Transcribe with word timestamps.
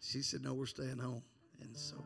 She 0.00 0.22
said, 0.22 0.42
No, 0.42 0.54
we're 0.54 0.66
staying 0.66 0.98
home. 0.98 1.22
And 1.60 1.76
so 1.76 2.02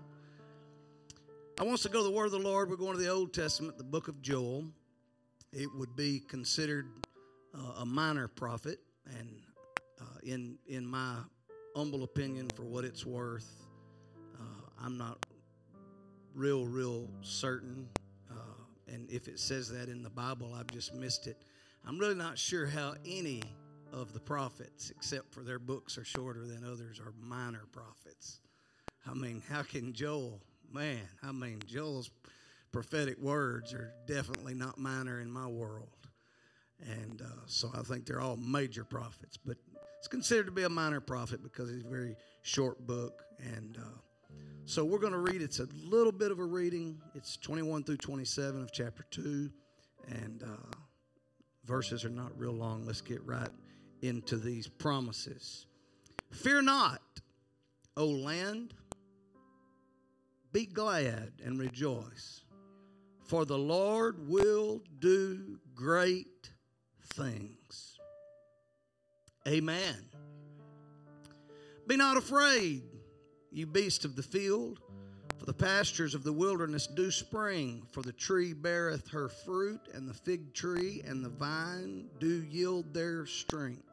I 1.59 1.63
want 1.63 1.75
us 1.75 1.83
to 1.83 1.89
go 1.89 1.99
to 1.99 2.05
the 2.05 2.11
Word 2.11 2.27
of 2.27 2.33
the 2.33 2.39
Lord. 2.39 2.69
We're 2.69 2.77
going 2.77 2.97
to 2.97 3.03
the 3.03 3.09
Old 3.09 3.33
Testament, 3.33 3.79
the 3.79 3.85
book 3.85 4.09
of 4.09 4.21
Joel. 4.21 4.67
It 5.53 5.69
would 5.77 5.95
be 5.95 6.21
considered 6.21 6.89
uh, 7.55 7.81
a 7.81 7.87
minor 7.87 8.27
prophet, 8.27 8.81
and 9.19 9.29
uh, 10.01 10.19
in 10.25 10.59
in 10.67 10.85
my 10.85 11.19
humble 11.77 12.03
opinion, 12.03 12.49
for 12.57 12.65
what 12.65 12.85
it's 12.85 13.07
worth, 13.07 13.49
uh, 14.35 14.85
I'm 14.85 14.99
not 14.99 15.25
real, 16.35 16.67
real 16.67 17.09
certain. 17.23 17.89
Uh, 18.29 18.35
and 18.93 19.09
if 19.09 19.29
it 19.29 19.39
says 19.39 19.69
that 19.71 19.89
in 19.89 20.03
the 20.03 20.11
Bible, 20.11 20.53
I've 20.55 20.67
just 20.67 20.93
missed 20.95 21.29
it. 21.29 21.37
I'm 21.87 21.99
really 21.99 22.17
not 22.17 22.37
sure 22.37 22.67
how 22.67 22.95
any 23.07 23.43
of 23.95 24.13
the 24.13 24.21
prophets, 24.21 24.91
except 24.91 25.33
for 25.33 25.43
their 25.43 25.61
books 25.61 25.97
are 25.97 26.05
shorter 26.05 26.45
than 26.47 26.65
others, 26.65 26.99
are 26.99 27.15
minor 27.21 27.63
prophets. 27.71 28.41
I 29.09 29.15
mean, 29.15 29.41
how 29.49 29.63
can 29.63 29.93
Joel, 29.93 30.41
man, 30.73 31.01
I 31.23 31.31
mean, 31.31 31.61
Joel's 31.67 32.11
prophetic 32.73 33.19
words 33.21 33.73
are 33.73 33.93
definitely 34.07 34.55
not 34.55 34.79
minor 34.79 35.21
in 35.21 35.31
my 35.31 35.47
world. 35.47 35.89
And 36.81 37.23
uh, 37.23 37.43
so 37.47 37.71
I 37.73 37.83
think 37.83 38.05
they're 38.05 38.21
all 38.21 38.37
major 38.37 38.83
prophets, 38.83 39.37
but 39.37 39.57
it's 39.99 40.09
considered 40.09 40.47
to 40.47 40.53
be 40.53 40.65
a 40.65 40.69
minor 40.69 41.01
prophet 41.01 41.43
because 41.43 41.71
it's 41.71 41.85
a 41.85 41.89
very 41.89 42.17
short 42.43 42.85
book. 42.87 43.23
And 43.39 43.79
uh, 43.81 44.35
so 44.65 44.85
we're 44.85 44.99
going 44.99 45.13
to 45.13 45.19
read, 45.21 45.41
it's 45.41 45.61
a 45.61 45.69
little 45.85 46.13
bit 46.13 46.33
of 46.33 46.41
a 46.41 46.45
reading. 46.45 47.01
It's 47.15 47.37
21 47.37 47.85
through 47.85 47.99
27 47.99 48.61
of 48.61 48.73
chapter 48.73 49.05
2. 49.13 49.51
And 50.09 50.43
uh, 50.43 50.77
verses 51.65 52.05
are 52.05 52.11
not 52.11 52.37
real 52.37 52.53
long. 52.53 52.85
Let's 52.85 53.01
get 53.01 53.25
right 53.25 53.49
into 54.05 54.37
these 54.37 54.67
promises. 54.67 55.67
Fear 56.31 56.63
not, 56.63 57.01
O 57.97 58.07
land, 58.07 58.75
be 60.53 60.67
glad 60.67 61.33
and 61.45 61.59
rejoice, 61.59 62.43
for 63.25 63.45
the 63.45 63.59
Lord 63.59 64.29
will 64.29 64.83
do 64.99 65.59
great 65.75 66.51
things. 67.15 67.99
Amen. 69.47 69.97
Be 71.87 71.97
not 71.97 72.17
afraid, 72.17 72.83
you 73.53 73.67
beast 73.67 74.05
of 74.05 74.17
the 74.17 74.23
field, 74.23 74.81
for 75.39 75.47
the 75.47 75.53
pastures 75.53 76.15
of 76.15 76.25
the 76.25 76.33
wilderness 76.33 76.87
do 76.87 77.11
spring, 77.11 77.87
for 77.91 78.03
the 78.03 78.13
tree 78.13 78.53
beareth 78.53 79.09
her 79.09 79.29
fruit, 79.29 79.81
and 79.93 80.09
the 80.09 80.15
fig 80.15 80.55
tree 80.55 81.03
and 81.07 81.25
the 81.25 81.29
vine 81.29 82.09
do 82.19 82.43
yield 82.45 82.95
their 82.95 83.27
strength. 83.27 83.84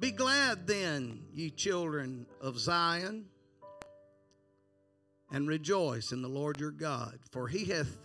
Be 0.00 0.10
glad 0.10 0.66
then, 0.66 1.24
ye 1.30 1.50
children 1.50 2.24
of 2.40 2.58
Zion, 2.58 3.26
and 5.30 5.46
rejoice 5.46 6.10
in 6.10 6.22
the 6.22 6.28
Lord 6.28 6.58
your 6.58 6.70
God, 6.70 7.18
for 7.30 7.46
he 7.46 7.66
hath 7.66 7.98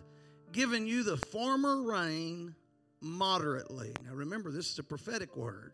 given 0.51 0.87
you 0.87 1.03
the 1.03 1.15
former 1.15 1.81
rain 1.81 2.53
moderately. 2.99 3.93
Now 4.05 4.13
remember, 4.13 4.51
this 4.51 4.69
is 4.69 4.77
a 4.77 4.83
prophetic 4.83 5.37
word. 5.37 5.71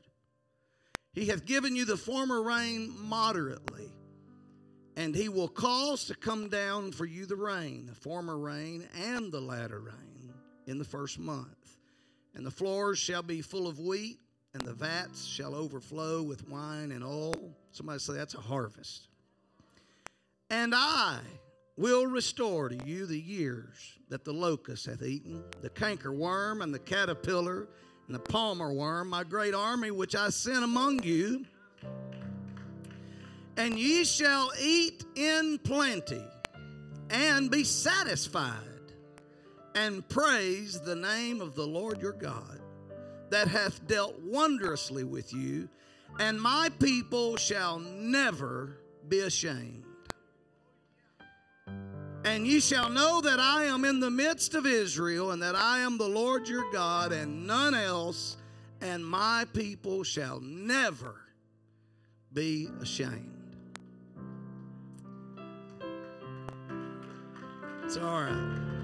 He 1.12 1.26
hath 1.26 1.44
given 1.44 1.76
you 1.76 1.86
the 1.86 1.98
former 1.98 2.44
rain 2.44 2.94
moderately, 3.00 3.90
and 4.96 5.16
he 5.16 5.28
will 5.28 5.48
cause 5.48 6.06
to 6.06 6.16
come 6.16 6.50
down 6.50 6.92
for 6.92 7.06
you 7.06 7.26
the 7.26 7.36
rain, 7.36 7.88
the 7.88 7.96
former 7.96 8.38
rain 8.38 8.88
and 8.96 9.32
the 9.32 9.42
latter 9.42 9.80
rain, 9.80 10.34
in 10.68 10.78
the 10.78 10.86
first 10.86 11.18
month. 11.18 11.78
And 12.36 12.46
the 12.46 12.52
floors 12.52 13.00
shall 13.00 13.24
be 13.24 13.42
full 13.42 13.68
of 13.68 13.80
wheat, 13.80 14.20
and 14.54 14.64
the 14.64 14.74
vats 14.74 15.26
shall 15.26 15.56
overflow 15.56 16.22
with 16.22 16.48
wine 16.50 16.92
and 16.92 17.04
oil. 17.04 17.54
Somebody 17.72 18.00
say 18.00 18.14
that's 18.14 18.36
a 18.36 18.42
harvest. 18.42 19.08
And 20.50 20.74
I 20.76 21.20
will 21.78 22.06
restore 22.06 22.70
to 22.70 22.78
you 22.86 23.06
the 23.06 23.20
years 23.20 23.98
that 24.10 24.26
the 24.26 24.34
locust 24.34 24.88
hath 24.88 25.02
eaten, 25.02 25.44
the 25.62 25.70
canker 25.70 26.12
worm 26.12 26.62
and 26.62 26.74
the 26.74 26.80
caterpillar 26.80 27.68
and 28.08 28.16
the 28.16 28.20
palmer 28.20 28.74
worm, 28.74 29.10
my 29.10 29.24
great 29.24 29.54
army 29.54 29.92
which 29.92 30.16
I 30.16 30.30
sent 30.30 30.64
among 30.64 31.04
you. 31.04 31.46
And 33.56 33.80
ye 33.80 34.04
shall 34.04 34.52
eat 34.62 35.06
in 35.16 35.60
plenty 35.60 36.24
and 37.10 37.50
be 37.50 37.64
satisfied 37.64 38.58
and 39.76 40.08
praise 40.10 40.80
the 40.82 40.96
name 40.96 41.40
of 41.40 41.56
the 41.56 41.66
Lord 41.66 42.02
your 42.02 42.14
God 42.14 42.61
that 43.32 43.48
hath 43.48 43.88
dealt 43.88 44.20
wondrously 44.20 45.04
with 45.04 45.34
you, 45.34 45.68
and 46.20 46.40
my 46.40 46.70
people 46.80 47.38
shall 47.38 47.80
never 47.80 48.78
be 49.08 49.22
ashamed. 49.22 49.84
And 52.24 52.46
ye 52.46 52.60
shall 52.60 52.90
know 52.90 53.22
that 53.22 53.40
I 53.40 53.64
am 53.64 53.84
in 53.84 54.00
the 54.00 54.12
midst 54.12 54.54
of 54.54 54.66
Israel, 54.68 55.32
and 55.32 55.42
that 55.42 55.56
I 55.56 55.80
am 55.80 55.98
the 55.98 56.08
Lord 56.08 56.48
your 56.48 56.70
God, 56.72 57.12
and 57.14 57.48
none 57.48 57.74
else, 57.74 58.38
and 58.82 59.04
my 59.04 59.46
people 59.54 60.04
shall 60.04 60.40
never 60.42 61.16
be 62.34 62.68
ashamed. 62.82 63.56
It's 67.84 67.98
all 67.98 68.22
right. 68.22 68.81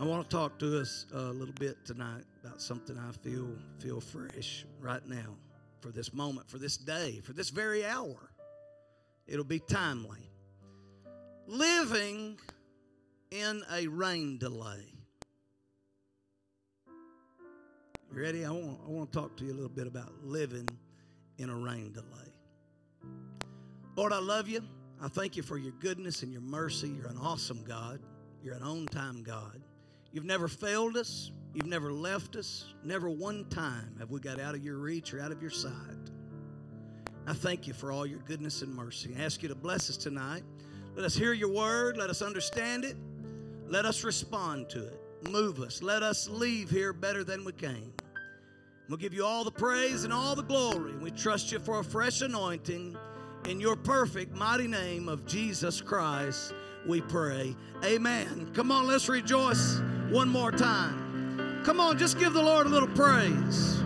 I 0.00 0.04
want 0.04 0.30
to 0.30 0.34
talk 0.34 0.58
to 0.60 0.80
us 0.80 1.04
a 1.12 1.24
little 1.24 1.52
bit 1.52 1.84
tonight 1.84 2.22
about 2.42 2.62
something 2.62 2.96
I 2.96 3.12
feel 3.12 3.50
feel 3.80 4.00
fresh 4.00 4.64
right 4.80 5.06
now 5.06 5.36
for 5.82 5.90
this 5.90 6.14
moment, 6.14 6.48
for 6.48 6.56
this 6.56 6.78
day, 6.78 7.20
for 7.22 7.34
this 7.34 7.50
very 7.50 7.84
hour. 7.84 8.30
It'll 9.26 9.44
be 9.44 9.58
timely. 9.58 10.30
Living 11.46 12.38
in 13.30 13.62
a 13.70 13.88
rain 13.88 14.38
delay. 14.38 14.86
You 18.10 18.22
ready? 18.22 18.46
I 18.46 18.52
want, 18.52 18.78
I 18.86 18.88
want 18.88 19.12
to 19.12 19.18
talk 19.18 19.36
to 19.36 19.44
you 19.44 19.52
a 19.52 19.52
little 19.52 19.68
bit 19.68 19.86
about 19.86 20.10
living 20.24 20.66
in 21.36 21.50
a 21.50 21.54
rain 21.54 21.92
delay. 21.92 23.12
Lord, 23.96 24.14
I 24.14 24.20
love 24.20 24.48
you. 24.48 24.62
I 25.02 25.08
thank 25.08 25.36
you 25.36 25.42
for 25.42 25.58
your 25.58 25.72
goodness 25.72 26.22
and 26.22 26.32
your 26.32 26.40
mercy. 26.40 26.88
You're 26.88 27.08
an 27.08 27.18
awesome 27.18 27.62
God. 27.64 28.00
You're 28.42 28.54
an 28.54 28.62
on 28.62 28.86
time 28.86 29.22
God. 29.22 29.60
You've 30.12 30.24
never 30.24 30.48
failed 30.48 30.96
us. 30.96 31.30
You've 31.54 31.66
never 31.66 31.92
left 31.92 32.36
us. 32.36 32.74
Never 32.84 33.08
one 33.10 33.44
time 33.48 33.94
have 33.98 34.10
we 34.10 34.20
got 34.20 34.40
out 34.40 34.54
of 34.54 34.64
your 34.64 34.76
reach 34.76 35.14
or 35.14 35.20
out 35.20 35.32
of 35.32 35.40
your 35.40 35.50
sight. 35.50 35.72
I 37.26 37.32
thank 37.32 37.66
you 37.66 37.72
for 37.72 37.92
all 37.92 38.06
your 38.06 38.20
goodness 38.20 38.62
and 38.62 38.74
mercy. 38.74 39.14
I 39.16 39.22
ask 39.22 39.42
you 39.42 39.48
to 39.48 39.54
bless 39.54 39.88
us 39.90 39.96
tonight. 39.96 40.42
Let 40.96 41.04
us 41.04 41.14
hear 41.14 41.32
your 41.32 41.52
word. 41.52 41.96
Let 41.96 42.10
us 42.10 42.22
understand 42.22 42.84
it. 42.84 42.96
Let 43.68 43.84
us 43.84 44.02
respond 44.02 44.68
to 44.70 44.84
it. 44.84 45.00
Move 45.28 45.60
us. 45.60 45.82
Let 45.82 46.02
us 46.02 46.28
leave 46.28 46.70
here 46.70 46.92
better 46.92 47.22
than 47.22 47.44
we 47.44 47.52
came. 47.52 47.92
We'll 48.88 48.98
give 48.98 49.14
you 49.14 49.24
all 49.24 49.44
the 49.44 49.52
praise 49.52 50.02
and 50.02 50.12
all 50.12 50.34
the 50.34 50.42
glory. 50.42 50.96
We 50.96 51.12
trust 51.12 51.52
you 51.52 51.60
for 51.60 51.78
a 51.78 51.84
fresh 51.84 52.22
anointing. 52.22 52.96
In 53.48 53.60
your 53.60 53.76
perfect, 53.76 54.34
mighty 54.34 54.66
name 54.66 55.08
of 55.08 55.24
Jesus 55.24 55.80
Christ, 55.80 56.52
we 56.86 57.00
pray. 57.00 57.54
Amen. 57.84 58.50
Come 58.54 58.72
on, 58.72 58.86
let's 58.86 59.08
rejoice 59.08 59.80
one 60.10 60.28
more 60.28 60.50
time. 60.50 61.62
Come 61.64 61.78
on, 61.78 61.96
just 61.96 62.18
give 62.18 62.32
the 62.32 62.42
Lord 62.42 62.66
a 62.66 62.68
little 62.68 62.88
praise. 62.88 63.80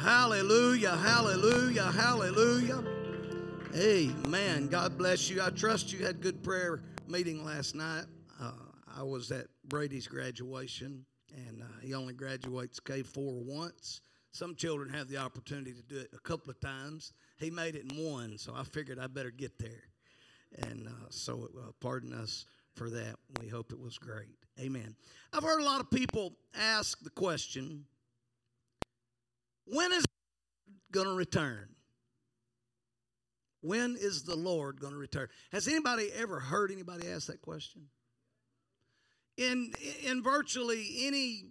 Hallelujah, 0.00 0.96
hallelujah, 0.96 1.92
hallelujah. 1.92 2.82
Amen. 3.76 4.68
God 4.68 4.96
bless 4.96 5.28
you. 5.28 5.42
I 5.42 5.50
trust 5.50 5.92
you 5.92 6.04
had 6.04 6.20
good 6.20 6.42
prayer 6.42 6.80
meeting 7.06 7.44
last 7.44 7.74
night. 7.74 8.04
Uh, 8.40 8.52
I 8.96 9.02
was 9.02 9.30
at 9.30 9.46
Brady's 9.68 10.06
graduation, 10.06 11.04
and 11.34 11.62
uh, 11.62 11.66
he 11.82 11.94
only 11.94 12.14
graduates 12.14 12.80
K4 12.80 13.44
once. 13.44 14.00
Some 14.32 14.54
children 14.54 14.88
have 14.90 15.08
the 15.08 15.18
opportunity 15.18 15.72
to 15.74 15.82
do 15.82 15.98
it 15.98 16.10
a 16.14 16.18
couple 16.18 16.50
of 16.50 16.60
times. 16.60 17.12
He 17.38 17.50
made 17.50 17.74
it 17.74 17.92
in 17.92 18.10
one, 18.10 18.38
so 18.38 18.54
I 18.56 18.64
figured 18.64 18.98
I 18.98 19.06
better 19.06 19.30
get 19.30 19.58
there. 19.58 19.84
And 20.58 20.88
uh, 20.88 21.06
so, 21.10 21.48
uh, 21.58 21.70
pardon 21.80 22.14
us 22.14 22.46
for 22.74 22.90
that. 22.90 23.16
We 23.40 23.48
hope 23.48 23.72
it 23.72 23.80
was 23.80 23.98
great. 23.98 24.36
Amen. 24.58 24.96
I've 25.32 25.42
heard 25.42 25.60
a 25.60 25.64
lot 25.64 25.80
of 25.80 25.90
people 25.90 26.32
ask 26.54 26.98
the 27.02 27.10
question 27.10 27.84
when 29.66 29.92
is 29.92 30.04
going 30.92 31.06
to 31.06 31.14
return? 31.14 31.68
When 33.60 33.96
is 33.98 34.24
the 34.24 34.36
Lord 34.36 34.80
going 34.80 34.92
to 34.92 34.98
return? 34.98 35.28
Has 35.52 35.68
anybody 35.68 36.10
ever 36.14 36.40
heard 36.40 36.70
anybody 36.70 37.08
ask 37.08 37.28
that 37.28 37.40
question? 37.40 37.82
In 39.36 39.72
in 40.04 40.22
virtually 40.22 41.06
any 41.06 41.44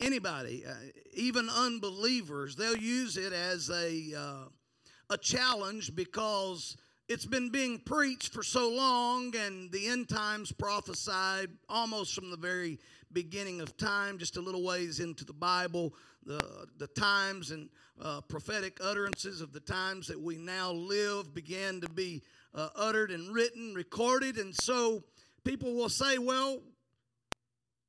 anybody, 0.00 0.64
uh, 0.66 0.72
even 1.14 1.48
unbelievers, 1.48 2.56
they'll 2.56 2.76
use 2.76 3.16
it 3.16 3.32
as 3.32 3.70
a 3.70 4.12
uh, 4.16 4.48
a 5.08 5.18
challenge 5.18 5.94
because 5.94 6.76
it's 7.08 7.26
been 7.26 7.50
being 7.50 7.78
preached 7.78 8.32
for 8.32 8.42
so 8.42 8.68
long, 8.68 9.34
and 9.36 9.70
the 9.70 9.86
end 9.86 10.08
times 10.08 10.50
prophesied 10.50 11.48
almost 11.68 12.14
from 12.14 12.30
the 12.30 12.36
very 12.36 12.78
beginning 13.12 13.60
of 13.60 13.76
time, 13.76 14.18
just 14.18 14.36
a 14.36 14.40
little 14.40 14.64
ways 14.64 14.98
into 14.98 15.24
the 15.24 15.32
Bible, 15.32 15.94
the, 16.24 16.66
the 16.78 16.88
times 16.88 17.52
and 17.52 17.68
uh, 18.02 18.20
prophetic 18.22 18.78
utterances 18.82 19.40
of 19.40 19.52
the 19.52 19.60
times 19.60 20.08
that 20.08 20.20
we 20.20 20.36
now 20.36 20.72
live 20.72 21.32
began 21.32 21.80
to 21.80 21.88
be 21.88 22.22
uh, 22.54 22.68
uttered 22.74 23.12
and 23.12 23.32
written, 23.32 23.72
recorded. 23.74 24.36
And 24.36 24.54
so 24.54 25.04
people 25.44 25.74
will 25.74 25.88
say, 25.88 26.18
well, 26.18 26.60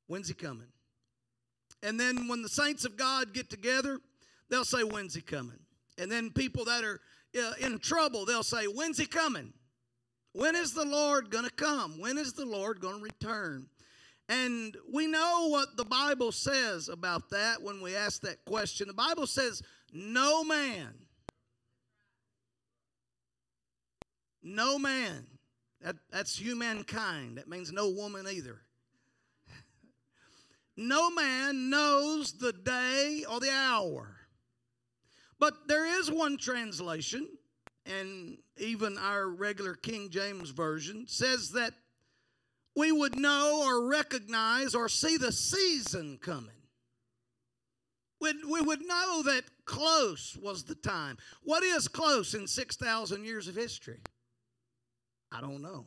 when's 0.06 0.28
he 0.28 0.34
coming? 0.34 0.68
And 1.82 1.98
then 1.98 2.28
when 2.28 2.42
the 2.42 2.48
saints 2.48 2.84
of 2.84 2.96
God 2.96 3.32
get 3.32 3.50
together, 3.50 4.00
they'll 4.50 4.64
say, 4.64 4.82
when's 4.82 5.14
he 5.14 5.20
coming? 5.20 5.58
And 5.96 6.10
then 6.10 6.30
people 6.30 6.64
that 6.64 6.84
are 6.84 7.00
uh, 7.38 7.52
in 7.60 7.78
trouble, 7.78 8.24
they'll 8.24 8.42
say, 8.42 8.64
when's 8.64 8.98
he 8.98 9.06
coming? 9.06 9.52
When 10.32 10.56
is 10.56 10.72
the 10.72 10.84
Lord 10.84 11.30
going 11.30 11.44
to 11.44 11.50
come? 11.50 12.00
When 12.00 12.18
is 12.18 12.32
the 12.32 12.46
Lord 12.46 12.80
going 12.80 12.98
to 12.98 13.02
return? 13.02 13.66
And 14.28 14.76
we 14.92 15.06
know 15.06 15.48
what 15.48 15.76
the 15.76 15.84
Bible 15.84 16.32
says 16.32 16.88
about 16.88 17.30
that 17.30 17.62
when 17.62 17.80
we 17.80 17.96
ask 17.96 18.20
that 18.22 18.44
question. 18.44 18.86
The 18.86 18.94
Bible 18.94 19.26
says, 19.26 19.62
no 19.92 20.44
man, 20.44 20.94
no 24.42 24.78
man, 24.78 25.26
that, 25.80 25.96
that's 26.10 26.36
humankind. 26.36 27.38
That 27.38 27.48
means 27.48 27.72
no 27.72 27.88
woman 27.88 28.26
either. 28.30 28.60
No 30.78 31.10
man 31.10 31.70
knows 31.70 32.34
the 32.34 32.52
day 32.52 33.24
or 33.28 33.40
the 33.40 33.50
hour. 33.50 34.16
But 35.40 35.66
there 35.66 35.84
is 36.00 36.10
one 36.10 36.36
translation, 36.36 37.28
and 37.84 38.38
even 38.56 38.96
our 38.96 39.28
regular 39.28 39.74
King 39.74 40.08
James 40.08 40.50
Version 40.50 41.06
says 41.08 41.50
that 41.50 41.74
we 42.76 42.92
would 42.92 43.18
know 43.18 43.64
or 43.66 43.88
recognize 43.88 44.76
or 44.76 44.88
see 44.88 45.16
the 45.16 45.32
season 45.32 46.16
coming. 46.22 46.50
We'd, 48.20 48.36
we 48.48 48.60
would 48.60 48.82
know 48.86 49.22
that 49.24 49.44
close 49.64 50.36
was 50.40 50.62
the 50.62 50.76
time. 50.76 51.18
What 51.42 51.64
is 51.64 51.88
close 51.88 52.34
in 52.34 52.46
6,000 52.46 53.24
years 53.24 53.48
of 53.48 53.56
history? 53.56 53.98
I 55.32 55.40
don't 55.40 55.60
know. 55.60 55.86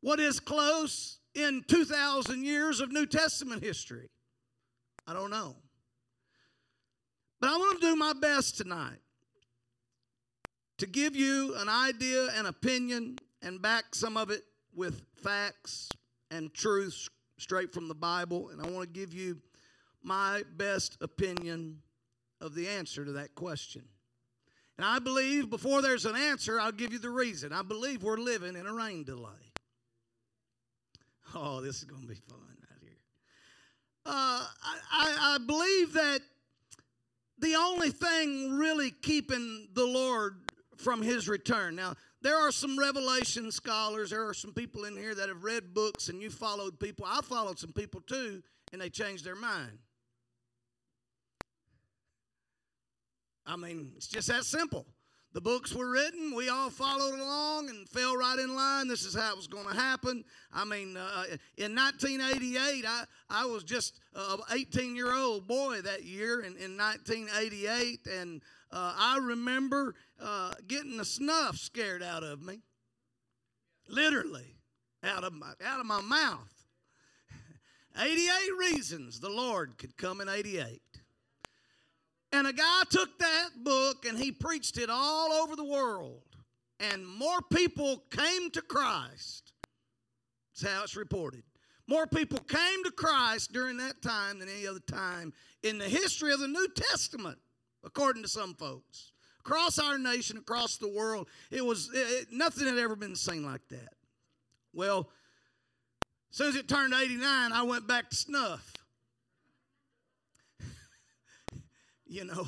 What 0.00 0.20
is 0.20 0.40
close 0.40 1.18
in 1.34 1.64
2,000 1.66 2.44
years 2.44 2.80
of 2.80 2.92
New 2.92 3.06
Testament 3.06 3.62
history? 3.62 4.10
I 5.06 5.12
don't 5.12 5.30
know. 5.30 5.56
But 7.40 7.50
I 7.50 7.56
want 7.56 7.80
to 7.80 7.86
do 7.86 7.96
my 7.96 8.12
best 8.12 8.56
tonight 8.56 9.00
to 10.78 10.86
give 10.86 11.16
you 11.16 11.54
an 11.56 11.68
idea, 11.68 12.28
an 12.34 12.46
opinion, 12.46 13.18
and 13.42 13.60
back 13.60 13.94
some 13.94 14.16
of 14.16 14.30
it 14.30 14.42
with 14.74 15.02
facts 15.22 15.88
and 16.30 16.52
truths 16.54 17.08
straight 17.38 17.72
from 17.72 17.88
the 17.88 17.94
Bible, 17.94 18.50
and 18.50 18.60
I 18.60 18.70
want 18.70 18.92
to 18.92 19.00
give 19.00 19.12
you 19.12 19.40
my 20.02 20.42
best 20.56 20.96
opinion 21.00 21.78
of 22.40 22.54
the 22.54 22.68
answer 22.68 23.04
to 23.04 23.12
that 23.12 23.34
question. 23.34 23.82
And 24.78 24.86
I 24.86 24.98
believe 24.98 25.50
before 25.50 25.82
there's 25.82 26.06
an 26.06 26.16
answer, 26.16 26.60
I'll 26.60 26.72
give 26.72 26.92
you 26.92 26.98
the 26.98 27.10
reason. 27.10 27.52
I 27.52 27.62
believe 27.62 28.02
we're 28.02 28.16
living 28.16 28.56
in 28.56 28.66
a 28.66 28.72
rain 28.72 29.04
delay. 29.04 29.51
Oh, 31.34 31.60
this 31.60 31.78
is 31.78 31.84
going 31.84 32.02
to 32.02 32.08
be 32.08 32.14
fun 32.14 32.38
right 32.38 32.80
here. 32.80 32.98
Uh, 34.04 34.10
I, 34.10 34.78
I, 34.92 35.34
I 35.34 35.38
believe 35.38 35.94
that 35.94 36.20
the 37.38 37.54
only 37.56 37.90
thing 37.90 38.52
really 38.52 38.90
keeping 38.90 39.68
the 39.72 39.86
Lord 39.86 40.34
from 40.76 41.02
his 41.02 41.28
return. 41.28 41.74
Now, 41.76 41.94
there 42.20 42.36
are 42.36 42.52
some 42.52 42.78
revelation 42.78 43.50
scholars, 43.50 44.10
there 44.10 44.28
are 44.28 44.34
some 44.34 44.52
people 44.52 44.84
in 44.84 44.96
here 44.96 45.14
that 45.14 45.28
have 45.28 45.42
read 45.42 45.74
books 45.74 46.08
and 46.08 46.20
you 46.20 46.30
followed 46.30 46.78
people. 46.78 47.04
I 47.08 47.20
followed 47.22 47.58
some 47.58 47.72
people 47.72 48.00
too, 48.00 48.42
and 48.72 48.80
they 48.80 48.90
changed 48.90 49.24
their 49.24 49.34
mind. 49.34 49.78
I 53.44 53.56
mean, 53.56 53.92
it's 53.96 54.06
just 54.06 54.28
that 54.28 54.44
simple. 54.44 54.86
The 55.32 55.40
books 55.40 55.74
were 55.74 55.88
written, 55.88 56.34
we 56.34 56.50
all 56.50 56.68
followed 56.68 57.18
along 57.18 57.70
and 57.70 57.88
fell 57.88 58.14
right 58.16 58.38
in 58.38 58.54
line. 58.54 58.86
This 58.86 59.06
is 59.06 59.14
how 59.14 59.30
it 59.30 59.36
was 59.36 59.46
going 59.46 59.66
to 59.66 59.74
happen. 59.74 60.24
I 60.52 60.66
mean, 60.66 60.94
uh, 60.94 61.24
in 61.56 61.74
1988, 61.74 62.84
I, 62.86 63.04
I 63.30 63.46
was 63.46 63.64
just 63.64 63.98
an 64.14 64.40
18 64.52 64.94
year 64.94 65.14
old 65.14 65.48
boy 65.48 65.80
that 65.80 66.04
year 66.04 66.40
in, 66.40 66.56
in 66.58 66.76
1988, 66.76 68.00
and 68.12 68.42
uh, 68.70 68.94
I 68.94 69.18
remember 69.22 69.94
uh, 70.20 70.52
getting 70.68 70.98
the 70.98 71.04
snuff 71.04 71.56
scared 71.56 72.02
out 72.02 72.22
of 72.22 72.42
me, 72.42 72.60
literally 73.88 74.56
out 75.02 75.24
of 75.24 75.32
my, 75.32 75.52
out 75.64 75.80
of 75.80 75.86
my 75.86 76.02
mouth. 76.02 76.66
88 77.98 78.28
reasons 78.58 79.18
the 79.18 79.30
Lord 79.30 79.78
could 79.78 79.96
come 79.96 80.20
in 80.20 80.28
88. 80.28 80.82
And 82.32 82.46
a 82.46 82.52
guy 82.52 82.82
took 82.88 83.18
that 83.18 83.50
book 83.62 84.06
and 84.06 84.18
he 84.18 84.32
preached 84.32 84.78
it 84.78 84.88
all 84.90 85.32
over 85.32 85.54
the 85.54 85.64
world. 85.64 86.22
And 86.80 87.06
more 87.06 87.40
people 87.52 88.02
came 88.10 88.50
to 88.52 88.62
Christ. 88.62 89.52
That's 90.54 90.72
how 90.72 90.82
it's 90.82 90.96
reported. 90.96 91.42
More 91.86 92.06
people 92.06 92.38
came 92.38 92.84
to 92.84 92.90
Christ 92.90 93.52
during 93.52 93.76
that 93.78 94.02
time 94.02 94.38
than 94.38 94.48
any 94.48 94.66
other 94.66 94.80
time 94.80 95.32
in 95.62 95.78
the 95.78 95.88
history 95.88 96.32
of 96.32 96.40
the 96.40 96.48
New 96.48 96.68
Testament, 96.74 97.38
according 97.84 98.22
to 98.22 98.28
some 98.28 98.54
folks. 98.54 99.12
Across 99.40 99.78
our 99.78 99.98
nation, 99.98 100.36
across 100.36 100.76
the 100.76 100.88
world, 100.88 101.28
it 101.50 101.64
was 101.64 101.90
it, 101.92 102.28
nothing 102.30 102.66
had 102.66 102.78
ever 102.78 102.94
been 102.94 103.16
seen 103.16 103.44
like 103.44 103.66
that. 103.70 103.94
Well, 104.72 105.10
as 106.30 106.38
soon 106.38 106.48
as 106.48 106.56
it 106.56 106.68
turned 106.68 106.94
89, 106.94 107.52
I 107.52 107.62
went 107.62 107.86
back 107.86 108.08
to 108.10 108.16
snuff. 108.16 108.72
You 112.12 112.24
know. 112.24 112.46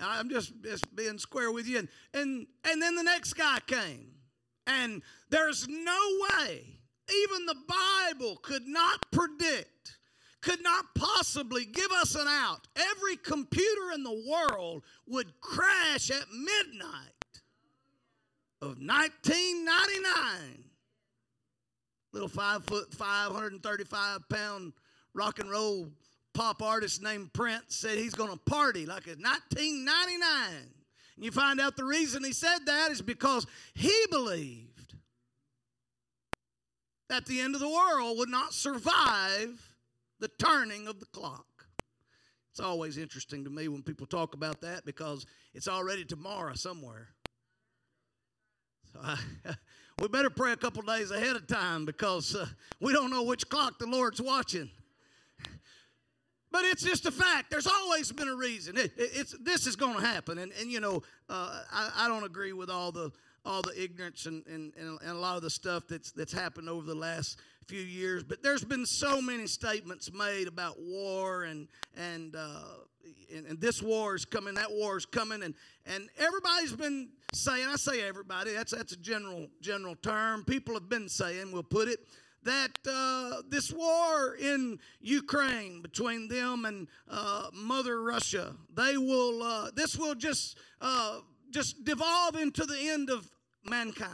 I'm 0.00 0.28
just, 0.28 0.52
just 0.62 0.94
being 0.94 1.18
square 1.18 1.52
with 1.52 1.66
you. 1.66 1.78
And, 1.78 1.88
and, 2.12 2.46
and 2.64 2.82
then 2.82 2.96
the 2.96 3.02
next 3.02 3.34
guy 3.34 3.58
came. 3.66 4.10
And 4.66 5.02
there's 5.30 5.68
no 5.68 5.98
way, 6.30 6.80
even 7.08 7.46
the 7.46 7.56
Bible 7.68 8.36
could 8.42 8.66
not 8.66 9.10
predict, 9.12 9.98
could 10.40 10.62
not 10.62 10.86
possibly 10.94 11.64
give 11.64 11.90
us 11.92 12.14
an 12.14 12.26
out. 12.26 12.66
Every 12.76 13.16
computer 13.16 13.92
in 13.94 14.02
the 14.02 14.24
world 14.28 14.82
would 15.06 15.40
crash 15.40 16.10
at 16.10 16.24
midnight 16.32 17.42
of 18.62 18.78
1999. 18.78 20.64
Little 22.12 22.28
five 22.28 22.64
foot, 22.64 22.94
535 22.94 24.28
pound 24.28 24.72
rock 25.14 25.40
and 25.40 25.50
roll 25.50 25.90
pop 26.34 26.60
artist 26.60 27.02
named 27.02 27.32
Prince 27.32 27.76
said 27.76 27.96
he's 27.96 28.14
going 28.14 28.30
to 28.30 28.36
party 28.36 28.84
like 28.84 29.06
it's 29.06 29.22
1999. 29.22 30.72
And 31.16 31.24
you 31.24 31.30
find 31.30 31.60
out 31.60 31.76
the 31.76 31.84
reason 31.84 32.24
he 32.24 32.32
said 32.32 32.66
that 32.66 32.90
is 32.90 33.00
because 33.00 33.46
he 33.74 33.94
believed 34.10 34.94
that 37.08 37.26
the 37.26 37.40
end 37.40 37.54
of 37.54 37.60
the 37.60 37.68
world 37.68 38.18
would 38.18 38.28
not 38.28 38.52
survive 38.52 39.74
the 40.18 40.28
turning 40.38 40.88
of 40.88 41.00
the 41.00 41.06
clock. 41.06 41.46
It's 42.50 42.60
always 42.60 42.98
interesting 42.98 43.44
to 43.44 43.50
me 43.50 43.68
when 43.68 43.82
people 43.82 44.06
talk 44.06 44.34
about 44.34 44.60
that 44.62 44.84
because 44.84 45.26
it's 45.54 45.68
already 45.68 46.04
tomorrow 46.04 46.54
somewhere. 46.54 47.08
So 48.92 49.00
I, 49.02 49.18
we 50.00 50.08
better 50.08 50.30
pray 50.30 50.52
a 50.52 50.56
couple 50.56 50.82
days 50.82 51.10
ahead 51.10 51.36
of 51.36 51.46
time 51.46 51.84
because 51.84 52.34
uh, 52.34 52.46
we 52.80 52.92
don't 52.92 53.10
know 53.10 53.22
which 53.22 53.48
clock 53.48 53.78
the 53.78 53.86
Lord's 53.86 54.20
watching. 54.20 54.70
But 56.54 56.66
it's 56.66 56.84
just 56.84 57.04
a 57.04 57.10
fact. 57.10 57.50
There's 57.50 57.66
always 57.66 58.12
been 58.12 58.28
a 58.28 58.34
reason. 58.36 58.76
It, 58.76 58.92
it, 58.96 59.10
it's 59.12 59.36
this 59.40 59.66
is 59.66 59.74
going 59.74 59.98
to 59.98 60.06
happen, 60.06 60.38
and 60.38 60.52
and 60.60 60.70
you 60.70 60.78
know 60.78 61.02
uh, 61.28 61.62
I, 61.72 61.90
I 61.96 62.08
don't 62.08 62.22
agree 62.22 62.52
with 62.52 62.70
all 62.70 62.92
the 62.92 63.10
all 63.44 63.60
the 63.60 63.72
ignorance 63.76 64.26
and, 64.26 64.46
and, 64.46 64.72
and 64.78 65.00
a 65.02 65.14
lot 65.14 65.34
of 65.36 65.42
the 65.42 65.50
stuff 65.50 65.88
that's 65.88 66.12
that's 66.12 66.32
happened 66.32 66.68
over 66.68 66.86
the 66.86 66.94
last 66.94 67.40
few 67.66 67.80
years. 67.80 68.22
But 68.22 68.44
there's 68.44 68.62
been 68.62 68.86
so 68.86 69.20
many 69.20 69.48
statements 69.48 70.12
made 70.12 70.46
about 70.46 70.76
war 70.78 71.42
and 71.42 71.66
and 71.96 72.36
uh, 72.36 72.60
and, 73.34 73.46
and, 73.46 73.60
this 73.60 73.82
war 73.82 74.14
is 74.14 74.24
coming, 74.24 74.54
that 74.54 74.70
war 74.70 74.96
is 74.96 75.06
coming, 75.06 75.42
and 75.42 75.54
and 75.86 76.08
everybody's 76.16 76.72
been 76.72 77.08
saying. 77.32 77.66
I 77.66 77.74
say 77.74 78.00
everybody. 78.06 78.52
That's 78.52 78.70
that's 78.70 78.92
a 78.92 78.98
general 78.98 79.48
general 79.60 79.96
term. 79.96 80.44
People 80.44 80.74
have 80.74 80.88
been 80.88 81.08
saying. 81.08 81.50
We'll 81.50 81.64
put 81.64 81.88
it 81.88 81.98
that 82.44 82.78
uh, 82.88 83.42
this 83.48 83.72
war 83.72 84.36
in 84.36 84.78
Ukraine 85.00 85.82
between 85.82 86.28
them 86.28 86.64
and 86.64 86.88
uh, 87.10 87.48
Mother 87.52 88.02
Russia, 88.02 88.54
they 88.74 88.96
will. 88.96 89.42
Uh, 89.42 89.70
this 89.74 89.96
will 89.96 90.14
just 90.14 90.58
uh, 90.80 91.20
just 91.50 91.84
devolve 91.84 92.36
into 92.36 92.64
the 92.64 92.78
end 92.78 93.10
of 93.10 93.28
mankind. 93.64 94.10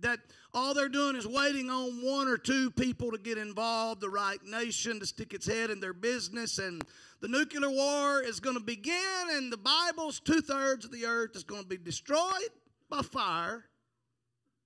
That 0.00 0.20
all 0.54 0.74
they're 0.74 0.88
doing 0.88 1.16
is 1.16 1.26
waiting 1.26 1.70
on 1.70 2.04
one 2.04 2.28
or 2.28 2.38
two 2.38 2.70
people 2.70 3.10
to 3.10 3.18
get 3.18 3.38
involved, 3.38 4.00
the 4.00 4.08
right 4.08 4.38
nation 4.44 5.00
to 5.00 5.06
stick 5.06 5.34
its 5.34 5.46
head 5.46 5.70
in 5.70 5.80
their 5.80 5.92
business, 5.92 6.58
and 6.58 6.82
the 7.20 7.28
nuclear 7.28 7.70
war 7.70 8.22
is 8.22 8.40
going 8.40 8.56
to 8.56 8.62
begin, 8.62 9.26
and 9.32 9.52
the 9.52 9.56
Bible's 9.56 10.20
two 10.20 10.40
thirds 10.40 10.84
of 10.84 10.92
the 10.92 11.04
earth 11.04 11.34
is 11.34 11.44
going 11.44 11.62
to 11.62 11.68
be 11.68 11.76
destroyed 11.76 12.50
by 12.88 13.02
fire. 13.02 13.64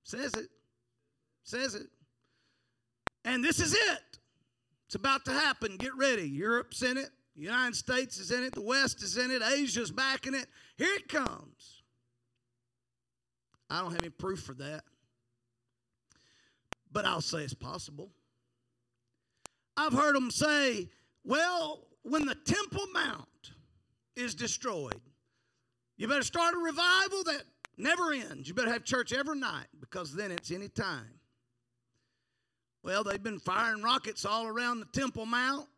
Says 0.05 0.35
it. 0.35 0.49
Says 1.45 1.75
it. 1.75 1.87
And 3.25 3.43
this 3.43 3.61
is 3.61 3.75
it. 3.75 4.19
It's 4.87 4.95
about 4.95 5.25
to 5.27 5.33
happen. 5.33 5.77
Get 5.77 5.97
ready. 5.97 6.29
Europe's 6.29 6.83
in 6.83 6.99
it. 6.99 7.11
The 7.37 7.43
United 7.43 7.77
States 7.77 8.19
is 8.19 8.31
in 8.31 8.43
it. 8.43 8.53
The 8.55 8.63
West 8.63 9.03
is 9.03 9.17
in 9.17 9.31
it. 9.31 9.43
Asia's 9.43 9.91
backing 9.91 10.35
it. 10.35 10.47
Here 10.77 10.93
it 10.95 11.09
comes. 11.09 11.83
I 13.71 13.81
don't 13.81 13.93
have 13.93 14.03
any 14.03 14.11
proof 14.11 14.41
for 14.41 14.55
that. 14.55 14.83
But 16.93 17.07
I'll 17.07 17.23
say 17.23 17.39
it's 17.39 17.55
possible. 17.55 18.11
I've 19.77 19.95
heard 19.95 20.15
them 20.15 20.31
say, 20.31 20.91
well, 21.25 21.87
when 22.03 22.27
the 22.27 22.35
Temple 22.35 22.85
Mount 22.93 23.53
is 24.15 24.35
destroyed, 24.35 25.01
you 25.97 26.09
better 26.09 26.23
start 26.23 26.55
a 26.55 26.59
revival 26.59 27.25
that 27.25 27.45
never 27.79 28.13
ends. 28.13 28.47
You 28.47 28.55
better 28.55 28.73
have 28.73 28.85
church 28.85 29.13
every 29.15 29.39
night 29.39 29.69
because 29.81 30.15
then 30.15 30.31
it's 30.31 30.51
any 30.51 30.69
time. 30.69 31.15
Well, 32.83 33.05
they've 33.05 33.23
been 33.23 33.39
firing 33.39 33.83
rockets 33.83 34.25
all 34.25 34.47
around 34.47 34.81
the 34.81 34.87
Temple 34.87 35.27
Mount. 35.27 35.69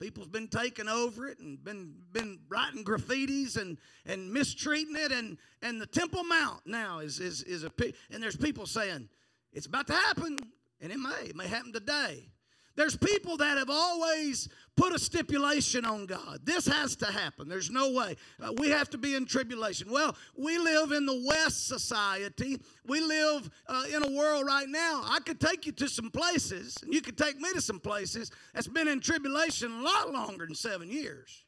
People's 0.00 0.28
been 0.28 0.48
taking 0.48 0.88
over 0.88 1.26
it 1.26 1.38
and 1.38 1.62
been 1.64 1.94
been 2.12 2.40
writing 2.48 2.84
graffitis 2.84 3.56
and 3.56 3.78
and 4.04 4.30
mistreating 4.32 4.96
it 4.96 5.12
and 5.12 5.38
and 5.62 5.80
the 5.80 5.86
Temple 5.86 6.24
Mount 6.24 6.66
now 6.66 6.98
is 6.98 7.20
is 7.20 7.42
is 7.44 7.64
a 7.64 7.70
and 8.10 8.22
there's 8.22 8.36
people 8.36 8.66
saying 8.66 9.08
it's 9.52 9.66
about 9.66 9.86
to 9.86 9.94
happen 9.94 10.36
and 10.80 10.92
it 10.92 10.98
may 10.98 11.28
it 11.28 11.36
may 11.36 11.46
happen 11.46 11.72
today. 11.72 12.28
There's 12.76 12.96
people 12.96 13.36
that 13.36 13.56
have 13.56 13.70
always 13.70 14.48
put 14.76 14.92
a 14.92 14.98
stipulation 14.98 15.84
on 15.84 16.06
God. 16.06 16.40
This 16.42 16.66
has 16.66 16.96
to 16.96 17.06
happen. 17.06 17.48
There's 17.48 17.70
no 17.70 17.92
way. 17.92 18.16
Uh, 18.42 18.52
we 18.58 18.70
have 18.70 18.90
to 18.90 18.98
be 18.98 19.14
in 19.14 19.26
tribulation. 19.26 19.90
Well, 19.90 20.16
we 20.36 20.58
live 20.58 20.90
in 20.90 21.06
the 21.06 21.22
West 21.24 21.68
society. 21.68 22.60
We 22.86 23.00
live 23.00 23.48
uh, 23.68 23.84
in 23.94 24.02
a 24.04 24.10
world 24.10 24.46
right 24.46 24.68
now. 24.68 25.02
I 25.04 25.20
could 25.24 25.40
take 25.40 25.66
you 25.66 25.72
to 25.72 25.88
some 25.88 26.10
places, 26.10 26.76
and 26.82 26.92
you 26.92 27.00
could 27.00 27.16
take 27.16 27.38
me 27.38 27.52
to 27.52 27.60
some 27.60 27.78
places 27.78 28.32
that's 28.52 28.68
been 28.68 28.88
in 28.88 29.00
tribulation 29.00 29.70
a 29.70 29.82
lot 29.82 30.12
longer 30.12 30.44
than 30.44 30.54
seven 30.54 30.90
years. 30.90 31.43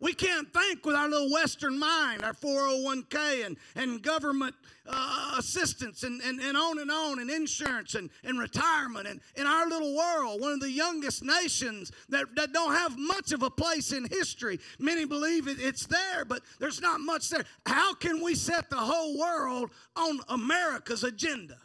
We 0.00 0.12
can't 0.12 0.52
think 0.52 0.86
with 0.86 0.94
our 0.94 1.08
little 1.08 1.30
Western 1.32 1.76
mind, 1.76 2.22
our 2.22 2.32
401k 2.32 3.44
and, 3.44 3.56
and 3.74 4.00
government 4.00 4.54
uh, 4.86 5.34
assistance 5.38 6.04
and, 6.04 6.20
and, 6.22 6.40
and 6.40 6.56
on 6.56 6.78
and 6.78 6.90
on, 6.90 7.18
and 7.18 7.28
insurance 7.28 7.96
and, 7.96 8.08
and 8.22 8.38
retirement. 8.38 9.08
And 9.08 9.20
in 9.34 9.46
our 9.46 9.68
little 9.68 9.96
world, 9.96 10.40
one 10.40 10.52
of 10.52 10.60
the 10.60 10.70
youngest 10.70 11.24
nations 11.24 11.90
that, 12.10 12.26
that 12.36 12.52
don't 12.52 12.74
have 12.74 12.96
much 12.96 13.32
of 13.32 13.42
a 13.42 13.50
place 13.50 13.92
in 13.92 14.06
history. 14.08 14.60
Many 14.78 15.04
believe 15.04 15.48
it, 15.48 15.58
it's 15.58 15.86
there, 15.86 16.24
but 16.24 16.42
there's 16.60 16.80
not 16.80 17.00
much 17.00 17.28
there. 17.28 17.44
How 17.66 17.92
can 17.92 18.22
we 18.22 18.36
set 18.36 18.70
the 18.70 18.76
whole 18.76 19.18
world 19.18 19.70
on 19.96 20.20
America's 20.28 21.02
agenda? 21.02 21.56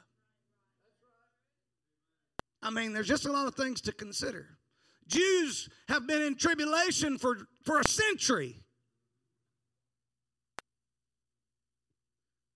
I 2.63 2.71
mean, 2.71 2.93
there's 2.93 3.07
just 3.07 3.27
a 3.27 3.31
lot 3.31 3.45
of 3.45 3.53
things 3.53 3.79
to 3.81 3.91
consider. 3.91 4.57
Jews 5.07 5.69
have 5.89 6.07
been 6.07 6.21
in 6.21 6.35
tribulation 6.35 7.17
for, 7.17 7.47
for 7.63 7.79
a 7.79 7.88
century. 7.88 8.63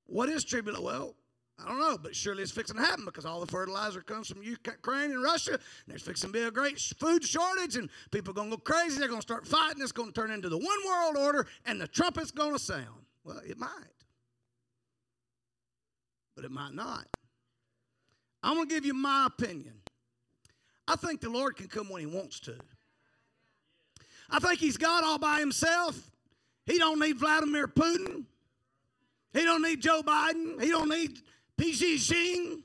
What 0.06 0.30
is 0.30 0.44
tribulation? 0.44 0.86
Well, 0.86 1.16
I 1.60 1.68
don't 1.68 1.80
know, 1.80 1.98
but 1.98 2.16
surely 2.16 2.44
it's 2.44 2.52
fixing 2.52 2.78
to 2.78 2.84
happen 2.84 3.04
because 3.04 3.26
all 3.26 3.40
the 3.40 3.48
fertilizer 3.48 4.02
comes 4.02 4.28
from 4.28 4.44
Ukraine 4.44 5.12
and 5.12 5.24
Russia. 5.24 5.54
And 5.54 5.62
there's 5.88 6.04
fixing 6.04 6.30
to 6.30 6.34
be 6.34 6.44
a 6.44 6.52
great 6.52 6.80
food 6.80 7.24
shortage, 7.24 7.76
and 7.76 7.90
people 8.12 8.32
are 8.32 8.36
going 8.36 8.52
to 8.52 8.58
go 8.58 8.62
crazy. 8.62 9.00
They're 9.00 9.08
going 9.08 9.22
to 9.22 9.28
start 9.28 9.48
fighting. 9.48 9.82
It's 9.82 9.92
going 9.92 10.12
to 10.12 10.14
turn 10.14 10.32
into 10.32 10.50
the 10.50 10.58
one 10.58 10.78
world 10.86 11.18
order, 11.18 11.48
and 11.66 11.82
the 11.82 11.88
trumpet's 11.88 12.32
going 12.32 12.54
to 12.54 12.60
sound. 12.60 13.06
Well, 13.24 13.42
it 13.46 13.58
might, 13.58 13.70
but 16.36 16.46
it 16.46 16.52
might 16.52 16.74
not. 16.74 17.08
I'm 18.44 18.56
going 18.56 18.70
to 18.70 18.74
give 18.74 18.86
you 18.86 18.94
my 18.94 19.26
opinion. 19.26 19.82
I 20.88 20.96
think 20.96 21.22
the 21.22 21.30
Lord 21.30 21.58
can 21.58 21.68
come 21.68 21.90
when 21.90 22.02
He 22.02 22.06
wants 22.06 22.40
to. 22.42 22.56
I 24.30 24.40
think 24.40 24.60
He's 24.60 24.78
God 24.78 25.04
all 25.04 25.20
by 25.20 25.40
Himself. 25.40 26.12
He 26.66 26.78
don't 26.78 27.00
need 27.00 27.18
Vladimir 27.18 27.68
Putin. 27.68 28.26
He 29.34 29.44
don't 29.44 29.62
need 29.62 29.82
Joe 29.82 30.02
Biden. 30.02 30.62
He 30.62 30.70
don't 30.70 30.90
need 30.90 31.18
PG 31.58 31.98
Xing. 31.98 32.64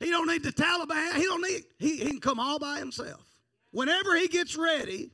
He 0.00 0.10
don't 0.10 0.28
need 0.28 0.42
the 0.42 0.52
Taliban. 0.52 1.14
He 1.14 1.24
don't 1.24 1.42
need. 1.42 1.64
He, 1.78 1.96
he 1.96 2.06
can 2.10 2.20
come 2.20 2.38
all 2.38 2.58
by 2.58 2.78
himself. 2.78 3.24
Whenever 3.70 4.16
he 4.16 4.28
gets 4.28 4.56
ready, 4.56 5.10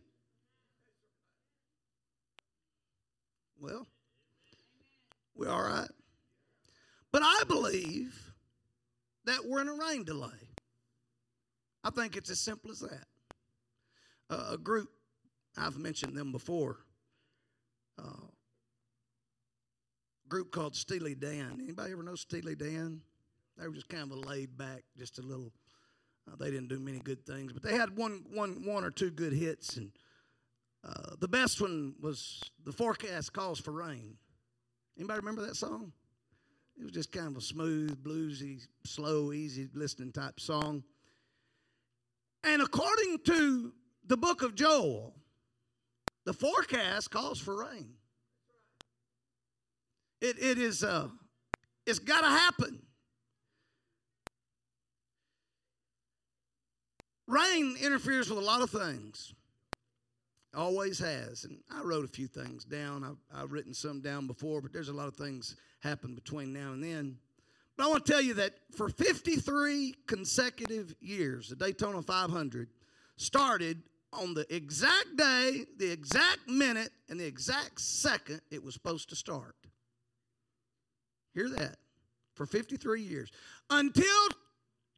well, 3.58 3.86
we're 5.34 5.48
all 5.50 5.62
right. 5.62 5.88
But 7.10 7.22
I 7.22 7.42
believe 7.48 8.32
that 9.24 9.44
we're 9.44 9.60
in 9.60 9.68
a 9.68 9.74
rain 9.74 10.04
delay. 10.04 10.28
I 11.82 11.90
think 11.90 12.16
it's 12.16 12.30
as 12.30 12.40
simple 12.40 12.70
as 12.70 12.80
that. 12.80 13.06
A 14.30 14.56
group, 14.56 14.88
I've 15.56 15.78
mentioned 15.78 16.16
them 16.16 16.32
before, 16.32 16.78
uh, 17.98 18.26
group 20.28 20.50
called 20.50 20.74
Steely 20.74 21.14
Dan. 21.14 21.60
Anybody 21.62 21.92
ever 21.92 22.02
know 22.02 22.14
Steely 22.14 22.54
Dan? 22.54 23.02
They 23.58 23.68
were 23.68 23.74
just 23.74 23.88
kind 23.88 24.02
of 24.02 24.10
a 24.12 24.20
laid 24.20 24.56
back, 24.56 24.82
just 24.96 25.18
a 25.18 25.22
little. 25.22 25.52
Uh, 26.26 26.36
they 26.40 26.50
didn't 26.50 26.68
do 26.68 26.80
many 26.80 26.98
good 27.00 27.24
things, 27.26 27.52
but 27.52 27.62
they 27.62 27.76
had 27.76 27.96
one, 27.96 28.24
one, 28.32 28.64
one 28.64 28.82
or 28.82 28.90
two 28.90 29.10
good 29.10 29.34
hits, 29.34 29.76
and 29.76 29.92
uh, 30.82 31.16
the 31.20 31.28
best 31.28 31.60
one 31.60 31.94
was 32.00 32.40
"The 32.64 32.72
Forecast 32.72 33.32
Calls 33.32 33.60
for 33.60 33.72
Rain." 33.72 34.16
Anybody 34.96 35.18
remember 35.18 35.42
that 35.42 35.56
song? 35.56 35.92
It 36.78 36.82
was 36.82 36.92
just 36.92 37.12
kind 37.12 37.28
of 37.28 37.36
a 37.36 37.40
smooth, 37.40 38.02
bluesy, 38.02 38.66
slow, 38.84 39.32
easy 39.32 39.68
listening 39.74 40.12
type 40.12 40.40
song. 40.40 40.82
And 42.42 42.60
according 42.60 43.18
to 43.26 43.72
the 44.06 44.16
book 44.16 44.42
of 44.42 44.54
Joel, 44.54 45.14
the 46.24 46.32
forecast 46.32 47.10
calls 47.10 47.38
for 47.38 47.64
rain. 47.64 47.94
It, 50.20 50.38
it 50.38 50.58
is, 50.58 50.82
uh, 50.82 51.08
it's 51.86 51.98
got 51.98 52.22
to 52.22 52.28
happen. 52.28 52.80
Rain 57.26 57.76
interferes 57.80 58.28
with 58.28 58.38
a 58.38 58.44
lot 58.44 58.62
of 58.62 58.70
things. 58.70 59.34
Always 60.54 60.98
has. 60.98 61.44
And 61.44 61.58
I 61.70 61.82
wrote 61.82 62.04
a 62.04 62.08
few 62.08 62.26
things 62.26 62.64
down. 62.64 63.02
I've, 63.02 63.42
I've 63.42 63.52
written 63.52 63.74
some 63.74 64.00
down 64.00 64.26
before, 64.26 64.60
but 64.60 64.72
there's 64.72 64.88
a 64.88 64.94
lot 64.94 65.08
of 65.08 65.16
things 65.16 65.56
happen 65.80 66.14
between 66.14 66.52
now 66.52 66.72
and 66.72 66.82
then. 66.82 67.18
But 67.76 67.84
I 67.84 67.88
want 67.88 68.06
to 68.06 68.12
tell 68.12 68.20
you 68.20 68.34
that 68.34 68.54
for 68.76 68.88
53 68.88 69.94
consecutive 70.06 70.94
years, 71.00 71.48
the 71.48 71.56
Daytona 71.56 72.02
500 72.02 72.68
started 73.16 73.82
on 74.14 74.34
the 74.34 74.46
exact 74.54 75.16
day, 75.16 75.66
the 75.78 75.90
exact 75.90 76.48
minute, 76.48 76.90
and 77.08 77.18
the 77.18 77.26
exact 77.26 77.80
second 77.80 78.40
it 78.50 78.62
was 78.62 78.74
supposed 78.74 79.08
to 79.10 79.16
start. 79.16 79.56
Hear 81.34 81.48
that. 81.50 81.76
For 82.34 82.46
53 82.46 83.02
years. 83.02 83.30
Until 83.70 84.28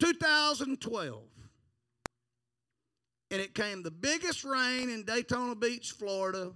2012. 0.00 1.22
And 3.30 3.40
it 3.40 3.54
came 3.54 3.82
the 3.82 3.90
biggest 3.90 4.44
rain 4.44 4.88
in 4.88 5.04
Daytona 5.04 5.54
Beach, 5.54 5.92
Florida, 5.92 6.52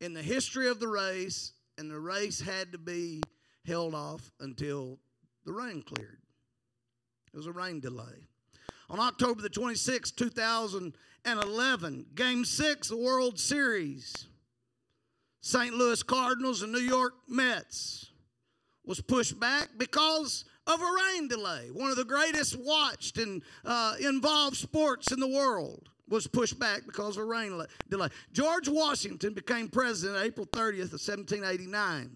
in 0.00 0.14
the 0.14 0.22
history 0.22 0.68
of 0.68 0.80
the 0.80 0.88
race, 0.88 1.52
and 1.78 1.90
the 1.90 2.00
race 2.00 2.40
had 2.40 2.72
to 2.72 2.78
be 2.78 3.20
held 3.66 3.94
off 3.94 4.32
until 4.40 4.98
the 5.44 5.52
rain 5.52 5.82
cleared. 5.82 6.20
It 7.32 7.36
was 7.36 7.46
a 7.46 7.52
rain 7.52 7.80
delay. 7.80 8.28
On 8.90 9.00
October 9.00 9.40
the 9.40 9.48
26th, 9.48 10.14
2011, 10.16 12.06
Game 12.14 12.44
6 12.44 12.90
of 12.90 12.98
the 12.98 13.02
World 13.02 13.38
Series, 13.38 14.28
St. 15.40 15.74
Louis 15.74 16.02
Cardinals 16.02 16.62
and 16.62 16.72
New 16.72 16.78
York 16.78 17.14
Mets 17.28 18.12
was 18.84 19.00
pushed 19.00 19.38
back 19.40 19.68
because 19.78 20.44
of 20.66 20.80
a 20.80 20.84
rain 20.84 21.28
delay. 21.28 21.68
One 21.72 21.90
of 21.90 21.96
the 21.96 22.04
greatest 22.04 22.58
watched 22.58 23.18
and 23.18 23.42
uh, 23.64 23.94
involved 24.00 24.56
sports 24.56 25.12
in 25.12 25.20
the 25.20 25.28
world 25.28 25.88
was 26.08 26.26
pushed 26.26 26.58
back 26.58 26.82
because 26.86 27.16
of 27.16 27.22
a 27.22 27.26
rain 27.26 27.62
delay. 27.88 28.08
George 28.32 28.68
Washington 28.68 29.32
became 29.32 29.68
president 29.68 30.22
April 30.22 30.46
30th 30.46 30.92
of 30.92 31.00
1789. 31.00 32.10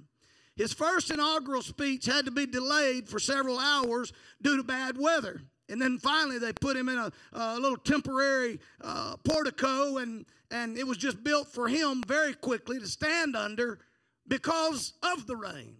His 0.56 0.72
first 0.72 1.10
inaugural 1.10 1.62
speech 1.62 2.06
had 2.06 2.24
to 2.24 2.30
be 2.30 2.46
delayed 2.46 3.08
for 3.08 3.18
several 3.18 3.58
hours 3.58 4.12
due 4.42 4.56
to 4.56 4.62
bad 4.62 4.98
weather. 4.98 5.40
And 5.68 5.80
then 5.80 5.98
finally, 5.98 6.38
they 6.38 6.52
put 6.52 6.76
him 6.76 6.88
in 6.88 6.98
a, 6.98 7.12
a 7.32 7.58
little 7.58 7.76
temporary 7.76 8.58
uh, 8.80 9.16
portico, 9.24 9.98
and, 9.98 10.24
and 10.50 10.78
it 10.78 10.86
was 10.86 10.96
just 10.96 11.22
built 11.22 11.48
for 11.48 11.68
him 11.68 12.02
very 12.06 12.34
quickly 12.34 12.78
to 12.78 12.86
stand 12.86 13.36
under 13.36 13.78
because 14.26 14.94
of 15.02 15.26
the 15.26 15.36
rain. 15.36 15.76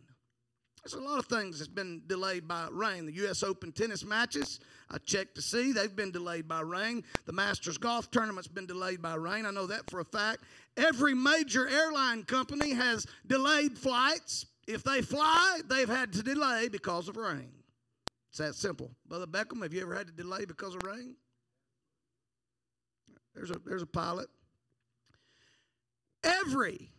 There's 0.84 0.94
a 0.94 1.00
lot 1.00 1.18
of 1.18 1.26
things 1.26 1.58
that's 1.58 1.68
been 1.68 2.02
delayed 2.06 2.48
by 2.48 2.68
rain. 2.70 3.04
The 3.04 3.12
U.S. 3.14 3.42
Open 3.42 3.72
tennis 3.72 4.04
matches, 4.04 4.60
I 4.90 4.98
checked 4.98 5.34
to 5.34 5.42
see, 5.42 5.72
they've 5.72 5.94
been 5.94 6.12
delayed 6.12 6.48
by 6.48 6.60
rain. 6.60 7.04
The 7.26 7.32
Masters 7.32 7.76
golf 7.76 8.10
tournament's 8.10 8.48
been 8.48 8.66
delayed 8.66 9.02
by 9.02 9.14
rain. 9.14 9.44
I 9.44 9.50
know 9.50 9.66
that 9.66 9.90
for 9.90 10.00
a 10.00 10.04
fact. 10.04 10.44
Every 10.76 11.14
major 11.14 11.68
airline 11.68 12.22
company 12.22 12.72
has 12.72 13.06
delayed 13.26 13.76
flights 13.76 14.46
if 14.68 14.84
they 14.84 15.00
fly, 15.00 15.60
they've 15.66 15.88
had 15.88 16.12
to 16.12 16.22
delay 16.22 16.68
because 16.68 17.08
of 17.08 17.16
rain. 17.16 17.50
It's 18.30 18.38
that 18.38 18.54
simple. 18.54 18.90
Brother 19.06 19.26
Beckham, 19.26 19.62
have 19.62 19.72
you 19.72 19.82
ever 19.82 19.94
had 19.94 20.06
to 20.06 20.12
delay 20.12 20.44
because 20.44 20.74
of 20.74 20.82
rain? 20.82 21.16
There's 23.34 23.50
a, 23.50 23.60
there's 23.64 23.82
a 23.82 23.86
pilot. 23.86 24.28
Every 26.22 26.90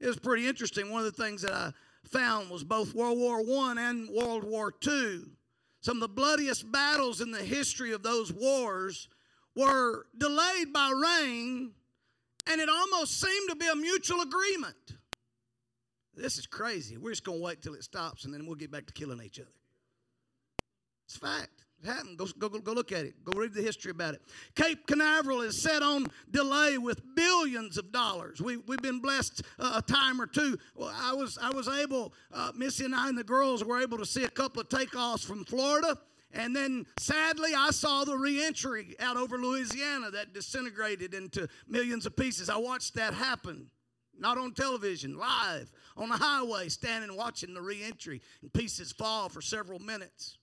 is 0.00 0.16
pretty 0.16 0.46
interesting. 0.46 0.90
One 0.90 1.04
of 1.04 1.16
the 1.16 1.22
things 1.22 1.42
that 1.42 1.52
I 1.52 1.72
found 2.04 2.50
was 2.50 2.64
both 2.64 2.94
World 2.94 3.18
War 3.18 3.40
I 3.40 3.74
and 3.78 4.08
World 4.08 4.44
War 4.44 4.72
II. 4.86 5.22
Some 5.80 5.98
of 5.98 6.00
the 6.00 6.08
bloodiest 6.08 6.70
battles 6.70 7.20
in 7.20 7.30
the 7.30 7.42
history 7.42 7.92
of 7.92 8.02
those 8.02 8.32
wars 8.32 9.08
were 9.54 10.06
delayed 10.18 10.72
by 10.72 10.90
rain, 10.90 11.72
and 12.50 12.60
it 12.60 12.68
almost 12.68 13.20
seemed 13.20 13.48
to 13.50 13.56
be 13.56 13.68
a 13.68 13.76
mutual 13.76 14.20
agreement. 14.20 14.76
This 16.14 16.38
is 16.38 16.46
crazy. 16.46 16.96
We're 16.96 17.10
just 17.10 17.24
going 17.24 17.38
to 17.38 17.44
wait 17.44 17.62
till 17.62 17.74
it 17.74 17.84
stops, 17.84 18.24
and 18.24 18.34
then 18.34 18.46
we'll 18.46 18.56
get 18.56 18.70
back 18.70 18.86
to 18.86 18.92
killing 18.92 19.22
each 19.22 19.38
other. 19.38 19.50
It's 21.06 21.16
fact. 21.16 21.64
It 21.82 21.88
happened. 21.88 22.18
Go, 22.18 22.26
go, 22.38 22.48
go 22.48 22.72
look 22.72 22.90
at 22.90 23.04
it. 23.04 23.24
Go 23.24 23.38
read 23.38 23.54
the 23.54 23.62
history 23.62 23.90
about 23.90 24.14
it. 24.14 24.22
Cape 24.54 24.86
Canaveral 24.86 25.42
is 25.42 25.60
set 25.60 25.82
on 25.82 26.06
delay 26.30 26.78
with 26.78 27.00
billions 27.14 27.78
of 27.78 27.92
dollars. 27.92 28.40
We, 28.40 28.56
we've 28.56 28.82
been 28.82 29.00
blessed 29.00 29.42
uh, 29.58 29.74
a 29.76 29.82
time 29.82 30.20
or 30.20 30.26
two. 30.26 30.58
Well, 30.74 30.92
I 30.94 31.12
was, 31.12 31.38
I 31.40 31.50
was 31.50 31.68
able, 31.68 32.12
uh, 32.32 32.50
Missy 32.56 32.86
and 32.86 32.94
I 32.94 33.08
and 33.08 33.16
the 33.16 33.24
girls 33.24 33.64
were 33.64 33.80
able 33.80 33.98
to 33.98 34.06
see 34.06 34.24
a 34.24 34.28
couple 34.28 34.60
of 34.60 34.68
takeoffs 34.68 35.24
from 35.24 35.44
Florida. 35.44 35.96
And 36.32 36.56
then 36.56 36.86
sadly, 36.98 37.52
I 37.56 37.70
saw 37.70 38.04
the 38.04 38.16
reentry 38.16 38.96
out 38.98 39.16
over 39.16 39.38
Louisiana 39.38 40.10
that 40.10 40.34
disintegrated 40.34 41.14
into 41.14 41.48
millions 41.68 42.04
of 42.04 42.16
pieces. 42.16 42.50
I 42.50 42.56
watched 42.56 42.94
that 42.94 43.14
happen, 43.14 43.70
not 44.18 44.38
on 44.38 44.52
television, 44.52 45.16
live 45.16 45.70
on 45.96 46.08
the 46.08 46.16
highway, 46.16 46.68
standing 46.68 47.16
watching 47.16 47.54
the 47.54 47.62
reentry 47.62 48.20
and 48.42 48.52
pieces 48.52 48.92
fall 48.92 49.28
for 49.28 49.40
several 49.40 49.78
minutes. 49.78 50.38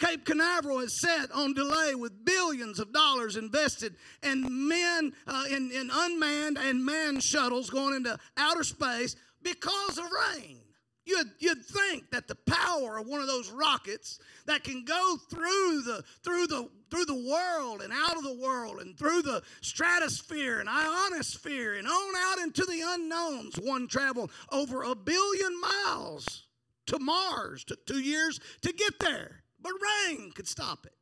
Cape 0.00 0.24
Canaveral 0.24 0.80
is 0.80 0.98
set 0.98 1.30
on 1.30 1.52
delay 1.52 1.94
with 1.94 2.24
billions 2.24 2.80
of 2.80 2.92
dollars 2.92 3.36
invested 3.36 3.94
and 4.22 4.42
men 4.68 5.12
uh, 5.26 5.44
in, 5.50 5.70
in 5.70 5.90
unmanned 5.92 6.58
and 6.58 6.84
manned 6.84 7.22
shuttles 7.22 7.68
going 7.68 7.94
into 7.94 8.18
outer 8.36 8.64
space 8.64 9.14
because 9.42 9.98
of 9.98 10.04
rain. 10.10 10.60
You'd, 11.04 11.30
you'd 11.38 11.64
think 11.64 12.10
that 12.12 12.28
the 12.28 12.36
power 12.46 12.98
of 12.98 13.06
one 13.06 13.20
of 13.20 13.26
those 13.26 13.50
rockets 13.50 14.18
that 14.46 14.64
can 14.64 14.84
go 14.84 15.16
through 15.28 15.82
the, 15.82 16.04
through, 16.22 16.46
the, 16.46 16.68
through 16.90 17.06
the 17.06 17.28
world 17.28 17.82
and 17.82 17.92
out 17.92 18.16
of 18.16 18.22
the 18.22 18.38
world 18.40 18.80
and 18.80 18.96
through 18.96 19.22
the 19.22 19.42
stratosphere 19.60 20.60
and 20.60 20.68
ionosphere 20.68 21.74
and 21.74 21.86
on 21.86 22.14
out 22.16 22.38
into 22.38 22.64
the 22.64 22.82
unknowns, 22.84 23.56
one 23.56 23.88
traveled 23.88 24.30
over 24.52 24.82
a 24.82 24.94
billion 24.94 25.60
miles 25.60 26.46
to 26.86 26.98
Mars, 26.98 27.64
took 27.64 27.84
two 27.86 28.00
years 28.00 28.38
to 28.62 28.72
get 28.72 28.98
there. 29.00 29.42
But 29.62 29.72
rain 30.08 30.32
could 30.32 30.48
stop 30.48 30.86
it. 30.86 30.94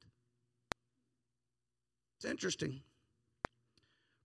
It's 2.17 2.25
interesting. 2.25 2.81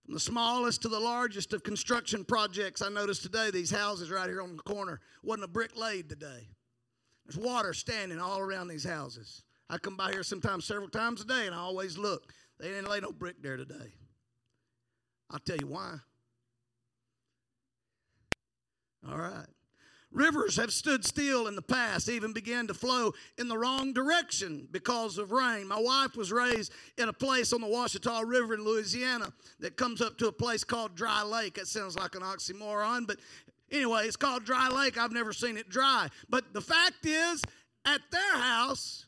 From 0.04 0.14
the 0.14 0.20
smallest 0.20 0.82
to 0.82 0.88
the 0.88 1.00
largest 1.00 1.52
of 1.52 1.62
construction 1.62 2.24
projects, 2.24 2.82
I 2.82 2.88
noticed 2.88 3.22
today 3.22 3.50
these 3.50 3.70
houses 3.70 4.10
right 4.10 4.28
here 4.28 4.42
on 4.42 4.56
the 4.56 4.62
corner 4.62 5.00
wasn't 5.22 5.44
a 5.44 5.48
brick 5.48 5.78
laid 5.78 6.08
today. 6.08 6.48
There's 7.24 7.38
water 7.38 7.72
standing 7.72 8.20
all 8.20 8.40
around 8.40 8.68
these 8.68 8.84
houses. 8.84 9.44
I 9.70 9.78
come 9.78 9.96
by 9.96 10.12
here 10.12 10.22
sometimes 10.22 10.66
several 10.66 10.88
times 10.88 11.22
a 11.22 11.24
day 11.24 11.46
and 11.46 11.54
I 11.54 11.58
always 11.58 11.96
look. 11.96 12.32
They 12.60 12.68
didn't 12.68 12.90
lay 12.90 13.00
no 13.00 13.12
brick 13.12 13.42
there 13.42 13.56
today. 13.56 13.94
I'll 15.30 15.38
tell 15.38 15.56
you 15.56 15.68
why. 15.68 15.96
All 19.08 19.18
right. 19.18 19.46
Rivers 20.14 20.56
have 20.56 20.72
stood 20.72 21.04
still 21.04 21.48
in 21.48 21.56
the 21.56 21.62
past, 21.62 22.08
even 22.08 22.32
began 22.32 22.68
to 22.68 22.74
flow 22.74 23.12
in 23.36 23.48
the 23.48 23.58
wrong 23.58 23.92
direction 23.92 24.68
because 24.70 25.18
of 25.18 25.32
rain. 25.32 25.66
My 25.66 25.80
wife 25.80 26.16
was 26.16 26.30
raised 26.32 26.72
in 26.96 27.08
a 27.08 27.12
place 27.12 27.52
on 27.52 27.60
the 27.60 27.66
Ouachita 27.66 28.24
River 28.24 28.54
in 28.54 28.64
Louisiana 28.64 29.32
that 29.58 29.76
comes 29.76 30.00
up 30.00 30.16
to 30.18 30.28
a 30.28 30.32
place 30.32 30.62
called 30.62 30.94
Dry 30.94 31.22
Lake. 31.24 31.54
That 31.54 31.66
sounds 31.66 31.98
like 31.98 32.14
an 32.14 32.22
oxymoron, 32.22 33.08
but 33.08 33.18
anyway, 33.72 34.06
it's 34.06 34.16
called 34.16 34.44
Dry 34.44 34.68
Lake. 34.68 34.96
I've 34.96 35.12
never 35.12 35.32
seen 35.32 35.56
it 35.56 35.68
dry. 35.68 36.08
But 36.28 36.54
the 36.54 36.60
fact 36.60 37.04
is, 37.04 37.42
at 37.84 38.00
their 38.10 38.38
house, 38.38 39.03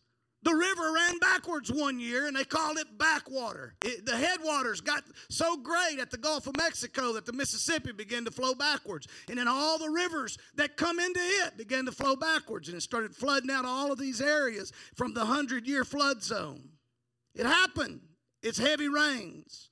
the 0.46 0.54
river 0.54 0.92
ran 0.92 1.18
backwards 1.18 1.72
one 1.72 1.98
year 1.98 2.28
and 2.28 2.36
they 2.36 2.44
called 2.44 2.78
it 2.78 2.86
backwater. 2.96 3.74
It, 3.84 4.06
the 4.06 4.16
headwaters 4.16 4.80
got 4.80 5.02
so 5.28 5.56
great 5.56 5.98
at 5.98 6.12
the 6.12 6.16
Gulf 6.16 6.46
of 6.46 6.56
Mexico 6.56 7.12
that 7.14 7.26
the 7.26 7.32
Mississippi 7.32 7.90
began 7.90 8.24
to 8.26 8.30
flow 8.30 8.54
backwards. 8.54 9.08
And 9.28 9.38
then 9.38 9.48
all 9.48 9.76
the 9.76 9.90
rivers 9.90 10.38
that 10.54 10.76
come 10.76 11.00
into 11.00 11.18
it 11.18 11.58
began 11.58 11.84
to 11.86 11.92
flow 11.92 12.14
backwards 12.14 12.68
and 12.68 12.76
it 12.76 12.82
started 12.82 13.12
flooding 13.12 13.50
out 13.50 13.64
all 13.64 13.90
of 13.90 13.98
these 13.98 14.20
areas 14.20 14.72
from 14.94 15.14
the 15.14 15.24
100 15.24 15.66
year 15.66 15.84
flood 15.84 16.22
zone. 16.22 16.68
It 17.34 17.44
happened. 17.44 18.02
It's 18.40 18.58
heavy 18.58 18.88
rains. 18.88 19.70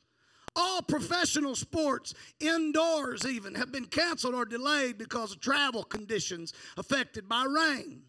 All 0.56 0.82
professional 0.82 1.54
sports, 1.54 2.14
indoors 2.40 3.24
even, 3.24 3.54
have 3.54 3.70
been 3.70 3.86
canceled 3.86 4.34
or 4.34 4.44
delayed 4.44 4.98
because 4.98 5.30
of 5.30 5.40
travel 5.40 5.84
conditions 5.84 6.52
affected 6.76 7.28
by 7.28 7.44
rain. 7.44 8.02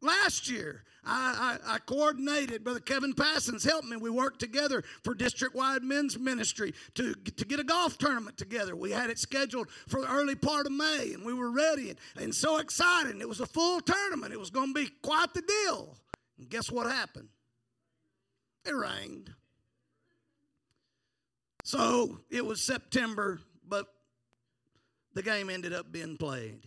Last 0.00 0.48
year, 0.48 0.84
I, 1.04 1.58
I, 1.66 1.74
I, 1.74 1.78
coordinated, 1.78 2.62
Brother 2.62 2.78
Kevin 2.78 3.12
Passons 3.12 3.64
helped 3.64 3.88
me. 3.88 3.96
We 3.96 4.08
worked 4.08 4.38
together 4.38 4.84
for 5.02 5.14
district 5.14 5.54
wide 5.56 5.82
men's 5.82 6.16
ministry 6.16 6.74
to, 6.94 7.14
to 7.14 7.44
get 7.44 7.58
a 7.58 7.64
golf 7.64 7.98
tournament 7.98 8.36
together. 8.36 8.76
We 8.76 8.92
had 8.92 9.10
it 9.10 9.18
scheduled 9.18 9.68
for 9.88 10.00
the 10.00 10.08
early 10.08 10.36
part 10.36 10.66
of 10.66 10.72
May, 10.72 11.10
and 11.12 11.24
we 11.24 11.34
were 11.34 11.50
ready 11.50 11.90
and, 11.90 11.98
and 12.16 12.32
so 12.32 12.58
excited. 12.58 13.20
It 13.20 13.28
was 13.28 13.40
a 13.40 13.46
full 13.46 13.80
tournament, 13.80 14.32
it 14.32 14.38
was 14.38 14.50
going 14.50 14.72
to 14.72 14.80
be 14.80 14.90
quite 15.02 15.34
the 15.34 15.42
deal. 15.42 15.96
And 16.38 16.48
guess 16.48 16.70
what 16.70 16.86
happened? 16.86 17.28
It 18.64 18.76
rained. 18.76 19.30
So 21.64 22.20
it 22.30 22.44
was 22.44 22.60
September, 22.60 23.40
but 23.68 23.86
the 25.14 25.22
game 25.22 25.50
ended 25.50 25.72
up 25.72 25.90
being 25.90 26.16
played. 26.16 26.60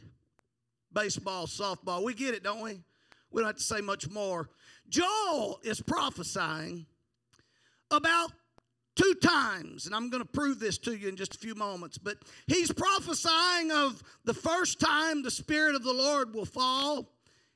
Baseball, 0.91 1.47
softball, 1.47 2.03
we 2.03 2.13
get 2.13 2.33
it, 2.33 2.43
don't 2.43 2.61
we? 2.61 2.81
We 3.31 3.41
don't 3.41 3.47
have 3.47 3.57
to 3.57 3.63
say 3.63 3.81
much 3.81 4.09
more. 4.09 4.49
Joel 4.89 5.59
is 5.63 5.81
prophesying 5.81 6.85
about 7.91 8.31
two 8.95 9.13
times, 9.15 9.85
and 9.85 9.95
I'm 9.95 10.09
going 10.09 10.23
to 10.23 10.29
prove 10.29 10.59
this 10.59 10.77
to 10.79 10.95
you 10.95 11.09
in 11.09 11.15
just 11.15 11.35
a 11.35 11.39
few 11.39 11.55
moments. 11.55 11.97
But 11.97 12.17
he's 12.47 12.71
prophesying 12.71 13.71
of 13.71 14.01
the 14.23 14.33
first 14.33 14.79
time 14.79 15.21
the 15.21 15.31
Spirit 15.31 15.75
of 15.75 15.83
the 15.83 15.93
Lord 15.93 16.33
will 16.33 16.45
fall. 16.45 17.11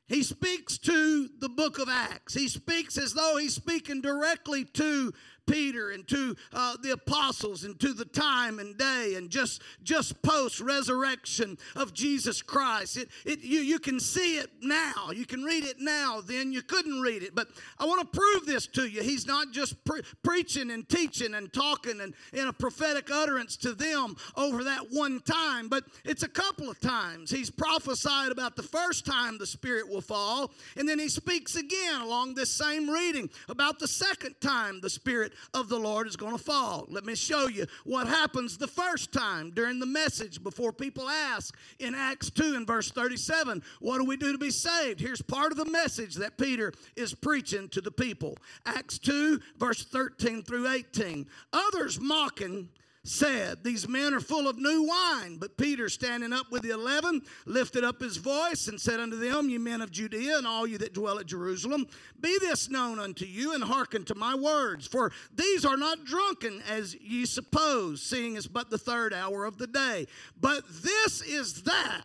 He 0.08 0.24
speaks 0.24 0.78
to 0.80 1.30
the 1.40 1.50
book 1.50 1.78
of 1.78 1.88
Acts. 1.88 2.34
He 2.34 2.48
speaks 2.48 2.98
as 2.98 3.14
though 3.14 3.38
he's 3.38 3.54
speaking 3.54 4.02
directly 4.02 4.66
to 4.66 5.14
Peter 5.50 5.92
and 5.92 6.08
to 6.08 6.36
uh, 6.54 6.76
the 6.82 6.92
apostles 6.92 7.64
and 7.64 7.80
to 7.80 7.94
the 7.94 8.06
time 8.06 8.60
and 8.60 8.78
day 8.78 9.16
and 9.16 9.30
just 9.30 9.62
just 9.84 10.22
post 10.22 10.60
resurrection 10.60 11.58
of 11.76 11.94
Jesus 11.94 12.42
Christ. 12.42 12.98
It, 12.98 13.10
it 13.26 13.40
you, 13.40 13.62
you 13.62 13.80
can 13.80 14.00
see 14.00 14.38
it 14.38 14.50
now. 14.62 15.12
You 15.14 15.26
can 15.26 15.44
read 15.44 15.64
it 15.64 15.78
now. 15.80 16.22
Then 16.22 16.52
you 16.52 16.62
couldn't 16.62 17.02
read 17.02 17.24
it. 17.24 17.34
But 17.34 17.48
I 17.80 17.86
want 17.86 18.02
to 18.02 18.20
prove 18.20 18.46
this 18.46 18.68
to 18.68 18.86
you. 18.86 19.02
He's 19.02 19.26
not 19.26 19.52
just 19.52 19.84
pre- 19.86 20.02
preaching 20.24 20.72
and 20.72 20.88
teaching 20.88 21.34
and 21.34 21.52
talking 21.52 22.02
and 22.02 22.14
in 22.34 22.48
a 22.48 22.54
prophetic 22.54 23.10
utterance 23.12 23.58
to 23.58 23.74
them 23.74 24.16
over 24.36 24.64
that 24.66 24.92
one 24.92 25.20
time, 25.22 25.68
but 25.68 25.84
it's 26.06 26.24
a 26.24 26.28
couple 26.28 26.70
of 26.70 26.80
times. 26.80 27.32
He's 27.32 27.50
prophesied 27.50 28.32
about 28.32 28.56
the 28.56 28.64
first 28.64 29.06
time 29.06 29.38
the 29.38 29.48
Spirit 29.48 29.90
will 29.90 30.02
fall, 30.02 30.52
and 30.78 30.88
then 30.88 31.00
he 31.00 31.10
speaks 31.10 31.56
again 31.56 32.02
along 32.02 32.36
this 32.36 32.52
same 32.52 32.90
reading 32.90 33.30
about 33.48 33.80
the 33.80 33.88
second 33.88 34.36
time 34.42 34.82
the 34.82 34.90
Spirit 34.90 35.34
of 35.54 35.69
the 35.69 35.80
Lord 35.80 36.08
is 36.08 36.15
going 36.15 36.38
to 36.38 36.43
fall. 36.43 36.86
Let 36.89 37.06
me 37.06 37.15
show 37.15 37.47
you 37.47 37.65
what 37.84 38.08
happens 38.08 38.58
the 38.58 38.67
first 38.67 39.12
time 39.12 39.52
during 39.52 39.80
the 39.80 39.86
message 39.86 40.43
before 40.43 40.71
people 40.71 41.10
ask 41.10 41.56
in 41.80 41.95
Acts 41.95 42.30
2 42.30 42.56
and 42.56 42.67
verse 42.67 42.91
37 42.91 43.63
what 43.80 43.97
do 43.97 44.06
we 44.06 44.17
do 44.17 44.32
to 44.32 44.38
be 44.38 44.52
saved? 44.52 44.99
Here's 44.99 45.21
part 45.21 45.52
of 45.52 45.58
the 45.58 45.65
message 45.65 46.15
that 46.15 46.38
Peter 46.38 46.73
is 46.95 47.13
preaching 47.13 47.69
to 47.69 47.82
the 47.82 47.91
people. 47.91 48.38
Acts 48.65 48.99
2, 48.99 49.39
verse 49.58 49.84
13 49.86 50.43
through 50.43 50.67
18. 50.67 51.28
Others 51.54 51.99
mocking 51.99 52.69
said, 53.04 53.64
These 53.64 53.88
men 53.88 54.14
are 54.14 54.20
full 54.20 54.48
of 54.48 54.58
new 54.58 54.84
wine. 54.84 55.38
But 55.38 55.58
Peter, 55.58 55.90
standing 55.90 56.34
up 56.34 56.52
with 56.52 56.64
the 56.64 56.72
eleven, 56.72 57.22
lifted 57.46 57.84
up 57.84 58.02
his 58.02 58.18
voice 58.18 58.68
and 58.68 58.80
said 58.80 59.00
unto 59.00 59.18
them, 59.18 59.50
Ye 59.50 59.58
men 59.58 59.82
of 59.82 59.92
Judea, 59.92 60.38
and 60.38 60.48
all 60.48 60.68
you 60.68 60.78
that 60.80 60.94
dwell 60.94 61.20
at 61.20 61.26
Jerusalem, 61.26 61.88
be 62.20 62.38
this 62.40 62.70
known 62.70 63.00
unto 63.00 63.26
you, 63.26 63.54
and 63.54 63.64
hearken 63.64 64.04
to 64.06 64.16
my 64.16 64.36
words. 64.36 64.88
For 64.88 65.12
these 65.34 65.66
are 65.66 65.78
not 65.78 66.06
drunken 66.06 66.62
as 66.70 66.96
ye 66.96 67.26
suppose, 67.26 68.02
seeing 68.02 68.36
it's 68.36 68.48
but 68.48 68.70
the 68.70 68.78
third 68.78 69.14
hour 69.14 69.46
of 69.46 69.58
the 69.58 69.68
day. 69.68 70.08
But 70.40 70.64
this 70.68 71.22
is 71.22 71.64
that 71.64 72.04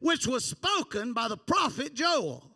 which 0.00 0.26
was 0.26 0.44
spoken 0.44 1.12
by 1.12 1.28
the 1.28 1.36
prophet 1.36 1.94
Joel. 1.94 2.55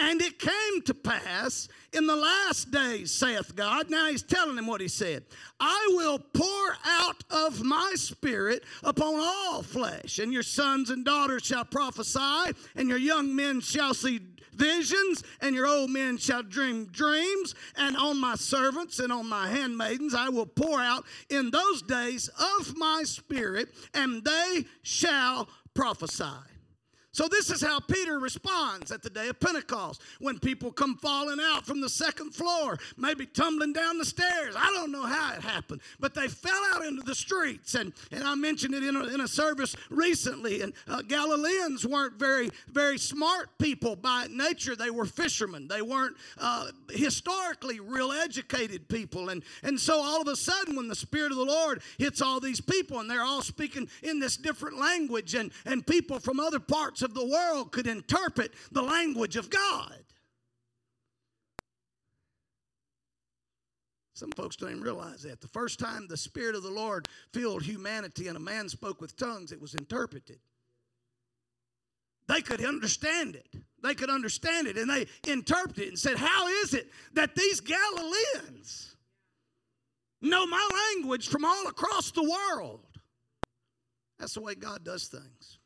And 0.00 0.22
it 0.22 0.38
came 0.38 0.80
to 0.86 0.94
pass 0.94 1.68
in 1.92 2.06
the 2.06 2.16
last 2.16 2.70
days, 2.70 3.10
saith 3.10 3.54
God. 3.54 3.90
Now 3.90 4.06
he's 4.06 4.22
telling 4.22 4.56
him 4.56 4.66
what 4.66 4.80
he 4.80 4.88
said 4.88 5.24
I 5.60 5.90
will 5.92 6.18
pour 6.18 6.76
out 6.86 7.22
of 7.30 7.62
my 7.62 7.92
spirit 7.96 8.64
upon 8.82 9.16
all 9.20 9.62
flesh, 9.62 10.18
and 10.18 10.32
your 10.32 10.42
sons 10.42 10.88
and 10.88 11.04
daughters 11.04 11.44
shall 11.44 11.66
prophesy, 11.66 12.56
and 12.74 12.88
your 12.88 12.98
young 12.98 13.36
men 13.36 13.60
shall 13.60 13.92
see 13.92 14.20
visions, 14.54 15.22
and 15.42 15.54
your 15.54 15.66
old 15.66 15.90
men 15.90 16.16
shall 16.16 16.42
dream 16.42 16.86
dreams, 16.86 17.54
and 17.76 17.94
on 17.94 18.18
my 18.18 18.36
servants 18.36 19.00
and 19.00 19.12
on 19.12 19.28
my 19.28 19.48
handmaidens 19.48 20.14
I 20.14 20.30
will 20.30 20.46
pour 20.46 20.80
out 20.80 21.04
in 21.28 21.50
those 21.50 21.82
days 21.82 22.30
of 22.58 22.74
my 22.76 23.02
spirit, 23.04 23.68
and 23.92 24.24
they 24.24 24.64
shall 24.82 25.46
prophesy. 25.74 26.49
So, 27.12 27.26
this 27.26 27.50
is 27.50 27.60
how 27.60 27.80
Peter 27.80 28.20
responds 28.20 28.92
at 28.92 29.02
the 29.02 29.10
day 29.10 29.28
of 29.28 29.40
Pentecost 29.40 30.00
when 30.20 30.38
people 30.38 30.70
come 30.70 30.96
falling 30.96 31.40
out 31.42 31.66
from 31.66 31.80
the 31.80 31.88
second 31.88 32.32
floor, 32.32 32.78
maybe 32.96 33.26
tumbling 33.26 33.72
down 33.72 33.98
the 33.98 34.04
stairs. 34.04 34.54
I 34.56 34.72
don't 34.76 34.92
know 34.92 35.02
how 35.02 35.34
it 35.34 35.40
happened, 35.40 35.80
but 35.98 36.14
they 36.14 36.28
fell 36.28 36.62
out 36.72 36.84
into 36.84 37.02
the 37.02 37.14
streets. 37.16 37.74
And, 37.74 37.92
and 38.12 38.22
I 38.22 38.36
mentioned 38.36 38.74
it 38.74 38.84
in 38.84 38.94
a, 38.94 39.04
in 39.06 39.20
a 39.22 39.28
service 39.28 39.74
recently. 39.90 40.62
And 40.62 40.72
uh, 40.86 41.02
Galileans 41.02 41.84
weren't 41.84 42.14
very, 42.14 42.48
very 42.68 42.96
smart 42.96 43.58
people 43.58 43.96
by 43.96 44.28
nature, 44.30 44.76
they 44.76 44.90
were 44.90 45.04
fishermen. 45.04 45.66
They 45.66 45.82
weren't 45.82 46.16
uh, 46.38 46.68
historically 46.90 47.80
real 47.80 48.12
educated 48.12 48.88
people. 48.88 49.30
And, 49.30 49.42
and 49.64 49.80
so, 49.80 50.00
all 50.00 50.22
of 50.22 50.28
a 50.28 50.36
sudden, 50.36 50.76
when 50.76 50.86
the 50.86 50.94
Spirit 50.94 51.32
of 51.32 51.38
the 51.38 51.44
Lord 51.44 51.82
hits 51.98 52.22
all 52.22 52.38
these 52.38 52.60
people 52.60 53.00
and 53.00 53.10
they're 53.10 53.24
all 53.24 53.42
speaking 53.42 53.88
in 54.04 54.20
this 54.20 54.36
different 54.36 54.78
language, 54.78 55.34
and, 55.34 55.50
and 55.64 55.84
people 55.84 56.20
from 56.20 56.38
other 56.38 56.60
parts 56.60 56.99
parts 57.00 57.02
of 57.02 57.14
the 57.14 57.26
world 57.26 57.72
could 57.72 57.86
interpret 57.86 58.52
the 58.72 58.82
language 58.82 59.36
of 59.36 59.50
God. 59.50 60.04
Some 64.14 64.32
folks 64.32 64.56
don't 64.56 64.70
even 64.70 64.82
realize 64.82 65.22
that. 65.22 65.40
The 65.40 65.48
first 65.48 65.78
time 65.78 66.06
the 66.06 66.16
Spirit 66.16 66.54
of 66.54 66.62
the 66.62 66.70
Lord 66.70 67.08
filled 67.32 67.62
humanity 67.62 68.28
and 68.28 68.36
a 68.36 68.40
man 68.40 68.68
spoke 68.68 69.00
with 69.00 69.16
tongues, 69.16 69.50
it 69.50 69.60
was 69.60 69.74
interpreted. 69.74 70.38
They 72.28 72.42
could 72.42 72.64
understand 72.64 73.34
it. 73.34 73.48
They 73.82 73.94
could 73.94 74.10
understand 74.10 74.66
it 74.66 74.76
and 74.76 74.90
they 74.90 75.06
interpreted 75.26 75.84
it 75.84 75.88
and 75.88 75.98
said, 75.98 76.18
How 76.18 76.48
is 76.62 76.74
it 76.74 76.90
that 77.14 77.34
these 77.34 77.60
Galileans 77.60 78.94
know 80.20 80.46
my 80.46 80.68
language 80.92 81.28
from 81.28 81.46
all 81.46 81.66
across 81.66 82.10
the 82.10 82.22
world? 82.22 82.86
That's 84.18 84.34
the 84.34 84.42
way 84.42 84.54
God 84.54 84.84
does 84.84 85.08
things. 85.08 85.59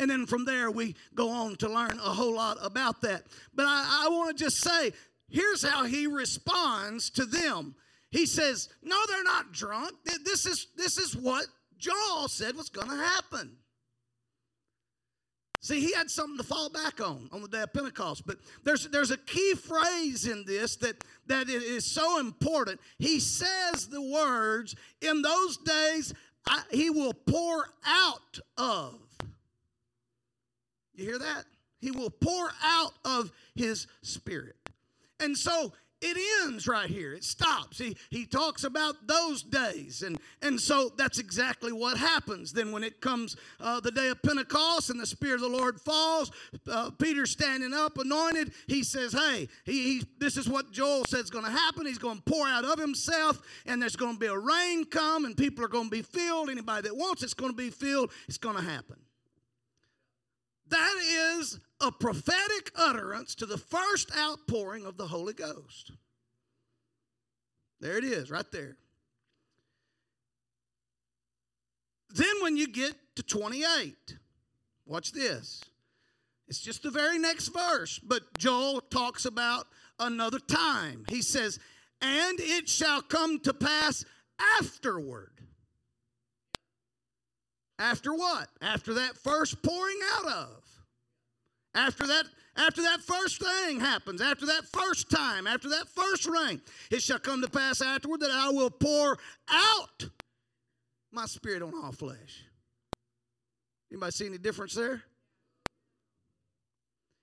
And 0.00 0.10
then 0.10 0.24
from 0.24 0.46
there, 0.46 0.70
we 0.70 0.96
go 1.14 1.28
on 1.28 1.56
to 1.56 1.68
learn 1.68 1.92
a 1.92 2.10
whole 2.10 2.34
lot 2.34 2.56
about 2.62 3.02
that. 3.02 3.24
But 3.54 3.66
I, 3.66 4.06
I 4.06 4.08
want 4.08 4.34
to 4.34 4.44
just 4.44 4.56
say 4.56 4.92
here's 5.28 5.62
how 5.62 5.84
he 5.84 6.06
responds 6.06 7.10
to 7.10 7.26
them. 7.26 7.74
He 8.10 8.24
says, 8.24 8.70
No, 8.82 8.96
they're 9.06 9.22
not 9.22 9.52
drunk. 9.52 9.92
This 10.24 10.46
is, 10.46 10.68
this 10.74 10.96
is 10.96 11.14
what 11.14 11.44
Joel 11.76 12.28
said 12.28 12.56
was 12.56 12.70
going 12.70 12.88
to 12.88 12.96
happen. 12.96 13.58
See, 15.60 15.80
he 15.80 15.92
had 15.92 16.10
something 16.10 16.38
to 16.38 16.44
fall 16.44 16.70
back 16.70 17.02
on 17.02 17.28
on 17.30 17.42
the 17.42 17.48
day 17.48 17.60
of 17.60 17.74
Pentecost. 17.74 18.26
But 18.26 18.38
there's, 18.64 18.88
there's 18.88 19.10
a 19.10 19.18
key 19.18 19.54
phrase 19.54 20.26
in 20.26 20.46
this 20.46 20.76
that, 20.76 21.04
that 21.26 21.50
is 21.50 21.84
so 21.84 22.18
important. 22.18 22.80
He 22.98 23.20
says 23.20 23.86
the 23.86 24.00
words, 24.00 24.74
In 25.02 25.20
those 25.20 25.58
days, 25.58 26.14
I, 26.48 26.62
he 26.70 26.88
will 26.88 27.12
pour 27.12 27.66
out 27.84 28.40
of 28.56 29.09
you 31.00 31.06
hear 31.06 31.18
that? 31.18 31.44
He 31.80 31.90
will 31.90 32.10
pour 32.10 32.50
out 32.62 32.92
of 33.04 33.32
his 33.54 33.86
spirit. 34.02 34.56
And 35.18 35.36
so 35.36 35.72
it 36.02 36.16
ends 36.42 36.66
right 36.66 36.88
here. 36.88 37.12
It 37.12 37.24
stops. 37.24 37.76
He, 37.78 37.94
he 38.08 38.24
talks 38.24 38.64
about 38.64 39.06
those 39.06 39.42
days. 39.42 40.02
And, 40.02 40.18
and 40.40 40.58
so 40.58 40.90
that's 40.96 41.18
exactly 41.18 41.72
what 41.72 41.98
happens. 41.98 42.52
Then, 42.52 42.72
when 42.72 42.82
it 42.82 43.02
comes 43.02 43.36
uh, 43.60 43.80
the 43.80 43.90
day 43.90 44.08
of 44.08 44.22
Pentecost 44.22 44.88
and 44.88 44.98
the 44.98 45.06
Spirit 45.06 45.34
of 45.34 45.40
the 45.50 45.58
Lord 45.58 45.78
falls, 45.78 46.30
uh, 46.70 46.90
Peter 46.90 47.26
standing 47.26 47.74
up, 47.74 47.98
anointed, 47.98 48.52
he 48.66 48.82
says, 48.82 49.12
Hey, 49.12 49.48
he, 49.64 49.98
he, 49.98 50.04
this 50.18 50.38
is 50.38 50.48
what 50.48 50.72
Joel 50.72 51.04
said 51.04 51.20
is 51.20 51.30
going 51.30 51.44
to 51.44 51.50
happen. 51.50 51.84
He's 51.84 51.98
going 51.98 52.16
to 52.16 52.22
pour 52.22 52.46
out 52.46 52.64
of 52.64 52.78
himself, 52.78 53.42
and 53.66 53.80
there's 53.80 53.96
going 53.96 54.14
to 54.14 54.20
be 54.20 54.26
a 54.26 54.38
rain 54.38 54.86
come, 54.86 55.26
and 55.26 55.36
people 55.36 55.62
are 55.64 55.68
going 55.68 55.90
to 55.90 55.90
be 55.90 56.02
filled. 56.02 56.48
Anybody 56.48 56.88
that 56.88 56.96
wants 56.96 57.22
it's 57.22 57.34
going 57.34 57.52
to 57.52 57.56
be 57.56 57.70
filled. 57.70 58.10
It's 58.26 58.38
going 58.38 58.56
to 58.56 58.62
happen. 58.62 58.96
That 60.70 60.94
is 61.38 61.58
a 61.80 61.90
prophetic 61.90 62.70
utterance 62.76 63.34
to 63.36 63.46
the 63.46 63.58
first 63.58 64.10
outpouring 64.16 64.86
of 64.86 64.96
the 64.96 65.08
Holy 65.08 65.32
Ghost. 65.32 65.92
There 67.80 67.98
it 67.98 68.04
is, 68.04 68.30
right 68.30 68.50
there. 68.52 68.76
Then, 72.12 72.42
when 72.42 72.56
you 72.56 72.66
get 72.66 72.94
to 73.16 73.22
28, 73.22 74.16
watch 74.86 75.12
this. 75.12 75.62
It's 76.48 76.60
just 76.60 76.82
the 76.82 76.90
very 76.90 77.18
next 77.18 77.48
verse, 77.48 77.98
but 78.00 78.22
Joel 78.38 78.80
talks 78.80 79.24
about 79.24 79.66
another 79.98 80.40
time. 80.40 81.04
He 81.08 81.22
says, 81.22 81.60
And 82.02 82.40
it 82.40 82.68
shall 82.68 83.00
come 83.00 83.38
to 83.40 83.54
pass 83.54 84.04
afterward. 84.58 85.30
After 87.78 88.12
what? 88.12 88.48
After 88.60 88.94
that 88.94 89.16
first 89.16 89.62
pouring 89.62 89.98
out 90.16 90.26
of. 90.26 90.59
After 91.74 92.06
that, 92.06 92.24
after 92.56 92.82
that 92.82 93.00
first 93.00 93.40
thing 93.40 93.80
happens, 93.80 94.20
after 94.20 94.46
that 94.46 94.64
first 94.66 95.10
time, 95.10 95.46
after 95.46 95.68
that 95.68 95.88
first 95.88 96.26
rain, 96.26 96.60
it 96.90 97.02
shall 97.02 97.18
come 97.18 97.40
to 97.42 97.48
pass 97.48 97.80
afterward 97.80 98.20
that 98.20 98.30
I 98.30 98.50
will 98.50 98.70
pour 98.70 99.16
out 99.48 100.08
my 101.12 101.26
spirit 101.26 101.62
on 101.62 101.72
all 101.74 101.92
flesh. 101.92 102.44
Anybody 103.90 104.12
see 104.12 104.26
any 104.26 104.38
difference 104.38 104.74
there? 104.74 105.02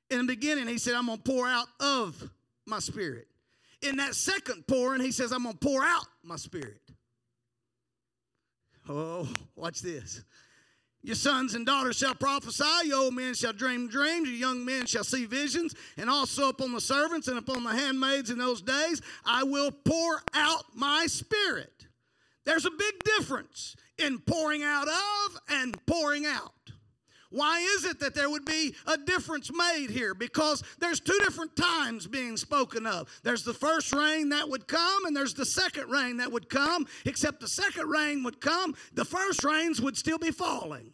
In 0.09 0.19
the 0.19 0.23
beginning, 0.23 0.67
he 0.67 0.77
said, 0.77 0.95
I'm 0.95 1.07
going 1.07 1.17
to 1.17 1.23
pour 1.23 1.47
out 1.47 1.67
of 1.79 2.29
my 2.65 2.79
spirit. 2.79 3.27
In 3.81 3.97
that 3.97 4.15
second 4.15 4.65
pouring, 4.67 5.01
he 5.01 5.11
says, 5.11 5.31
I'm 5.31 5.43
going 5.43 5.57
to 5.57 5.65
pour 5.65 5.83
out 5.83 6.05
my 6.23 6.37
spirit. 6.37 6.81
Oh, 8.89 9.27
watch 9.55 9.81
this. 9.81 10.23
Your 11.07 11.15
sons 11.15 11.55
and 11.55 11.65
daughters 11.65 11.95
shall 11.95 12.15
prophesy, 12.15 12.65
your 12.83 13.03
old 13.03 13.13
men 13.13 13.33
shall 13.33 13.53
dream 13.53 13.87
dreams, 13.87 14.27
your 14.27 14.37
young 14.37 14.65
men 14.65 14.85
shall 14.85 15.05
see 15.05 15.25
visions, 15.25 15.73
and 15.95 16.09
also 16.09 16.49
upon 16.49 16.73
the 16.73 16.81
servants 16.81 17.29
and 17.29 17.37
upon 17.37 17.63
the 17.63 17.69
handmaids 17.69 18.29
in 18.29 18.37
those 18.37 18.61
days 18.61 19.01
I 19.25 19.43
will 19.43 19.71
pour 19.71 20.21
out 20.33 20.65
my 20.75 21.05
spirit. 21.07 21.87
There's 22.43 22.65
a 22.65 22.71
big 22.71 23.01
difference 23.05 23.77
in 23.97 24.19
pouring 24.19 24.63
out 24.63 24.89
of 24.89 25.39
and 25.47 25.77
pouring 25.85 26.25
out. 26.25 26.51
Why 27.29 27.59
is 27.59 27.85
it 27.85 27.99
that 27.99 28.15
there 28.15 28.29
would 28.29 28.45
be 28.45 28.73
a 28.85 28.97
difference 28.97 29.51
made 29.53 29.89
here? 29.89 30.13
Because 30.13 30.63
there's 30.79 30.99
two 30.99 31.17
different 31.19 31.55
times 31.55 32.07
being 32.07 32.37
spoken 32.37 32.85
of. 32.85 33.09
There's 33.23 33.43
the 33.43 33.53
first 33.53 33.93
rain 33.93 34.29
that 34.29 34.47
would 34.47 34.67
come, 34.67 35.05
and 35.05 35.15
there's 35.15 35.33
the 35.33 35.45
second 35.45 35.89
rain 35.89 36.17
that 36.17 36.31
would 36.31 36.49
come, 36.49 36.87
except 37.05 37.41
the 37.41 37.47
second 37.47 37.89
rain 37.89 38.23
would 38.23 38.39
come, 38.39 38.75
the 38.93 39.05
first 39.05 39.43
rains 39.43 39.81
would 39.81 39.97
still 39.97 40.17
be 40.17 40.31
falling. 40.31 40.91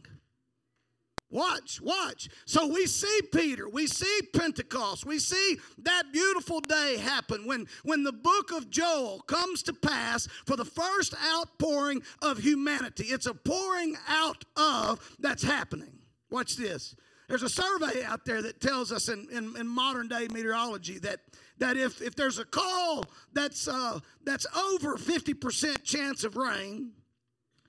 Watch, 1.29 1.81
watch. 1.81 2.29
So 2.45 2.67
we 2.67 2.85
see 2.85 3.21
Peter, 3.31 3.67
we 3.67 3.87
see 3.87 4.19
Pentecost, 4.35 5.03
we 5.03 5.17
see 5.17 5.57
that 5.79 6.03
beautiful 6.13 6.59
day 6.59 6.97
happen 6.97 7.47
when, 7.47 7.65
when 7.83 8.03
the 8.03 8.11
book 8.11 8.51
of 8.51 8.69
Joel 8.69 9.21
comes 9.21 9.63
to 9.63 9.73
pass 9.73 10.27
for 10.45 10.55
the 10.55 10.65
first 10.65 11.15
outpouring 11.33 12.03
of 12.21 12.37
humanity. 12.37 13.05
It's 13.05 13.25
a 13.25 13.33
pouring 13.33 13.97
out 14.07 14.45
of 14.55 14.99
that's 15.17 15.41
happening. 15.41 16.02
Watch 16.33 16.55
this. 16.55 16.95
There's 17.29 17.43
a 17.43 17.47
survey 17.47 18.03
out 18.03 18.25
there 18.25 18.41
that 18.41 18.59
tells 18.59 18.91
us 18.91 19.07
in, 19.07 19.27
in, 19.31 19.55
in 19.55 19.67
modern 19.67 20.07
day 20.07 20.27
meteorology 20.33 20.97
that, 20.97 21.19
that 21.59 21.77
if, 21.77 22.01
if 22.01 22.15
there's 22.15 22.39
a 22.39 22.43
call 22.43 23.05
that's, 23.33 23.67
uh, 23.67 23.99
that's 24.25 24.47
over 24.57 24.97
50% 24.97 25.83
chance 25.83 26.23
of 26.23 26.35
rain, 26.35 26.93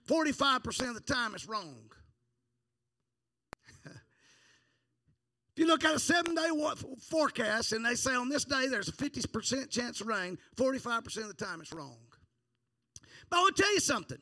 45% 0.09 0.89
of 0.89 0.95
the 0.95 1.03
time 1.03 1.35
it's 1.35 1.47
wrong. 1.47 1.77
if 3.85 3.93
you 5.57 5.67
look 5.67 5.85
at 5.85 5.95
a 5.95 5.99
seven 5.99 6.35
day 6.35 6.49
forecast 7.11 7.73
and 7.73 7.85
they 7.85 7.97
say 7.97 8.15
on 8.15 8.31
this 8.31 8.45
day 8.45 8.69
there's 8.69 8.89
a 8.89 8.93
50% 8.93 9.69
chance 9.69 10.01
of 10.01 10.07
rain, 10.07 10.39
45% 10.57 11.19
of 11.19 11.29
the 11.29 11.35
time 11.35 11.61
it's 11.61 11.75
wrong. 11.75 11.99
But 13.29 13.37
I 13.37 13.41
want 13.41 13.57
to 13.57 13.63
tell 13.63 13.75
you 13.75 13.81
something 13.81 14.19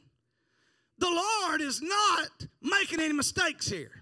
the 0.98 1.06
Lord 1.08 1.60
is 1.60 1.80
not 1.80 2.48
making 2.60 2.98
any 2.98 3.12
mistakes 3.12 3.68
here. 3.68 4.01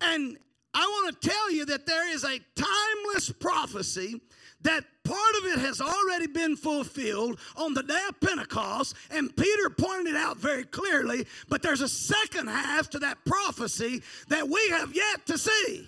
And 0.00 0.36
I 0.74 0.84
want 0.84 1.20
to 1.20 1.28
tell 1.28 1.50
you 1.50 1.64
that 1.66 1.86
there 1.86 2.12
is 2.12 2.24
a 2.24 2.40
timeless 2.56 3.30
prophecy 3.30 4.20
that 4.62 4.84
part 5.04 5.34
of 5.38 5.44
it 5.44 5.58
has 5.58 5.80
already 5.80 6.26
been 6.26 6.56
fulfilled 6.56 7.38
on 7.56 7.74
the 7.74 7.82
day 7.82 8.00
of 8.08 8.18
Pentecost, 8.20 8.96
and 9.10 9.34
Peter 9.36 9.70
pointed 9.70 10.14
it 10.14 10.16
out 10.16 10.38
very 10.38 10.64
clearly, 10.64 11.26
but 11.48 11.62
there's 11.62 11.82
a 11.82 11.88
second 11.88 12.48
half 12.48 12.88
to 12.90 12.98
that 12.98 13.18
prophecy 13.26 14.02
that 14.28 14.48
we 14.48 14.68
have 14.70 14.94
yet 14.94 15.26
to 15.26 15.36
see. 15.36 15.86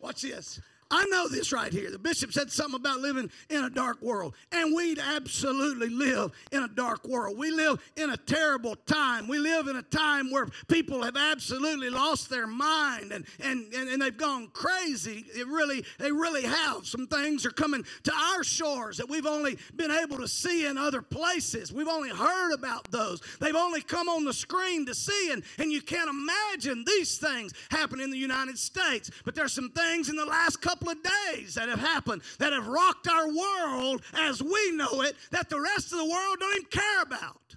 Watch 0.00 0.22
this. 0.22 0.60
I 0.92 1.06
know 1.06 1.26
this 1.26 1.52
right 1.52 1.72
here. 1.72 1.90
The 1.90 1.98
bishop 1.98 2.32
said 2.32 2.52
something 2.52 2.78
about 2.78 3.00
living 3.00 3.30
in 3.48 3.64
a 3.64 3.70
dark 3.70 4.02
world, 4.02 4.34
and 4.52 4.74
we 4.76 4.94
absolutely 5.00 5.88
live 5.88 6.32
in 6.52 6.62
a 6.62 6.68
dark 6.68 7.08
world. 7.08 7.38
We 7.38 7.50
live 7.50 7.82
in 7.96 8.10
a 8.10 8.16
terrible 8.16 8.76
time. 8.76 9.26
We 9.26 9.38
live 9.38 9.68
in 9.68 9.76
a 9.76 9.82
time 9.82 10.30
where 10.30 10.48
people 10.68 11.02
have 11.02 11.16
absolutely 11.16 11.88
lost 11.88 12.28
their 12.28 12.46
mind 12.46 13.10
and, 13.12 13.24
and, 13.40 13.72
and, 13.72 13.88
and 13.88 14.02
they've 14.02 14.16
gone 14.16 14.48
crazy. 14.52 15.24
It 15.34 15.46
really, 15.46 15.82
they 15.98 16.12
really 16.12 16.42
have. 16.42 16.86
Some 16.86 17.06
things 17.06 17.46
are 17.46 17.50
coming 17.50 17.84
to 18.02 18.12
our 18.12 18.44
shores 18.44 18.98
that 18.98 19.08
we've 19.08 19.26
only 19.26 19.56
been 19.74 19.90
able 19.90 20.18
to 20.18 20.28
see 20.28 20.66
in 20.66 20.76
other 20.76 21.00
places. 21.00 21.72
We've 21.72 21.88
only 21.88 22.10
heard 22.10 22.52
about 22.52 22.90
those. 22.90 23.22
They've 23.40 23.56
only 23.56 23.80
come 23.80 24.10
on 24.10 24.24
the 24.24 24.34
screen 24.34 24.84
to 24.86 24.94
see, 24.94 25.30
and, 25.32 25.42
and 25.58 25.72
you 25.72 25.80
can't 25.80 26.10
imagine 26.10 26.84
these 26.86 27.16
things 27.16 27.54
happen 27.70 27.98
in 27.98 28.10
the 28.10 28.18
United 28.18 28.58
States. 28.58 29.10
But 29.24 29.34
there's 29.34 29.54
some 29.54 29.70
things 29.70 30.10
in 30.10 30.16
the 30.16 30.26
last 30.26 30.60
couple 30.60 30.81
couple 30.82 30.92
of 30.92 31.34
days 31.34 31.54
that 31.54 31.68
have 31.68 31.80
happened 31.80 32.22
that 32.38 32.52
have 32.52 32.66
rocked 32.66 33.08
our 33.08 33.28
world 33.28 34.02
as 34.14 34.42
we 34.42 34.72
know 34.72 35.02
it 35.02 35.16
that 35.30 35.48
the 35.48 35.60
rest 35.60 35.92
of 35.92 35.98
the 35.98 36.04
world 36.04 36.36
don't 36.38 36.54
even 36.56 36.66
care 36.70 37.02
about. 37.02 37.56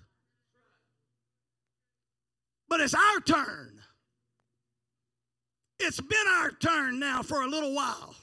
But 2.68 2.82
it's 2.82 2.94
our 2.94 3.20
turn. 3.26 3.80
It's 5.80 6.02
been 6.02 6.28
our 6.40 6.52
turn 6.52 7.00
now 7.00 7.22
for 7.22 7.42
a 7.42 7.48
little 7.48 7.74
while. 7.74 8.16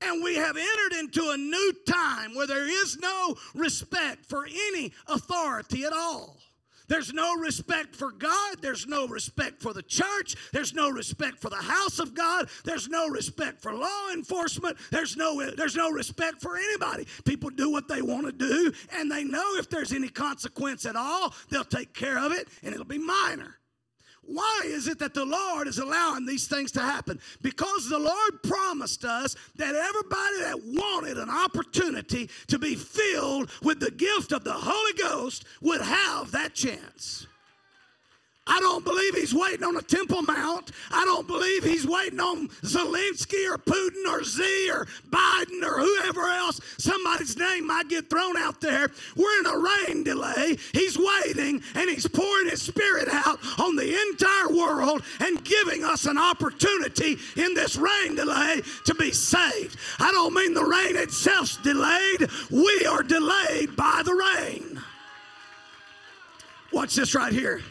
And 0.00 0.22
we 0.22 0.34
have 0.36 0.56
entered 0.56 0.98
into 0.98 1.30
a 1.30 1.36
new 1.36 1.72
time 1.86 2.34
where 2.34 2.46
there 2.46 2.68
is 2.68 2.98
no 2.98 3.36
respect 3.54 4.26
for 4.26 4.46
any 4.46 4.92
authority 5.06 5.84
at 5.84 5.92
all. 5.92 6.41
There's 6.88 7.12
no 7.12 7.34
respect 7.36 7.94
for 7.96 8.10
God. 8.10 8.56
There's 8.60 8.86
no 8.86 9.06
respect 9.06 9.62
for 9.62 9.72
the 9.72 9.82
church. 9.82 10.36
There's 10.52 10.74
no 10.74 10.90
respect 10.90 11.38
for 11.38 11.50
the 11.50 11.56
house 11.56 11.98
of 11.98 12.14
God. 12.14 12.48
There's 12.64 12.88
no 12.88 13.08
respect 13.08 13.60
for 13.62 13.72
law 13.72 14.10
enforcement. 14.12 14.76
There's 14.90 15.16
no, 15.16 15.50
there's 15.56 15.76
no 15.76 15.90
respect 15.90 16.40
for 16.42 16.56
anybody. 16.56 17.06
People 17.24 17.50
do 17.50 17.70
what 17.70 17.88
they 17.88 18.02
want 18.02 18.26
to 18.26 18.32
do, 18.32 18.72
and 18.92 19.10
they 19.10 19.24
know 19.24 19.56
if 19.56 19.68
there's 19.68 19.92
any 19.92 20.08
consequence 20.08 20.86
at 20.86 20.96
all, 20.96 21.34
they'll 21.50 21.64
take 21.64 21.94
care 21.94 22.18
of 22.18 22.32
it, 22.32 22.48
and 22.62 22.74
it'll 22.74 22.84
be 22.84 22.98
minor. 22.98 23.56
Why 24.24 24.62
is 24.64 24.86
it 24.86 24.98
that 25.00 25.14
the 25.14 25.24
Lord 25.24 25.66
is 25.66 25.78
allowing 25.78 26.26
these 26.26 26.46
things 26.46 26.70
to 26.72 26.80
happen? 26.80 27.20
Because 27.42 27.88
the 27.88 27.98
Lord 27.98 28.42
promised 28.42 29.04
us 29.04 29.34
that 29.56 29.74
everybody 29.74 30.38
that 30.40 30.60
wanted 30.64 31.18
an 31.18 31.28
opportunity 31.28 32.30
to 32.46 32.58
be 32.58 32.76
filled 32.76 33.50
with 33.62 33.80
the 33.80 33.90
gift 33.90 34.32
of 34.32 34.44
the 34.44 34.52
Holy 34.52 34.92
Ghost 34.94 35.44
would 35.60 35.80
have 35.80 36.30
that 36.30 36.54
chance. 36.54 37.26
I 38.44 38.58
don't 38.58 38.84
believe 38.84 39.14
he's 39.14 39.32
waiting 39.32 39.62
on 39.62 39.76
a 39.76 39.82
Temple 39.82 40.22
Mount. 40.22 40.72
I 40.90 41.04
don't 41.04 41.28
believe 41.28 41.62
he's 41.62 41.86
waiting 41.86 42.18
on 42.18 42.48
Zelensky 42.64 43.48
or 43.48 43.56
Putin 43.56 44.04
or 44.08 44.24
Z 44.24 44.68
or 44.68 44.86
Biden 45.10 45.62
or 45.62 45.78
whoever 45.78 46.26
else. 46.26 46.60
Somebody's 46.76 47.36
name 47.36 47.68
might 47.68 47.88
get 47.88 48.10
thrown 48.10 48.36
out 48.36 48.60
there. 48.60 48.90
We're 49.16 49.40
in 49.40 49.46
a 49.46 49.58
rain 49.58 50.02
delay. 50.02 50.56
He's 50.72 50.98
waiting 50.98 51.62
and 51.76 51.88
he's 51.88 52.08
pouring 52.08 52.48
his 52.48 52.62
spirit 52.62 53.06
out 53.12 53.38
on 53.60 53.76
the 53.76 53.96
entire 54.08 54.48
world 54.48 55.02
and 55.20 55.44
giving 55.44 55.84
us 55.84 56.06
an 56.06 56.18
opportunity 56.18 57.18
in 57.36 57.54
this 57.54 57.76
rain 57.76 58.16
delay 58.16 58.60
to 58.86 58.94
be 58.96 59.12
saved. 59.12 59.76
I 60.00 60.10
don't 60.10 60.34
mean 60.34 60.52
the 60.52 60.64
rain 60.64 60.96
itself's 60.96 61.58
delayed, 61.58 62.28
we 62.50 62.86
are 62.86 63.04
delayed 63.04 63.76
by 63.76 64.02
the 64.04 64.14
rain. 64.14 64.80
Watch 66.72 66.96
this 66.96 67.14
right 67.14 67.32
here. 67.32 67.62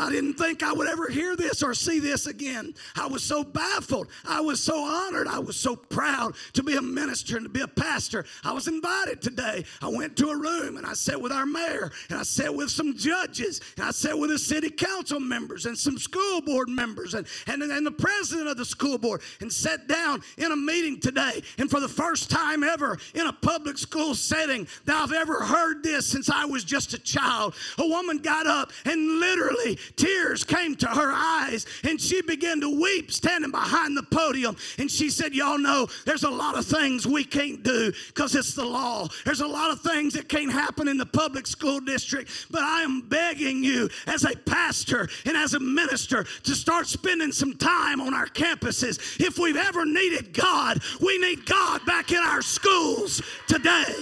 I 0.00 0.10
didn't 0.10 0.34
think 0.34 0.62
I 0.62 0.72
would 0.72 0.88
ever 0.88 1.08
hear 1.10 1.36
this 1.36 1.62
or 1.62 1.74
see 1.74 1.98
this 2.00 2.26
again. 2.26 2.74
I 2.96 3.06
was 3.06 3.22
so 3.22 3.44
baffled. 3.44 4.08
I 4.26 4.40
was 4.40 4.58
so 4.58 4.82
honored. 4.82 5.28
I 5.28 5.38
was 5.38 5.56
so 5.56 5.76
proud 5.76 6.34
to 6.54 6.62
be 6.62 6.76
a 6.76 6.80
minister 6.80 7.36
and 7.36 7.44
to 7.44 7.50
be 7.50 7.60
a 7.60 7.68
pastor. 7.68 8.24
I 8.42 8.52
was 8.52 8.66
invited 8.66 9.20
today. 9.20 9.64
I 9.82 9.88
went 9.88 10.16
to 10.16 10.30
a 10.30 10.36
room 10.36 10.78
and 10.78 10.86
I 10.86 10.94
sat 10.94 11.20
with 11.20 11.32
our 11.32 11.44
mayor 11.44 11.92
and 12.08 12.18
I 12.18 12.22
sat 12.22 12.54
with 12.54 12.70
some 12.70 12.96
judges 12.96 13.60
and 13.76 13.84
I 13.84 13.90
sat 13.90 14.18
with 14.18 14.30
the 14.30 14.38
city 14.38 14.70
council 14.70 15.20
members 15.20 15.66
and 15.66 15.76
some 15.76 15.98
school 15.98 16.40
board 16.40 16.70
members 16.70 17.12
and, 17.12 17.26
and, 17.46 17.62
and 17.62 17.86
the 17.86 17.92
president 17.92 18.48
of 18.48 18.56
the 18.56 18.64
school 18.64 18.96
board 18.96 19.20
and 19.42 19.52
sat 19.52 19.86
down 19.86 20.22
in 20.38 20.50
a 20.50 20.56
meeting 20.56 20.98
today. 20.98 21.42
And 21.58 21.70
for 21.70 21.80
the 21.80 21.88
first 21.88 22.30
time 22.30 22.64
ever 22.64 22.98
in 23.14 23.26
a 23.26 23.32
public 23.34 23.76
school 23.76 24.14
setting 24.14 24.66
that 24.86 24.96
I've 24.96 25.12
ever 25.12 25.44
heard 25.44 25.82
this 25.82 26.06
since 26.06 26.30
I 26.30 26.46
was 26.46 26.64
just 26.64 26.94
a 26.94 26.98
child, 26.98 27.54
a 27.76 27.86
woman 27.86 28.16
got 28.16 28.46
up 28.46 28.72
and 28.86 29.20
literally 29.20 29.78
Tears 29.96 30.44
came 30.44 30.74
to 30.76 30.86
her 30.86 31.12
eyes 31.12 31.66
and 31.84 32.00
she 32.00 32.22
began 32.22 32.60
to 32.60 32.80
weep 32.80 33.12
standing 33.12 33.50
behind 33.50 33.96
the 33.96 34.02
podium. 34.02 34.56
And 34.78 34.90
she 34.90 35.10
said, 35.10 35.34
Y'all 35.34 35.58
know 35.58 35.88
there's 36.06 36.24
a 36.24 36.30
lot 36.30 36.58
of 36.58 36.66
things 36.66 37.06
we 37.06 37.24
can't 37.24 37.62
do 37.62 37.92
because 38.08 38.34
it's 38.34 38.54
the 38.54 38.64
law. 38.64 39.08
There's 39.24 39.40
a 39.40 39.46
lot 39.46 39.70
of 39.70 39.80
things 39.80 40.14
that 40.14 40.28
can't 40.28 40.52
happen 40.52 40.88
in 40.88 40.96
the 40.96 41.06
public 41.06 41.46
school 41.46 41.80
district. 41.80 42.46
But 42.50 42.62
I 42.62 42.82
am 42.82 43.02
begging 43.02 43.62
you, 43.64 43.88
as 44.06 44.24
a 44.24 44.36
pastor 44.36 45.08
and 45.24 45.36
as 45.36 45.54
a 45.54 45.60
minister, 45.60 46.24
to 46.24 46.54
start 46.54 46.86
spending 46.86 47.32
some 47.32 47.56
time 47.56 48.00
on 48.00 48.14
our 48.14 48.26
campuses. 48.26 49.20
If 49.20 49.38
we've 49.38 49.56
ever 49.56 49.84
needed 49.84 50.32
God, 50.32 50.78
we 51.00 51.18
need 51.18 51.46
God 51.46 51.84
back 51.86 52.12
in 52.12 52.18
our 52.18 52.42
schools 52.42 53.22
today. 53.46 53.94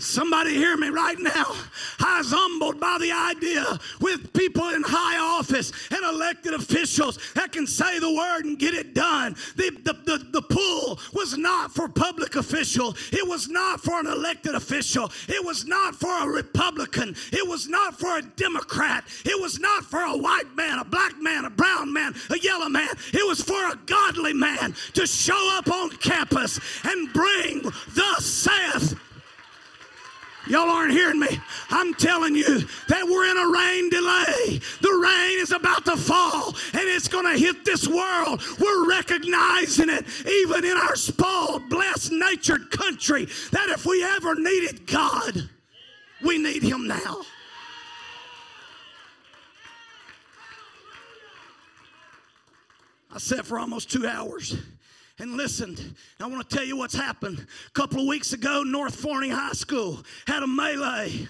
Somebody 0.00 0.54
hear 0.54 0.78
me 0.78 0.88
right 0.88 1.18
now. 1.18 1.54
I 2.00 2.18
was 2.18 2.32
humbled 2.32 2.80
by 2.80 2.96
the 2.98 3.12
idea 3.12 3.78
with 4.00 4.32
people 4.32 4.70
in 4.70 4.82
high 4.82 5.18
office 5.18 5.72
and 5.90 6.02
elected 6.02 6.54
officials 6.54 7.18
that 7.34 7.52
can 7.52 7.66
say 7.66 7.98
the 7.98 8.12
word 8.12 8.46
and 8.46 8.58
get 8.58 8.72
it 8.72 8.94
done. 8.94 9.36
The, 9.56 9.70
the, 9.84 9.92
the, 9.92 10.26
the 10.32 10.42
pool 10.42 10.98
was 11.12 11.36
not 11.36 11.74
for 11.74 11.86
public 11.86 12.36
official. 12.36 12.96
it 13.12 13.28
was 13.28 13.48
not 13.48 13.80
for 13.80 14.00
an 14.00 14.06
elected 14.06 14.54
official, 14.54 15.12
it 15.28 15.44
was 15.44 15.66
not 15.66 15.94
for 15.94 16.10
a 16.10 16.26
Republican, 16.26 17.14
it 17.30 17.46
was 17.46 17.68
not 17.68 17.98
for 17.98 18.16
a 18.16 18.22
Democrat, 18.22 19.04
it 19.26 19.38
was 19.38 19.60
not 19.60 19.84
for 19.84 20.00
a 20.00 20.16
white 20.16 20.56
man, 20.56 20.78
a 20.78 20.84
black 20.84 21.20
man, 21.20 21.44
a 21.44 21.50
brown 21.50 21.92
man, 21.92 22.14
a 22.30 22.38
yellow 22.38 22.68
man. 22.68 22.88
It 23.12 23.26
was 23.26 23.42
for 23.42 23.70
a 23.70 23.78
godly 23.84 24.32
man 24.32 24.74
to 24.94 25.06
show 25.06 25.58
up 25.58 25.70
on 25.70 25.90
campus 25.90 26.58
and 26.84 27.12
bring, 27.12 27.60
the 27.94 28.16
saith 28.20 28.98
Y'all 30.50 30.68
aren't 30.68 30.90
hearing 30.90 31.20
me. 31.20 31.28
I'm 31.70 31.94
telling 31.94 32.34
you 32.34 32.66
that 32.88 33.06
we're 33.06 33.30
in 33.30 33.36
a 33.36 33.48
rain 33.48 33.88
delay. 33.88 34.60
The 34.80 35.00
rain 35.00 35.38
is 35.38 35.52
about 35.52 35.84
to 35.84 35.96
fall 35.96 36.48
and 36.72 36.88
it's 36.88 37.06
going 37.06 37.24
to 37.24 37.38
hit 37.38 37.64
this 37.64 37.86
world. 37.86 38.42
We're 38.58 38.88
recognizing 38.88 39.88
it 39.88 40.04
even 40.26 40.64
in 40.64 40.76
our 40.76 40.96
spoiled, 40.96 41.68
blessed, 41.68 42.10
natured 42.10 42.72
country 42.72 43.26
that 43.52 43.68
if 43.68 43.86
we 43.86 44.02
ever 44.02 44.34
needed 44.34 44.88
God, 44.88 45.48
we 46.20 46.36
need 46.38 46.64
Him 46.64 46.88
now. 46.88 47.20
I 53.12 53.18
sat 53.18 53.46
for 53.46 53.56
almost 53.56 53.88
two 53.88 54.04
hours 54.04 54.56
and 55.20 55.36
listened. 55.36 55.94
I 56.18 56.26
want 56.26 56.48
to 56.48 56.56
tell 56.56 56.64
you 56.64 56.76
what's 56.76 56.94
happened. 56.94 57.46
A 57.66 57.70
couple 57.72 58.00
of 58.00 58.06
weeks 58.06 58.32
ago, 58.32 58.62
North 58.62 58.94
Forney 58.94 59.28
High 59.28 59.52
School 59.52 60.02
had 60.26 60.42
a 60.42 60.46
melee. 60.46 61.28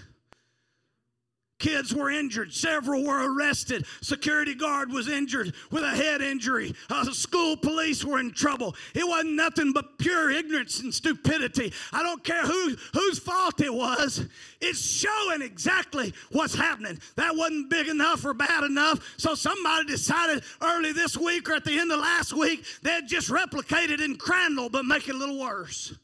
Kids 1.60 1.94
were 1.94 2.10
injured. 2.10 2.52
Several 2.52 3.04
were 3.04 3.32
arrested. 3.32 3.84
Security 4.00 4.54
guard 4.54 4.90
was 4.90 5.08
injured 5.08 5.54
with 5.70 5.84
a 5.84 5.90
head 5.90 6.22
injury. 6.22 6.74
Uh, 6.88 7.04
school 7.12 7.54
police 7.54 8.02
were 8.02 8.18
in 8.18 8.32
trouble. 8.32 8.74
It 8.94 9.06
wasn't 9.06 9.34
nothing 9.34 9.72
but 9.72 9.98
pure 9.98 10.30
ignorance 10.30 10.80
and 10.80 10.92
stupidity. 10.92 11.72
I 11.92 12.02
don't 12.02 12.24
care 12.24 12.42
who, 12.42 12.76
whose 12.94 13.18
fault 13.18 13.60
it 13.60 13.72
was. 13.72 14.26
It's 14.62 14.80
showing 14.80 15.42
exactly 15.42 16.14
what's 16.32 16.54
happening. 16.54 16.98
That 17.16 17.36
wasn't 17.36 17.68
big 17.68 17.88
enough 17.88 18.24
or 18.24 18.32
bad 18.32 18.64
enough. 18.64 19.14
So 19.18 19.34
somebody 19.34 19.84
decided 19.84 20.42
early 20.62 20.92
this 20.92 21.16
week 21.16 21.50
or 21.50 21.54
at 21.54 21.64
the 21.64 21.78
end 21.78 21.92
of 21.92 22.00
last 22.00 22.32
week 22.32 22.64
they'd 22.82 23.06
just 23.06 23.28
replicate 23.28 23.90
it 23.90 24.00
in 24.00 24.16
Crandall 24.16 24.70
but 24.70 24.86
make 24.86 25.08
it 25.08 25.14
a 25.14 25.18
little 25.18 25.38
worse. 25.38 25.94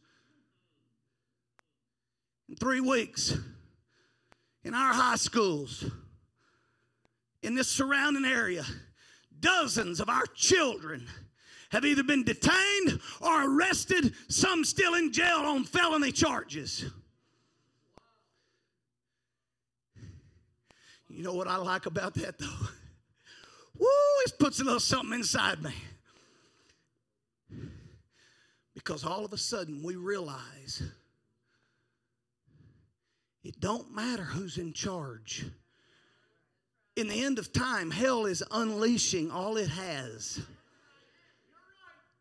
In 2.51 2.57
three 2.57 2.81
weeks 2.81 3.39
in 4.67 4.75
our 4.75 4.93
high 4.93 5.15
schools, 5.15 5.85
in 7.41 7.55
this 7.55 7.69
surrounding 7.69 8.25
area, 8.25 8.65
dozens 9.39 10.01
of 10.01 10.09
our 10.09 10.27
children 10.35 11.07
have 11.71 11.85
either 11.85 12.03
been 12.03 12.25
detained 12.25 13.01
or 13.21 13.45
arrested, 13.45 14.13
some 14.29 14.65
still 14.65 14.95
in 14.95 15.13
jail 15.13 15.39
on 15.39 15.63
felony 15.63 16.11
charges. 16.11 16.85
You 21.09 21.23
know 21.23 21.35
what 21.35 21.47
I 21.47 21.59
like 21.59 21.87
about 21.87 22.15
that 22.15 22.37
though? 22.37 22.67
Woo, 23.79 23.87
it 24.27 24.33
puts 24.41 24.61
a 24.61 24.65
little 24.65 24.81
something 24.81 25.21
inside 25.21 25.63
me. 25.63 25.75
Because 28.75 29.05
all 29.05 29.25
of 29.25 29.33
a 29.33 29.39
sudden 29.39 29.81
we 29.85 29.95
realize 29.95 30.83
it 33.47 33.61
don't 33.61 33.95
matter 33.95 34.25
who's 34.25 34.59
in 34.59 34.73
charge. 34.73 35.47
in 36.97 37.09
the 37.09 37.23
end 37.25 37.39
of 37.39 37.53
time, 37.53 37.91
hell 37.91 38.25
is 38.25 38.43
unleashing 38.51 39.31
all 39.31 39.59
it 39.59 39.69
has. 39.69 40.41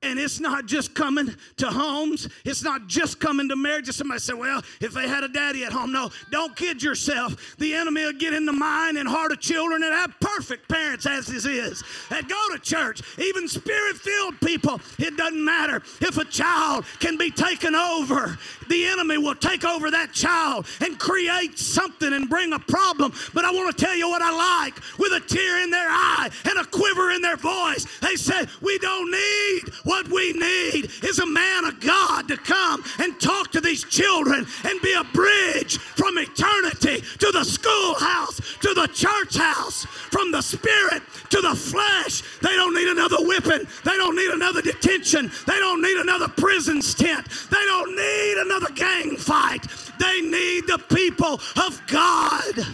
And 0.02 0.20
it's 0.20 0.40
not 0.40 0.68
just 0.68 0.94
coming 0.94 1.34
to 1.58 1.68
homes. 1.68 2.30
It's 2.44 2.62
not 2.62 2.86
just 2.86 3.20
coming 3.20 3.50
to 3.50 3.56
marriages. 3.56 3.96
Somebody 3.96 4.20
said, 4.20 4.36
well, 4.36 4.62
if 4.80 4.94
they 4.94 5.08
had 5.08 5.24
a 5.24 5.28
daddy 5.28 5.64
at 5.64 5.72
home. 5.72 5.92
No, 5.92 6.12
don't 6.32 6.56
kid 6.56 6.84
yourself. 6.84 7.56
The 7.58 7.74
enemy 7.74 8.04
will 8.04 8.14
get 8.14 8.32
in 8.32 8.46
the 8.46 8.54
mind 8.54 9.00
and 9.00 9.10
heart 9.10 9.32
of 9.32 9.40
children 9.40 9.82
that 9.82 9.94
have 9.94 10.14
perfect 10.20 10.70
parents 10.70 11.08
as 11.08 11.26
this 11.26 11.46
is, 11.46 11.84
that 12.12 12.28
go 12.28 12.40
to 12.54 12.60
church, 12.60 13.02
even 13.18 13.48
spirit 13.48 13.96
filled 13.96 14.40
people. 14.42 14.80
It 15.00 15.18
doesn't 15.18 15.44
matter. 15.44 15.78
If 16.02 16.20
a 16.20 16.26
child 16.26 16.86
can 17.00 17.18
be 17.18 17.32
taken 17.32 17.74
over, 17.74 18.38
the 18.70 18.86
enemy 18.86 19.18
will 19.18 19.36
take 19.36 19.64
over 19.66 19.92
that 19.92 20.14
child 20.14 20.68
and 20.82 21.00
create 21.00 21.58
something 21.60 22.14
and 22.14 22.30
bring 22.30 22.54
a 22.54 22.60
problem. 22.60 23.14
But 23.34 23.46
I 23.46 23.52
want 23.52 23.76
to 23.76 23.86
tell 23.86 23.96
you 23.96 24.10
what 24.10 24.22
I 24.22 24.32
like 24.32 24.76
with 25.00 25.12
a 25.14 25.20
tear 25.20 25.62
in 25.64 25.70
their 25.70 25.90
eye 25.90 26.30
and 26.46 26.60
a 26.60 26.66
quiver 26.66 27.12
in 27.12 27.22
their 27.22 27.38
voice. 27.38 27.86
They 28.02 28.16
said, 28.16 28.50
We 28.62 28.78
don't 28.80 29.12
need 29.12 29.74
what 29.84 30.08
we 30.10 30.34
need 30.34 30.90
is 31.04 31.20
a 31.20 31.26
man 31.26 31.66
of 31.66 31.80
God 31.80 32.28
to 32.28 32.38
come 32.38 32.84
and 33.00 33.20
talk 33.20 33.52
to 33.52 33.62
these 33.62 33.84
children 33.84 34.46
and 34.64 34.82
be 34.82 34.94
a 34.94 35.04
bridge 35.06 35.78
from 35.78 36.18
eternity 36.18 37.02
to 37.20 37.32
the 37.32 37.44
schoolhouse, 37.44 38.40
to 38.62 38.74
the 38.74 38.88
church 38.94 39.38
house, 39.38 39.86
from 39.86 40.32
the 40.32 40.42
spirit 40.42 41.02
to 41.30 41.42
the 41.42 41.56
flesh. 41.56 42.22
They 42.42 42.56
don't 42.56 42.74
need 42.74 42.88
another 42.88 43.18
whipping. 43.20 43.68
They 43.84 43.98
don't 43.98 44.16
need 44.16 44.32
another 44.32 44.62
detention. 44.62 45.32
They 45.46 45.60
don't 45.60 45.82
need 45.82 45.98
another 45.98 46.28
prison 46.28 46.82
stint. 46.82 47.28
They 47.50 47.66
don't 47.66 47.96
need 47.96 48.38
another 48.38 48.55
gang 48.76 49.18
fight. 49.18 49.66
They 50.00 50.22
need 50.22 50.68
the 50.68 50.82
people 50.90 51.40
of 51.56 51.82
God. 51.88 52.66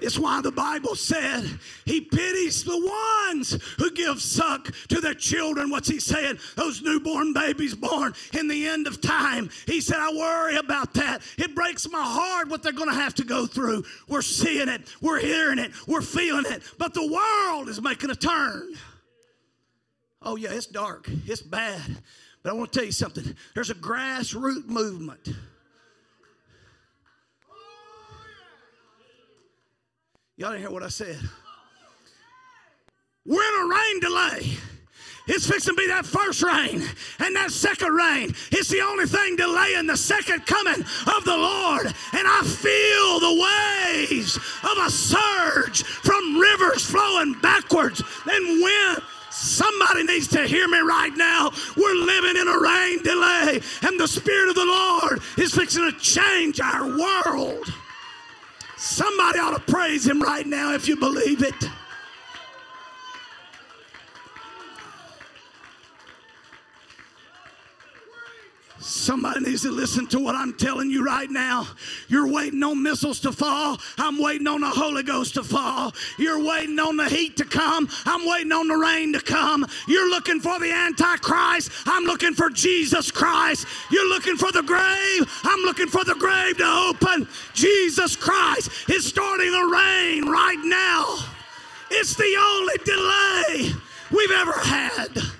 It's 0.00 0.18
why 0.18 0.40
the 0.40 0.52
Bible 0.52 0.94
said 0.94 1.44
he 1.84 2.00
pities 2.00 2.64
the 2.64 2.78
ones 3.26 3.58
who 3.78 3.90
give 3.90 4.20
suck 4.20 4.70
to 4.88 5.00
their 5.00 5.14
children. 5.14 5.70
What's 5.70 5.88
he 5.88 5.98
saying? 5.98 6.38
Those 6.56 6.82
newborn 6.82 7.32
babies 7.32 7.74
born 7.74 8.14
in 8.32 8.48
the 8.48 8.68
end 8.68 8.86
of 8.86 9.00
time. 9.00 9.50
He 9.66 9.80
said, 9.80 9.98
I 9.98 10.12
worry 10.12 10.56
about 10.56 10.94
that. 10.94 11.22
It 11.36 11.54
breaks 11.54 11.90
my 11.90 12.02
heart 12.02 12.48
what 12.48 12.62
they're 12.62 12.72
going 12.72 12.90
to 12.90 12.94
have 12.94 13.14
to 13.16 13.24
go 13.24 13.46
through. 13.46 13.84
We're 14.08 14.22
seeing 14.22 14.68
it, 14.68 14.82
we're 15.00 15.20
hearing 15.20 15.58
it, 15.58 15.72
we're 15.86 16.02
feeling 16.02 16.44
it. 16.46 16.62
But 16.78 16.94
the 16.94 17.06
world 17.06 17.68
is 17.68 17.82
making 17.82 18.10
a 18.10 18.16
turn. 18.16 18.74
Oh, 20.20 20.36
yeah, 20.36 20.50
it's 20.52 20.66
dark, 20.66 21.08
it's 21.26 21.42
bad. 21.42 21.98
But 22.42 22.50
I 22.50 22.52
want 22.54 22.72
to 22.72 22.78
tell 22.78 22.86
you 22.86 22.92
something 22.92 23.34
there's 23.54 23.70
a 23.70 23.74
grassroots 23.74 24.66
movement 24.66 25.28
Y'all 30.38 30.52
didn't 30.52 30.62
hear 30.62 30.70
what 30.70 30.84
I 30.84 30.88
said. 30.88 31.18
We're 33.26 33.42
in 33.42 33.70
a 33.70 33.74
rain 33.74 34.00
delay. 34.00 34.56
It's 35.26 35.46
fixing 35.50 35.74
to 35.74 35.76
be 35.76 35.88
that 35.88 36.06
first 36.06 36.44
rain 36.44 36.80
and 37.18 37.34
that 37.34 37.50
second 37.50 37.92
rain. 37.92 38.32
It's 38.52 38.68
the 38.68 38.80
only 38.80 39.06
thing 39.06 39.34
delaying 39.34 39.88
the 39.88 39.96
second 39.96 40.46
coming 40.46 40.80
of 40.80 41.24
the 41.24 41.36
Lord. 41.36 41.86
And 41.86 42.26
I 42.26 42.42
feel 42.44 43.18
the 43.18 44.06
waves 44.06 44.36
of 44.36 44.86
a 44.86 44.90
surge 44.90 45.82
from 45.82 46.38
rivers 46.38 46.84
flowing 46.84 47.34
backwards 47.42 48.00
and 48.24 48.62
wind. 48.62 49.02
Somebody 49.30 50.04
needs 50.04 50.28
to 50.28 50.46
hear 50.46 50.68
me 50.68 50.78
right 50.78 51.14
now. 51.16 51.50
We're 51.76 51.94
living 51.94 52.36
in 52.36 52.48
a 52.48 52.58
rain 52.58 53.02
delay, 53.02 53.60
and 53.82 54.00
the 54.00 54.08
Spirit 54.08 54.48
of 54.48 54.54
the 54.54 54.64
Lord 54.64 55.20
is 55.36 55.54
fixing 55.54 55.84
to 55.84 55.98
change 55.98 56.60
our 56.60 56.86
world. 56.86 57.72
Somebody 58.76 59.38
ought 59.38 59.56
to 59.56 59.72
praise 59.72 60.06
him 60.06 60.22
right 60.22 60.46
now 60.46 60.72
if 60.72 60.88
you 60.88 60.96
believe 60.96 61.42
it. 61.42 61.54
Somebody 68.88 69.40
needs 69.40 69.62
to 69.62 69.70
listen 69.70 70.06
to 70.08 70.18
what 70.18 70.34
I'm 70.34 70.54
telling 70.54 70.90
you 70.90 71.04
right 71.04 71.30
now. 71.30 71.68
You're 72.08 72.26
waiting 72.26 72.62
on 72.62 72.82
missiles 72.82 73.20
to 73.20 73.32
fall. 73.32 73.78
I'm 73.98 74.18
waiting 74.18 74.46
on 74.46 74.62
the 74.62 74.70
Holy 74.70 75.02
Ghost 75.02 75.34
to 75.34 75.44
fall. 75.44 75.92
You're 76.18 76.42
waiting 76.42 76.78
on 76.78 76.96
the 76.96 77.06
heat 77.08 77.36
to 77.36 77.44
come. 77.44 77.88
I'm 78.06 78.26
waiting 78.26 78.50
on 78.50 78.66
the 78.66 78.76
rain 78.76 79.12
to 79.12 79.20
come. 79.20 79.66
You're 79.86 80.08
looking 80.08 80.40
for 80.40 80.58
the 80.58 80.72
Antichrist. 80.72 81.70
I'm 81.84 82.04
looking 82.04 82.32
for 82.32 82.48
Jesus 82.48 83.10
Christ. 83.10 83.66
You're 83.90 84.08
looking 84.08 84.36
for 84.36 84.52
the 84.52 84.62
grave. 84.62 85.30
I'm 85.44 85.60
looking 85.64 85.88
for 85.88 86.04
the 86.04 86.14
grave 86.14 86.56
to 86.56 86.64
open. 86.64 87.28
Jesus 87.52 88.16
Christ 88.16 88.70
is 88.88 89.04
starting 89.06 89.52
a 89.52 89.66
rain 89.66 90.28
right 90.30 90.62
now. 90.64 91.18
It's 91.90 92.14
the 92.14 92.36
only 92.40 92.76
delay 92.86 93.72
we've 94.10 94.30
ever 94.30 94.52
had. 94.52 95.37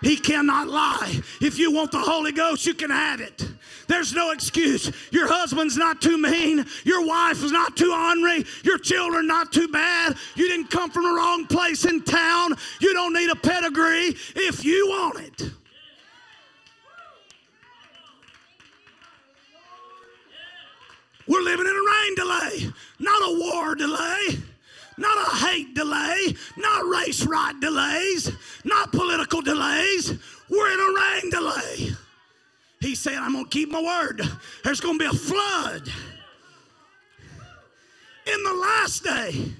He 0.00 0.16
cannot 0.16 0.68
lie. 0.68 1.20
If 1.40 1.58
you 1.58 1.72
want 1.72 1.90
the 1.90 1.98
Holy 1.98 2.32
Ghost, 2.32 2.66
you 2.66 2.74
can 2.74 2.90
have 2.90 3.20
it. 3.20 3.48
There's 3.88 4.12
no 4.12 4.30
excuse. 4.30 4.92
Your 5.10 5.26
husband's 5.26 5.76
not 5.76 6.00
too 6.00 6.18
mean. 6.18 6.66
Your 6.84 7.06
wife 7.06 7.42
is 7.42 7.50
not 7.50 7.76
too 7.76 7.92
ornery. 7.92 8.44
Your 8.62 8.78
children 8.78 9.26
not 9.26 9.52
too 9.52 9.66
bad. 9.68 10.16
You 10.36 10.46
didn't 10.48 10.70
come 10.70 10.90
from 10.90 11.04
the 11.04 11.12
wrong 11.12 11.46
place 11.46 11.84
in 11.84 12.02
town. 12.02 12.54
You 12.80 12.92
don't 12.92 13.12
need 13.12 13.30
a 13.30 13.36
pedigree 13.36 14.14
if 14.36 14.64
you 14.64 14.88
want 14.88 15.20
it. 15.20 15.50
We're 21.26 21.42
living 21.42 21.66
in 21.66 21.72
a 21.72 21.90
rain 21.90 22.14
delay, 22.14 22.72
not 22.98 23.20
a 23.22 23.38
war 23.38 23.74
delay 23.74 24.38
not 24.98 25.32
a 25.32 25.36
hate 25.46 25.74
delay, 25.74 26.34
not 26.56 26.86
race 26.86 27.24
right 27.24 27.58
delays, 27.60 28.30
not 28.64 28.92
political 28.92 29.40
delays. 29.40 30.14
We're 30.50 30.72
in 30.72 30.80
a 30.80 31.00
rain 31.00 31.30
delay. 31.30 31.96
He 32.80 32.94
said, 32.94 33.14
I'm 33.14 33.32
going 33.32 33.44
to 33.44 33.50
keep 33.50 33.70
my 33.70 33.82
word. 33.82 34.22
There's 34.64 34.80
going 34.80 34.98
to 34.98 35.10
be 35.10 35.10
a 35.10 35.18
flood 35.18 35.88
in 38.26 38.42
the 38.42 38.54
last 38.54 39.02
day. 39.02 39.52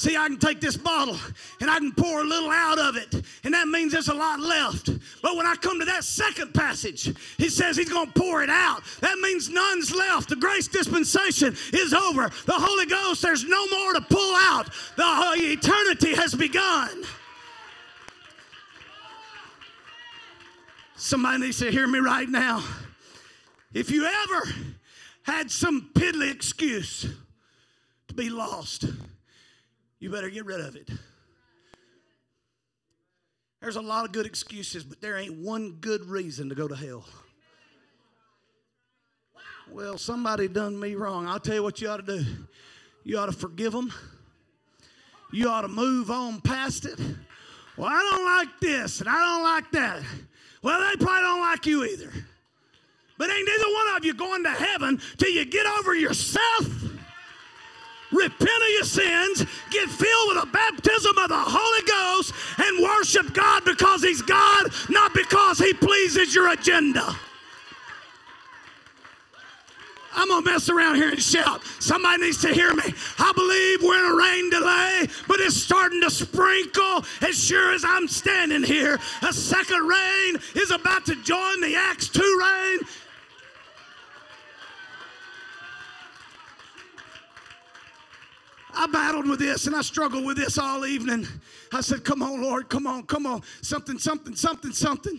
See, 0.00 0.16
I 0.16 0.28
can 0.28 0.38
take 0.38 0.62
this 0.62 0.78
bottle 0.78 1.18
and 1.60 1.70
I 1.70 1.76
can 1.76 1.92
pour 1.92 2.22
a 2.22 2.24
little 2.24 2.48
out 2.48 2.78
of 2.78 2.96
it, 2.96 3.22
and 3.44 3.52
that 3.52 3.68
means 3.68 3.92
there's 3.92 4.08
a 4.08 4.14
lot 4.14 4.40
left. 4.40 4.88
But 5.20 5.36
when 5.36 5.44
I 5.44 5.56
come 5.56 5.78
to 5.78 5.84
that 5.84 6.04
second 6.04 6.54
passage, 6.54 7.14
he 7.36 7.50
says 7.50 7.76
he's 7.76 7.90
going 7.90 8.10
to 8.10 8.18
pour 8.18 8.42
it 8.42 8.48
out. 8.48 8.82
That 9.02 9.18
means 9.18 9.50
none's 9.50 9.94
left. 9.94 10.30
The 10.30 10.36
grace 10.36 10.68
dispensation 10.68 11.54
is 11.74 11.92
over. 11.92 12.30
The 12.46 12.54
Holy 12.54 12.86
Ghost, 12.86 13.20
there's 13.20 13.44
no 13.44 13.66
more 13.66 13.92
to 13.92 14.00
pull 14.00 14.34
out. 14.36 14.70
The 14.96 15.04
eternity 15.36 16.14
has 16.14 16.34
begun. 16.34 17.04
Somebody 20.96 21.42
needs 21.42 21.58
to 21.58 21.70
hear 21.70 21.86
me 21.86 21.98
right 21.98 22.26
now. 22.30 22.64
If 23.74 23.90
you 23.90 24.06
ever 24.06 24.48
had 25.24 25.50
some 25.50 25.90
piddly 25.92 26.32
excuse 26.32 27.06
to 28.08 28.14
be 28.14 28.30
lost, 28.30 28.86
you 30.00 30.10
better 30.10 30.30
get 30.30 30.46
rid 30.46 30.60
of 30.60 30.74
it. 30.74 30.88
There's 33.60 33.76
a 33.76 33.82
lot 33.82 34.06
of 34.06 34.12
good 34.12 34.24
excuses, 34.24 34.82
but 34.82 35.02
there 35.02 35.18
ain't 35.18 35.38
one 35.38 35.72
good 35.80 36.06
reason 36.06 36.48
to 36.48 36.54
go 36.54 36.66
to 36.66 36.74
hell. 36.74 37.04
Well, 39.70 39.98
somebody 39.98 40.48
done 40.48 40.80
me 40.80 40.94
wrong. 40.94 41.26
I'll 41.26 41.38
tell 41.38 41.54
you 41.54 41.62
what 41.62 41.80
you 41.80 41.90
ought 41.90 42.04
to 42.04 42.18
do. 42.18 42.24
You 43.04 43.18
ought 43.18 43.26
to 43.26 43.32
forgive 43.32 43.72
them. 43.72 43.92
You 45.32 45.48
ought 45.48 45.60
to 45.60 45.68
move 45.68 46.10
on 46.10 46.40
past 46.40 46.86
it. 46.86 46.98
Well, 47.76 47.88
I 47.88 48.10
don't 48.10 48.24
like 48.24 48.60
this 48.60 49.00
and 49.00 49.08
I 49.08 49.20
don't 49.20 49.42
like 49.42 49.70
that. 49.72 50.02
Well, 50.62 50.80
they 50.80 50.96
probably 50.96 51.22
don't 51.22 51.40
like 51.40 51.66
you 51.66 51.84
either. 51.84 52.12
But 53.16 53.30
ain't 53.30 53.46
neither 53.46 53.72
one 53.72 53.96
of 53.96 54.04
you 54.04 54.14
going 54.14 54.42
to 54.44 54.50
heaven 54.50 55.00
till 55.18 55.30
you 55.30 55.44
get 55.44 55.66
over 55.66 55.94
yourself 55.94 56.89
repent 58.12 58.42
of 58.42 58.70
your 58.74 58.84
sins, 58.84 59.46
get 59.70 59.88
filled 59.88 60.28
with 60.28 60.40
the 60.42 60.50
baptism 60.52 61.16
of 61.18 61.28
the 61.28 61.38
Holy 61.38 61.86
Ghost, 61.86 62.32
and 62.58 62.82
worship 62.82 63.32
God 63.34 63.64
because 63.64 64.02
He's 64.02 64.22
God, 64.22 64.72
not 64.88 65.14
because 65.14 65.58
He 65.58 65.72
pleases 65.72 66.34
your 66.34 66.50
agenda. 66.52 67.16
I'm 70.14 70.28
gonna 70.28 70.44
mess 70.44 70.68
around 70.68 70.96
here 70.96 71.10
and 71.10 71.22
shout. 71.22 71.62
Somebody 71.78 72.24
needs 72.24 72.40
to 72.42 72.48
hear 72.52 72.74
me. 72.74 72.82
I 73.18 73.32
believe 73.32 73.82
we're 73.82 74.04
in 74.04 74.12
a 74.12 74.16
rain 74.16 74.50
delay, 74.50 75.08
but 75.28 75.40
it's 75.40 75.56
starting 75.56 76.00
to 76.02 76.10
sprinkle 76.10 77.04
as 77.22 77.42
sure 77.42 77.72
as 77.72 77.84
I'm 77.86 78.08
standing 78.08 78.62
here. 78.62 78.98
A 79.22 79.32
second 79.32 79.86
rain 79.86 80.36
is 80.54 80.70
about 80.72 81.06
to 81.06 81.14
join 81.22 81.60
the 81.60 81.76
Acts 81.76 82.08
2 82.08 82.20
rain. 82.20 82.80
I 88.74 88.86
battled 88.86 89.28
with 89.28 89.40
this 89.40 89.66
and 89.66 89.76
I 89.76 89.82
struggled 89.82 90.24
with 90.24 90.36
this 90.36 90.58
all 90.58 90.86
evening. 90.86 91.26
I 91.72 91.80
said, 91.80 92.04
Come 92.04 92.22
on, 92.22 92.42
Lord, 92.42 92.68
come 92.68 92.86
on, 92.86 93.04
come 93.04 93.26
on. 93.26 93.42
Something, 93.62 93.98
something, 93.98 94.34
something, 94.34 94.72
something. 94.72 95.18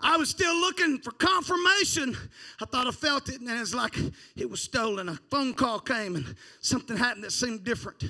I 0.00 0.16
was 0.16 0.30
still 0.30 0.54
looking 0.60 0.98
for 1.00 1.10
confirmation. 1.10 2.16
I 2.60 2.66
thought 2.66 2.86
I 2.86 2.92
felt 2.92 3.28
it, 3.28 3.40
and 3.40 3.50
it's 3.50 3.74
like 3.74 3.96
it 4.36 4.48
was 4.48 4.60
stolen. 4.60 5.08
A 5.08 5.16
phone 5.30 5.54
call 5.54 5.80
came, 5.80 6.14
and 6.16 6.36
something 6.60 6.96
happened 6.96 7.24
that 7.24 7.32
seemed 7.32 7.64
different. 7.64 8.04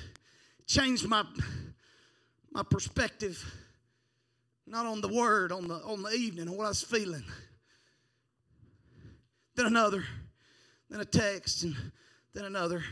Changed 0.67 1.07
my 1.07 1.23
my 2.51 2.63
perspective, 2.63 3.43
not 4.67 4.85
on 4.85 5.01
the 5.01 5.07
word, 5.07 5.51
on 5.51 5.67
the 5.67 5.75
on 5.75 6.03
the 6.03 6.11
evening, 6.11 6.47
on 6.47 6.57
what 6.57 6.65
I 6.65 6.69
was 6.69 6.83
feeling. 6.83 7.23
Then 9.55 9.65
another, 9.65 10.03
then 10.89 10.99
a 10.99 11.05
text, 11.05 11.63
and 11.63 11.75
then 12.33 12.45
another. 12.45 12.83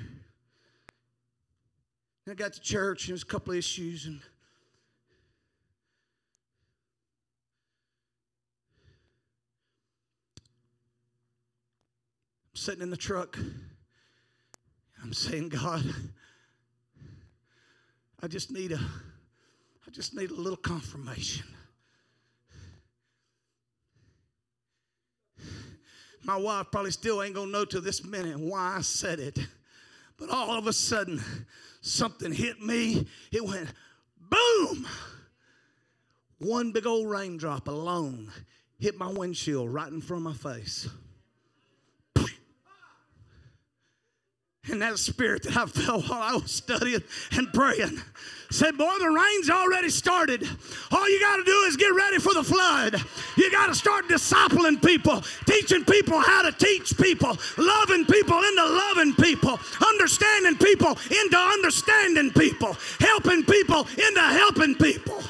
Then 2.28 2.34
I 2.34 2.36
got 2.36 2.51
to 2.51 2.59
church, 2.59 3.03
and 3.03 3.11
there 3.11 3.13
was 3.13 3.23
a 3.23 3.25
couple 3.25 3.53
of 3.53 3.57
issues, 3.57 4.05
and 4.05 4.19
I'm 12.51 12.55
sitting 12.55 12.82
in 12.82 12.89
the 12.89 12.97
truck. 12.97 13.39
I'm 15.01 15.13
saying, 15.13 15.47
God, 15.47 15.86
I 18.21 18.28
just 18.28 18.51
need 18.51 18.73
a, 18.73 18.80
I 19.88 19.89
just 19.91 20.13
need 20.13 20.30
a 20.30 20.36
little 20.36 20.57
confirmation. 20.57 21.45
My 26.23 26.36
wife 26.36 26.65
probably 26.73 26.91
still 26.91 27.23
ain't 27.23 27.36
gonna 27.36 27.51
know 27.53 27.63
to 27.63 27.80
this 27.80 28.03
minute 28.03 28.38
why 28.38 28.75
I 28.75 28.82
said 28.82 29.21
it. 29.21 29.39
But 30.17 30.30
all 30.30 30.57
of 30.57 30.67
a 30.67 30.73
sudden, 30.73 31.21
something 31.88 32.31
hit 32.31 32.61
me. 32.61 33.07
It 33.31 33.43
went 33.43 33.69
boom. 34.19 34.88
One 36.39 36.71
big 36.71 36.85
old 36.85 37.09
raindrop 37.09 37.67
alone 37.67 38.31
hit 38.79 38.97
my 38.97 39.07
windshield 39.07 39.73
right 39.73 39.91
in 39.91 40.01
front 40.01 40.27
of 40.27 40.43
my 40.43 40.53
face. 40.53 40.88
And 44.70 44.82
that 44.82 44.99
spirit 44.99 45.43
that 45.43 45.55
I 45.55 45.65
felt 45.65 46.09
while 46.09 46.22
I 46.22 46.34
was 46.34 46.51
studying 46.51 47.03
and 47.32 47.51
praying 47.53 48.01
said, 48.49 48.78
Boy, 48.78 48.93
the 48.99 49.09
rain's 49.09 49.49
already 49.49 49.89
started. 49.89 50.47
All 50.91 51.09
you 51.09 51.20
got 51.20 51.38
to 51.38 51.43
do 51.43 51.63
is 51.68 51.78
get 51.78 51.89
ready 51.89 52.18
for 52.18 52.34
the 52.34 52.43
flood. 52.43 53.01
You 53.38 53.51
got 53.51 53.68
to 53.68 53.76
start 53.76 54.07
discipling 54.07 54.84
people, 54.84 55.24
teaching 55.45 55.84
people 55.86 56.20
how 56.20 56.43
to 56.43 56.51
teach 56.51 56.97
people, 56.97 57.38
loving 57.57 58.05
people 58.05 58.38
into 58.38 58.65
loving 58.65 59.13
people, 59.15 59.59
understanding 59.86 60.57
people 60.57 60.97
into 61.09 61.38
understanding 61.38 62.32
people, 62.32 62.76
helping 62.99 63.43
people 63.43 63.88
into 63.97 64.22
helping 64.22 64.76
people. 64.76 65.22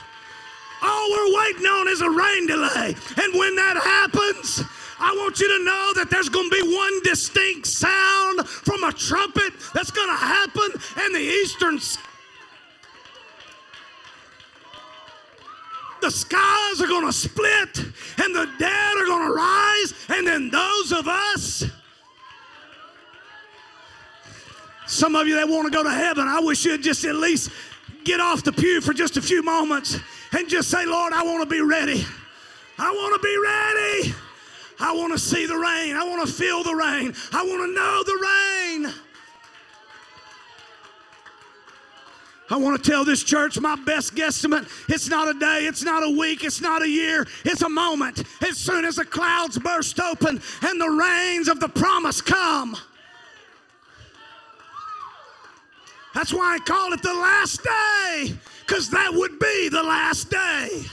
All 0.81 1.09
we're 1.09 1.37
waiting 1.39 1.65
on 1.65 1.87
is 1.87 2.01
a 2.01 2.09
rain 2.09 2.47
delay. 2.47 2.95
And 3.17 3.33
when 3.33 3.55
that 3.55 3.77
happens, 3.77 4.63
I 4.99 5.15
want 5.17 5.39
you 5.39 5.47
to 5.47 5.63
know 5.63 5.91
that 5.95 6.09
there's 6.09 6.29
going 6.29 6.49
to 6.49 6.55
be 6.63 6.75
one 6.75 7.03
distinct 7.03 7.67
sound 7.67 8.47
from 8.47 8.83
a 8.83 8.91
trumpet 8.91 9.53
that's 9.73 9.91
going 9.91 10.07
to 10.07 10.15
happen 10.15 10.71
in 11.05 11.13
the 11.13 11.19
eastern 11.19 11.79
the 15.99 16.11
skies 16.11 16.81
are 16.81 16.87
going 16.87 17.05
to 17.05 17.13
split 17.13 17.77
and 17.77 18.35
the 18.35 18.49
dead 18.59 18.97
are 18.97 19.05
going 19.05 19.27
to 19.27 19.33
rise 19.33 19.93
and 20.09 20.27
then 20.27 20.49
those 20.49 20.91
of 20.91 21.07
us 21.07 21.63
some 24.85 25.15
of 25.15 25.27
you 25.27 25.35
that 25.35 25.47
want 25.47 25.65
to 25.65 25.71
go 25.75 25.83
to 25.83 25.91
heaven 25.91 26.27
i 26.27 26.39
wish 26.39 26.65
you'd 26.65 26.83
just 26.83 27.03
at 27.03 27.15
least 27.15 27.49
get 28.03 28.19
off 28.19 28.43
the 28.43 28.53
pew 28.53 28.79
for 28.79 28.93
just 28.93 29.17
a 29.17 29.21
few 29.21 29.41
moments 29.41 29.97
and 30.33 30.47
just 30.47 30.69
say 30.69 30.85
lord 30.85 31.13
i 31.13 31.23
want 31.23 31.41
to 31.41 31.49
be 31.49 31.61
ready. 31.61 32.05
I 32.79 32.91
want 32.91 33.19
to 33.19 33.27
be 33.27 34.13
ready 34.13 34.26
I 34.79 34.93
want 34.93 35.13
to 35.13 35.19
see 35.19 35.45
the 35.45 35.55
rain. 35.55 35.95
I 35.95 36.03
want 36.03 36.27
to 36.27 36.31
feel 36.31 36.63
the 36.63 36.75
rain. 36.75 37.13
I 37.31 37.43
want 37.43 37.61
to 37.61 37.73
know 37.73 38.03
the 38.05 38.13
rain. 38.21 38.93
I 42.49 42.55
want 42.55 42.81
to 42.81 42.91
tell 42.91 43.03
this 43.03 43.23
church 43.23 43.59
my 43.59 43.75
best 43.75 44.15
guesstimate. 44.15 44.69
It's 44.87 45.09
not 45.09 45.27
a 45.27 45.37
day, 45.37 45.65
it's 45.65 45.83
not 45.83 46.03
a 46.03 46.09
week, 46.09 46.45
it's 46.45 46.61
not 46.61 46.81
a 46.81 46.87
year, 46.87 47.27
it's 47.43 47.61
a 47.61 47.69
moment. 47.69 48.23
As 48.41 48.57
soon 48.57 48.85
as 48.85 48.95
the 48.95 49.05
clouds 49.05 49.59
burst 49.59 49.99
open 49.99 50.41
and 50.61 50.81
the 50.81 50.89
rains 50.89 51.49
of 51.49 51.59
the 51.59 51.67
promise 51.67 52.21
come. 52.21 52.77
That's 56.13 56.33
why 56.33 56.55
I 56.55 56.59
call 56.59 56.93
it 56.93 57.03
the 57.03 57.13
last 57.13 57.63
day, 57.63 58.33
because 58.65 58.89
that 58.91 59.13
would 59.13 59.39
be 59.39 59.69
the 59.69 59.83
last 59.83 60.29
day. 60.29 60.85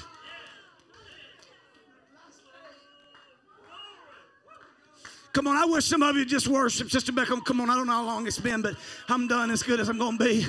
Come 5.35 5.49
on, 5.49 5.57
I 5.57 5.65
wish 5.65 5.87
some 5.87 6.05
of 6.05 6.17
you 6.17 6.25
just 6.25 6.47
worship. 6.47 6.93
Sister 6.93 7.11
Beckham, 7.11 7.45
come 7.45 7.61
on, 7.61 7.69
I 7.69 7.75
don't 7.75 7.89
know 7.89 7.95
how 7.95 8.05
long 8.05 8.25
it's 8.25 8.39
been, 8.39 8.63
but 8.63 8.77
I'm 9.09 9.27
done 9.27 9.51
as 9.51 9.65
good 9.65 9.81
as 9.81 9.89
I'm 9.89 9.99
going 9.99 10.17
to 10.17 10.25
be. 10.25 10.47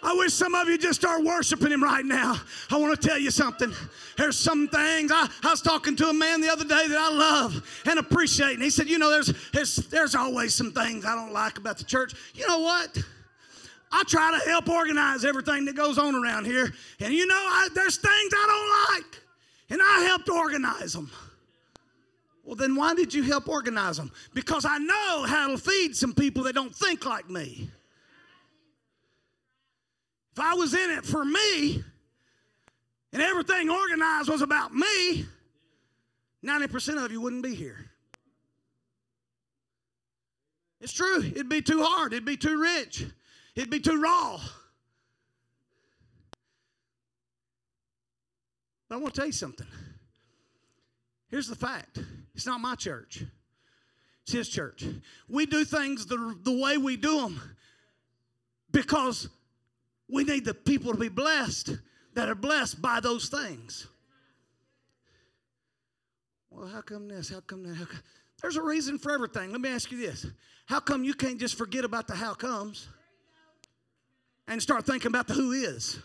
I 0.00 0.12
wish 0.12 0.32
some 0.32 0.54
of 0.54 0.68
you 0.68 0.78
just 0.78 1.00
start 1.00 1.24
worshiping 1.24 1.72
him 1.72 1.82
right 1.82 2.04
now. 2.04 2.36
I 2.70 2.76
want 2.76 3.00
to 3.00 3.08
tell 3.08 3.18
you 3.18 3.32
something. 3.32 3.72
There's 4.16 4.38
some 4.38 4.68
things. 4.68 5.10
I, 5.12 5.28
I 5.42 5.50
was 5.50 5.60
talking 5.60 5.96
to 5.96 6.08
a 6.08 6.12
man 6.14 6.40
the 6.40 6.48
other 6.48 6.64
day 6.64 6.86
that 6.86 6.96
I 6.96 7.10
love 7.10 7.82
and 7.84 7.98
appreciate. 7.98 8.52
And 8.52 8.62
he 8.62 8.70
said, 8.70 8.88
You 8.88 8.98
know, 8.98 9.10
there's, 9.10 9.34
there's, 9.52 9.74
there's 9.88 10.14
always 10.14 10.54
some 10.54 10.70
things 10.70 11.04
I 11.04 11.16
don't 11.16 11.32
like 11.32 11.58
about 11.58 11.76
the 11.78 11.84
church. 11.84 12.14
You 12.34 12.46
know 12.46 12.60
what? 12.60 12.96
I 13.90 14.04
try 14.06 14.38
to 14.38 14.48
help 14.48 14.68
organize 14.68 15.24
everything 15.24 15.64
that 15.64 15.74
goes 15.74 15.98
on 15.98 16.14
around 16.14 16.44
here. 16.44 16.72
And 17.00 17.12
you 17.12 17.26
know, 17.26 17.34
I, 17.34 17.68
there's 17.74 17.96
things 17.96 18.32
I 18.32 18.46
don't 18.46 18.94
like. 18.94 19.22
And 19.70 19.80
I 19.82 20.04
helped 20.04 20.28
organize 20.28 20.92
them. 20.92 21.10
Well, 22.46 22.54
then 22.54 22.76
why 22.76 22.94
did 22.94 23.12
you 23.12 23.24
help 23.24 23.48
organize 23.48 23.96
them? 23.96 24.12
Because 24.32 24.64
I 24.64 24.78
know 24.78 25.24
how 25.26 25.48
to 25.48 25.58
feed 25.58 25.96
some 25.96 26.14
people 26.14 26.44
that 26.44 26.54
don't 26.54 26.74
think 26.74 27.04
like 27.04 27.28
me. 27.28 27.68
If 30.32 30.38
I 30.38 30.54
was 30.54 30.72
in 30.72 30.90
it 30.90 31.04
for 31.04 31.24
me 31.24 31.82
and 33.12 33.20
everything 33.20 33.68
organized 33.68 34.28
was 34.28 34.42
about 34.42 34.72
me, 34.72 35.26
90% 36.44 37.04
of 37.04 37.10
you 37.10 37.20
wouldn't 37.20 37.42
be 37.42 37.54
here. 37.54 37.90
It's 40.80 40.92
true. 40.92 41.24
It'd 41.24 41.48
be 41.48 41.62
too 41.62 41.82
hard. 41.82 42.12
It'd 42.12 42.24
be 42.24 42.36
too 42.36 42.60
rich. 42.60 43.06
It'd 43.56 43.70
be 43.70 43.80
too 43.80 44.00
raw. 44.00 44.38
But 48.88 48.94
I 48.94 48.98
want 48.98 49.14
to 49.14 49.20
tell 49.20 49.26
you 49.26 49.32
something. 49.32 49.66
Here's 51.36 51.48
the 51.48 51.54
fact 51.54 51.98
it's 52.34 52.46
not 52.46 52.62
my 52.62 52.76
church, 52.76 53.22
it's 54.22 54.32
his 54.32 54.48
church. 54.48 54.86
We 55.28 55.44
do 55.44 55.66
things 55.66 56.06
the, 56.06 56.34
the 56.42 56.58
way 56.58 56.78
we 56.78 56.96
do 56.96 57.20
them 57.20 57.38
because 58.72 59.28
we 60.08 60.24
need 60.24 60.46
the 60.46 60.54
people 60.54 60.92
to 60.92 60.98
be 60.98 61.10
blessed 61.10 61.72
that 62.14 62.30
are 62.30 62.34
blessed 62.34 62.80
by 62.80 63.00
those 63.00 63.28
things. 63.28 63.86
Well, 66.48 66.68
how 66.68 66.80
come 66.80 67.06
this? 67.06 67.28
How 67.28 67.40
come 67.40 67.64
that? 67.64 67.74
How 67.74 67.84
come? 67.84 68.00
There's 68.40 68.56
a 68.56 68.62
reason 68.62 68.96
for 68.96 69.12
everything. 69.12 69.52
Let 69.52 69.60
me 69.60 69.68
ask 69.68 69.92
you 69.92 69.98
this 69.98 70.24
How 70.64 70.80
come 70.80 71.04
you 71.04 71.12
can't 71.12 71.38
just 71.38 71.58
forget 71.58 71.84
about 71.84 72.06
the 72.06 72.14
how 72.14 72.32
comes 72.32 72.88
and 74.48 74.62
start 74.62 74.86
thinking 74.86 75.08
about 75.08 75.26
the 75.26 75.34
who 75.34 75.52
is? 75.52 75.98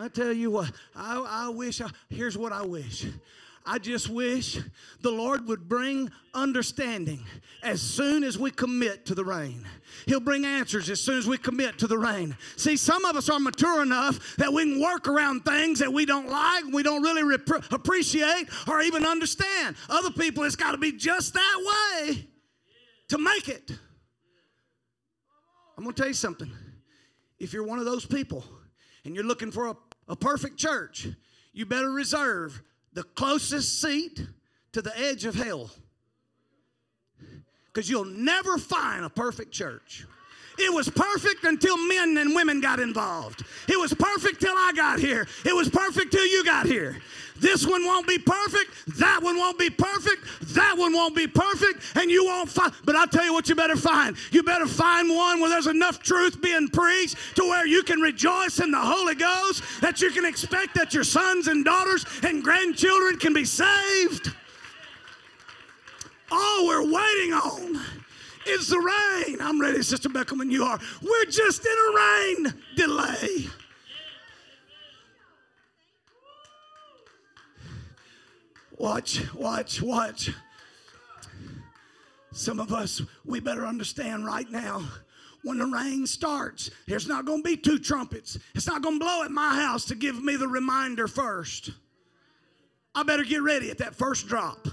I 0.00 0.08
tell 0.08 0.32
you 0.32 0.50
what, 0.50 0.70
I, 0.94 1.46
I 1.46 1.48
wish, 1.48 1.80
I, 1.80 1.88
here's 2.08 2.36
what 2.36 2.52
I 2.52 2.64
wish. 2.64 3.06
I 3.70 3.78
just 3.78 4.08
wish 4.08 4.58
the 5.02 5.10
Lord 5.10 5.46
would 5.46 5.68
bring 5.68 6.10
understanding 6.32 7.22
as 7.62 7.82
soon 7.82 8.24
as 8.24 8.38
we 8.38 8.50
commit 8.50 9.04
to 9.06 9.14
the 9.14 9.24
rain. 9.24 9.66
He'll 10.06 10.20
bring 10.20 10.46
answers 10.46 10.88
as 10.88 11.02
soon 11.02 11.18
as 11.18 11.26
we 11.26 11.36
commit 11.36 11.78
to 11.80 11.86
the 11.86 11.98
rain. 11.98 12.34
See, 12.56 12.78
some 12.78 13.04
of 13.04 13.14
us 13.14 13.28
are 13.28 13.38
mature 13.38 13.82
enough 13.82 14.36
that 14.38 14.50
we 14.54 14.62
can 14.62 14.80
work 14.80 15.06
around 15.06 15.44
things 15.44 15.80
that 15.80 15.92
we 15.92 16.06
don't 16.06 16.30
like, 16.30 16.64
we 16.72 16.82
don't 16.82 17.02
really 17.02 17.22
rep- 17.22 17.70
appreciate, 17.70 18.48
or 18.66 18.80
even 18.80 19.04
understand. 19.04 19.76
Other 19.90 20.10
people, 20.12 20.44
it's 20.44 20.56
got 20.56 20.72
to 20.72 20.78
be 20.78 20.92
just 20.92 21.34
that 21.34 22.06
way 22.06 22.26
to 23.08 23.18
make 23.18 23.50
it. 23.50 23.70
I'm 25.76 25.84
going 25.84 25.94
to 25.94 26.00
tell 26.00 26.08
you 26.08 26.14
something. 26.14 26.50
If 27.38 27.52
you're 27.52 27.66
one 27.66 27.78
of 27.78 27.84
those 27.84 28.06
people 28.06 28.44
and 29.04 29.14
you're 29.14 29.24
looking 29.24 29.50
for 29.50 29.66
a 29.66 29.76
a 30.08 30.16
perfect 30.16 30.56
church, 30.56 31.08
you 31.52 31.66
better 31.66 31.90
reserve 31.90 32.62
the 32.92 33.02
closest 33.02 33.80
seat 33.80 34.26
to 34.72 34.82
the 34.82 34.96
edge 34.98 35.24
of 35.24 35.34
hell. 35.34 35.70
Because 37.66 37.88
you'll 37.88 38.04
never 38.04 38.58
find 38.58 39.04
a 39.04 39.10
perfect 39.10 39.52
church. 39.52 40.06
It 40.58 40.72
was 40.72 40.88
perfect 40.88 41.44
until 41.44 41.76
men 41.76 42.16
and 42.18 42.34
women 42.34 42.60
got 42.60 42.80
involved. 42.80 43.44
It 43.68 43.78
was 43.78 43.94
perfect 43.94 44.40
till 44.40 44.54
I 44.56 44.72
got 44.74 44.98
here. 44.98 45.26
It 45.44 45.54
was 45.54 45.68
perfect 45.68 46.12
till 46.12 46.26
you 46.26 46.44
got 46.44 46.66
here. 46.66 46.96
This 47.40 47.64
one 47.66 47.84
won't 47.84 48.08
be 48.08 48.18
perfect. 48.18 48.98
That 48.98 49.22
one 49.22 49.36
won't 49.36 49.58
be 49.58 49.70
perfect. 49.70 50.24
That 50.54 50.76
one 50.76 50.92
won't 50.92 51.14
be 51.14 51.28
perfect. 51.28 51.96
And 51.96 52.10
you 52.10 52.24
won't 52.24 52.48
find. 52.48 52.72
But 52.84 52.96
I'll 52.96 53.06
tell 53.06 53.24
you 53.24 53.32
what 53.32 53.48
you 53.48 53.54
better 53.54 53.76
find. 53.76 54.16
You 54.32 54.42
better 54.42 54.66
find 54.66 55.08
one 55.08 55.40
where 55.40 55.48
there's 55.48 55.68
enough 55.68 56.02
truth 56.02 56.40
being 56.42 56.68
preached 56.68 57.16
to 57.36 57.44
where 57.44 57.66
you 57.66 57.84
can 57.84 58.00
rejoice 58.00 58.58
in 58.58 58.72
the 58.72 58.80
Holy 58.80 59.14
Ghost, 59.14 59.62
that 59.80 60.00
you 60.00 60.10
can 60.10 60.24
expect 60.24 60.74
that 60.74 60.92
your 60.92 61.04
sons 61.04 61.46
and 61.46 61.64
daughters 61.64 62.04
and 62.24 62.42
grandchildren 62.42 63.18
can 63.18 63.32
be 63.32 63.44
saved. 63.44 64.32
All 66.30 66.66
we're 66.66 66.82
waiting 66.82 67.32
on 67.32 67.80
is 68.48 68.68
the 68.68 68.78
rain. 68.78 69.38
I'm 69.40 69.60
ready, 69.60 69.82
Sister 69.82 70.08
Beckham, 70.08 70.40
and 70.40 70.52
you 70.52 70.64
are. 70.64 70.78
We're 71.02 71.24
just 71.26 71.64
in 71.64 71.72
a 71.72 71.96
rain 71.96 72.54
delay. 72.76 73.46
Watch, 78.76 79.22
watch, 79.34 79.82
watch. 79.82 80.30
Some 82.32 82.60
of 82.60 82.72
us, 82.72 83.02
we 83.24 83.40
better 83.40 83.66
understand 83.66 84.24
right 84.24 84.48
now 84.48 84.84
when 85.42 85.58
the 85.58 85.66
rain 85.66 86.06
starts, 86.06 86.70
there's 86.86 87.08
not 87.08 87.24
going 87.24 87.42
to 87.42 87.48
be 87.48 87.56
two 87.56 87.78
trumpets. 87.78 88.38
It's 88.54 88.66
not 88.66 88.82
going 88.82 88.98
to 88.98 89.04
blow 89.04 89.22
at 89.24 89.30
my 89.30 89.54
house 89.56 89.84
to 89.86 89.94
give 89.94 90.22
me 90.22 90.36
the 90.36 90.48
reminder 90.48 91.08
first. 91.08 91.70
I 92.94 93.02
better 93.02 93.24
get 93.24 93.42
ready 93.42 93.70
at 93.70 93.78
that 93.78 93.94
first 93.94 94.28
drop. 94.28 94.66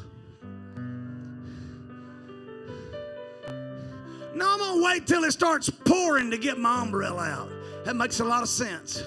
No, 4.36 4.51
I'm 4.51 4.59
going 4.59 4.79
to 4.79 4.86
wait 4.86 5.07
till 5.07 5.23
it 5.23 5.31
starts 5.31 5.69
pouring 5.69 6.29
to 6.29 6.38
get 6.38 6.59
my 6.59 6.81
umbrella 6.81 7.23
out. 7.23 7.49
That 7.86 7.95
makes 7.95 8.19
a 8.19 8.25
lot 8.25 8.43
of 8.43 8.49
sense. 8.49 9.01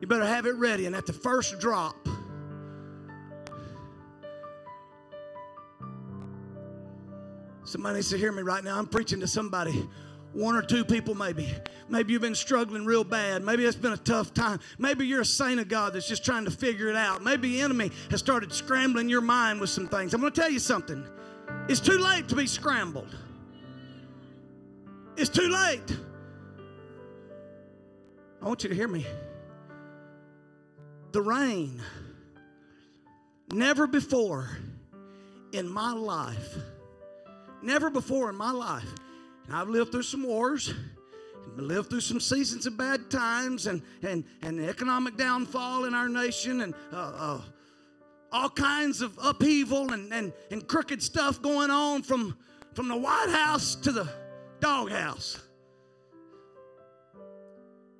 You 0.00 0.06
better 0.06 0.26
have 0.26 0.46
it 0.46 0.54
ready, 0.56 0.86
and 0.86 0.96
at 0.96 1.06
the 1.06 1.12
first 1.12 1.60
drop, 1.60 1.94
Somebody 7.66 7.96
needs 7.96 8.10
to 8.10 8.18
hear 8.18 8.30
me 8.30 8.42
right 8.42 8.62
now. 8.62 8.78
I'm 8.78 8.86
preaching 8.86 9.20
to 9.20 9.26
somebody. 9.26 9.88
One 10.32 10.54
or 10.54 10.62
two 10.62 10.84
people, 10.84 11.14
maybe. 11.14 11.48
Maybe 11.88 12.12
you've 12.12 12.22
been 12.22 12.34
struggling 12.34 12.84
real 12.84 13.04
bad. 13.04 13.42
Maybe 13.42 13.64
it's 13.64 13.76
been 13.76 13.92
a 13.92 13.96
tough 13.96 14.34
time. 14.34 14.60
Maybe 14.78 15.06
you're 15.06 15.22
a 15.22 15.24
saint 15.24 15.58
of 15.58 15.68
God 15.68 15.94
that's 15.94 16.06
just 16.06 16.24
trying 16.24 16.44
to 16.44 16.50
figure 16.50 16.88
it 16.88 16.96
out. 16.96 17.22
Maybe 17.22 17.52
the 17.52 17.62
enemy 17.62 17.90
has 18.10 18.20
started 18.20 18.52
scrambling 18.52 19.08
your 19.08 19.22
mind 19.22 19.60
with 19.60 19.70
some 19.70 19.88
things. 19.88 20.12
I'm 20.12 20.20
going 20.20 20.32
to 20.32 20.40
tell 20.40 20.50
you 20.50 20.58
something. 20.58 21.04
It's 21.68 21.80
too 21.80 21.98
late 21.98 22.28
to 22.28 22.36
be 22.36 22.46
scrambled. 22.46 23.08
It's 25.16 25.30
too 25.30 25.48
late. 25.48 25.96
I 28.42 28.46
want 28.46 28.62
you 28.62 28.68
to 28.68 28.74
hear 28.74 28.88
me. 28.88 29.06
The 31.12 31.22
rain, 31.22 31.80
never 33.52 33.86
before 33.86 34.50
in 35.52 35.68
my 35.68 35.92
life 35.92 36.56
Never 37.64 37.88
before 37.88 38.28
in 38.28 38.36
my 38.36 38.50
life. 38.50 38.94
And 39.46 39.56
I've 39.56 39.70
lived 39.70 39.90
through 39.90 40.02
some 40.02 40.22
wars, 40.22 40.74
lived 41.56 41.88
through 41.88 42.02
some 42.02 42.20
seasons 42.20 42.66
of 42.66 42.76
bad 42.76 43.10
times 43.10 43.66
and, 43.66 43.80
and, 44.02 44.22
and 44.42 44.60
economic 44.60 45.16
downfall 45.16 45.86
in 45.86 45.94
our 45.94 46.08
nation 46.08 46.60
and 46.60 46.74
uh, 46.92 46.96
uh, 47.16 47.40
all 48.32 48.50
kinds 48.50 49.00
of 49.00 49.18
upheaval 49.22 49.92
and, 49.94 50.12
and, 50.12 50.34
and 50.50 50.68
crooked 50.68 51.02
stuff 51.02 51.40
going 51.40 51.70
on 51.70 52.02
from, 52.02 52.36
from 52.74 52.88
the 52.88 52.96
White 52.96 53.30
House 53.30 53.74
to 53.76 53.90
the 53.90 54.06
doghouse. 54.64 55.38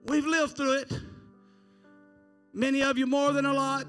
We've 0.07 0.25
lived 0.25 0.57
through 0.57 0.79
it. 0.79 0.93
Many 2.55 2.83
of 2.83 2.97
you 2.97 3.07
more 3.07 3.33
than 3.33 3.45
a 3.45 3.53
lot. 3.53 3.87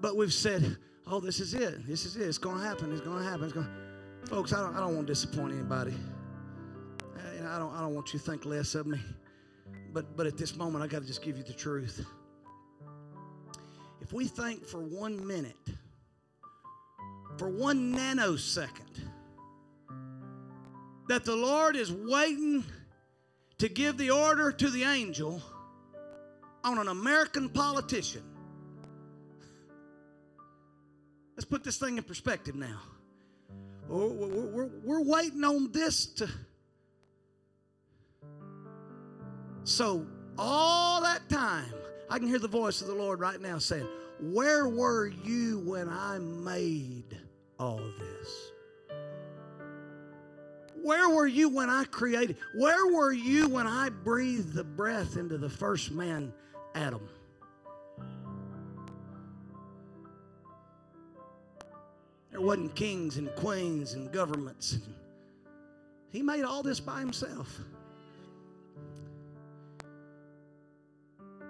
But 0.00 0.16
we've 0.16 0.32
said, 0.32 0.76
oh, 1.08 1.18
this 1.18 1.40
is 1.40 1.54
it. 1.54 1.84
This 1.88 2.04
is 2.04 2.16
it. 2.16 2.22
It's 2.22 2.38
going 2.38 2.58
to 2.58 2.64
happen. 2.64 2.92
It's 2.92 3.00
going 3.00 3.18
to 3.18 3.28
happen. 3.28 3.44
It's 3.44 3.52
going 3.52 3.68
Folks, 4.28 4.52
I 4.52 4.60
don't, 4.60 4.76
I 4.76 4.80
don't 4.80 4.94
want 4.94 5.08
to 5.08 5.12
disappoint 5.12 5.54
anybody. 5.54 5.94
I 7.48 7.58
don't, 7.58 7.74
I 7.74 7.80
don't 7.80 7.94
want 7.94 8.12
you 8.12 8.20
to 8.20 8.24
think 8.24 8.44
less 8.44 8.76
of 8.76 8.86
me. 8.86 9.00
But, 9.92 10.16
but 10.16 10.24
at 10.24 10.38
this 10.38 10.54
moment, 10.54 10.84
I 10.84 10.86
got 10.86 11.00
to 11.00 11.06
just 11.06 11.22
give 11.22 11.36
you 11.36 11.42
the 11.42 11.52
truth. 11.52 12.06
If 14.00 14.12
we 14.12 14.28
think 14.28 14.64
for 14.64 14.82
one 14.82 15.26
minute, 15.26 15.56
for 17.38 17.48
one 17.48 17.92
nanosecond, 17.92 19.09
that 21.10 21.24
the 21.24 21.34
Lord 21.34 21.76
is 21.76 21.92
waiting 21.92 22.64
to 23.58 23.68
give 23.68 23.98
the 23.98 24.10
order 24.10 24.52
to 24.52 24.70
the 24.70 24.84
angel 24.84 25.42
on 26.64 26.78
an 26.78 26.88
American 26.88 27.48
politician 27.48 28.22
Let's 31.40 31.48
put 31.48 31.64
this 31.64 31.78
thing 31.78 31.96
in 31.96 32.04
perspective 32.04 32.54
now. 32.54 32.82
We're, 33.88 34.08
we're, 34.08 34.70
we're, 34.84 35.02
waiting 35.02 35.42
on 35.42 35.72
this 35.72 36.04
to. 36.16 36.28
So, 39.64 40.06
all 40.36 41.00
that 41.00 41.26
time, 41.30 41.72
I 42.10 42.18
can 42.18 42.28
hear 42.28 42.38
the 42.38 42.46
voice 42.46 42.82
of 42.82 42.88
the 42.88 42.94
Lord 42.94 43.20
right 43.20 43.40
now 43.40 43.56
saying, 43.56 43.88
Where 44.20 44.68
were 44.68 45.06
you 45.06 45.60
when 45.60 45.88
I 45.88 46.18
made 46.18 47.16
all 47.58 47.80
this? 47.98 48.50
Where 50.82 51.10
were 51.10 51.26
you 51.26 51.48
when 51.48 51.68
I 51.68 51.84
created? 51.84 52.36
Where 52.54 52.86
were 52.92 53.12
you 53.12 53.48
when 53.48 53.66
I 53.66 53.90
breathed 53.90 54.54
the 54.54 54.64
breath 54.64 55.16
into 55.16 55.36
the 55.36 55.48
first 55.48 55.90
man, 55.90 56.32
Adam? 56.74 57.06
There 62.30 62.40
wasn't 62.40 62.74
kings 62.74 63.18
and 63.18 63.34
queens 63.34 63.94
and 63.94 64.10
governments. 64.10 64.78
He 66.10 66.22
made 66.22 66.44
all 66.44 66.62
this 66.62 66.80
by 66.80 67.00
himself. 67.00 67.60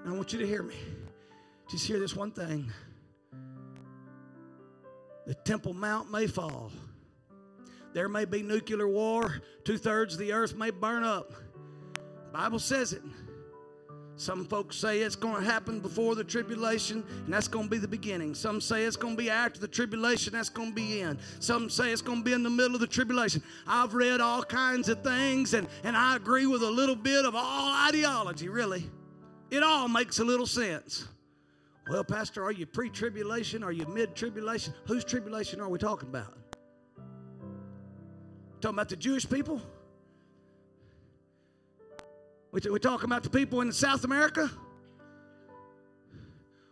I 0.07 0.13
want 0.13 0.33
you 0.33 0.39
to 0.41 0.47
hear 0.47 0.63
me. 0.63 0.75
Just 1.71 1.87
hear 1.87 2.01
this 2.01 2.17
one 2.17 2.33
thing. 2.33 2.73
The 5.27 5.35
Temple 5.35 5.75
Mount 5.75 6.11
may 6.11 6.27
fall. 6.27 6.73
There 7.93 8.09
may 8.09 8.25
be 8.25 8.43
nuclear 8.43 8.89
war. 8.89 9.41
Two 9.65 9.79
thirds 9.79 10.15
of 10.15 10.21
the 10.21 10.33
earth 10.33 10.55
may 10.55 10.71
burn 10.71 11.03
up. 11.03 11.33
Bible 12.33 12.59
says 12.59 12.93
it. 12.93 13.03
Some 14.21 14.45
folks 14.45 14.77
say 14.77 15.01
it's 15.01 15.17
going 15.17 15.43
to 15.43 15.51
happen 15.51 15.81
before 15.81 16.15
the 16.15 16.23
tribulation, 16.23 17.03
and 17.25 17.33
that's 17.33 17.49
going 17.49 17.65
to 17.65 17.71
be 17.71 17.79
the 17.79 17.89
beginning. 17.89 18.35
Some 18.35 18.61
say 18.61 18.85
it's 18.85 18.97
going 18.97 19.17
to 19.17 19.19
be 19.19 19.31
after 19.31 19.59
the 19.59 19.67
tribulation, 19.67 20.35
that's 20.35 20.51
going 20.51 20.69
to 20.69 20.75
be 20.75 21.01
in. 21.01 21.19
Some 21.39 21.71
say 21.71 21.91
it's 21.91 22.03
going 22.03 22.19
to 22.19 22.25
be 22.25 22.35
in 22.35 22.43
the 22.43 22.51
middle 22.51 22.75
of 22.75 22.83
the 22.83 22.87
tribulation. 22.87 23.43
I've 23.67 23.95
read 23.95 24.21
all 24.21 24.43
kinds 24.43 24.91
of 24.91 25.03
things, 25.03 25.55
and, 25.55 25.67
and 25.85 25.97
I 25.97 26.17
agree 26.17 26.47
with 26.47 26.63
a 26.63 26.71
little 26.71 26.97
bit 26.97 27.25
of 27.25 27.35
all 27.35 27.89
ideology, 27.89 28.51
really. 28.51 28.91
It 29.51 29.63
all 29.63 29.89
makes 29.89 30.19
a 30.19 30.25
little 30.25 30.47
sense. 30.47 31.09
Well, 31.89 32.05
Pastor, 32.05 32.45
are 32.45 32.53
you 32.53 32.67
pre 32.67 32.91
tribulation? 32.91 33.65
Are 33.65 33.73
you 33.73 33.87
mid 33.87 34.15
tribulation? 34.15 34.75
Whose 34.87 35.03
tribulation 35.03 35.63
are 35.63 35.69
we 35.71 35.79
talking 35.79 36.11
about? 36.11 36.40
Talking 38.61 38.77
about 38.77 38.91
the 38.91 38.97
Jewish 38.97 39.29
people? 39.29 39.63
We're 42.53 42.79
talking 42.79 43.07
about 43.07 43.23
the 43.23 43.31
people 43.31 43.63
in 43.63 43.73
South 43.73 44.05
America. 44.05 44.51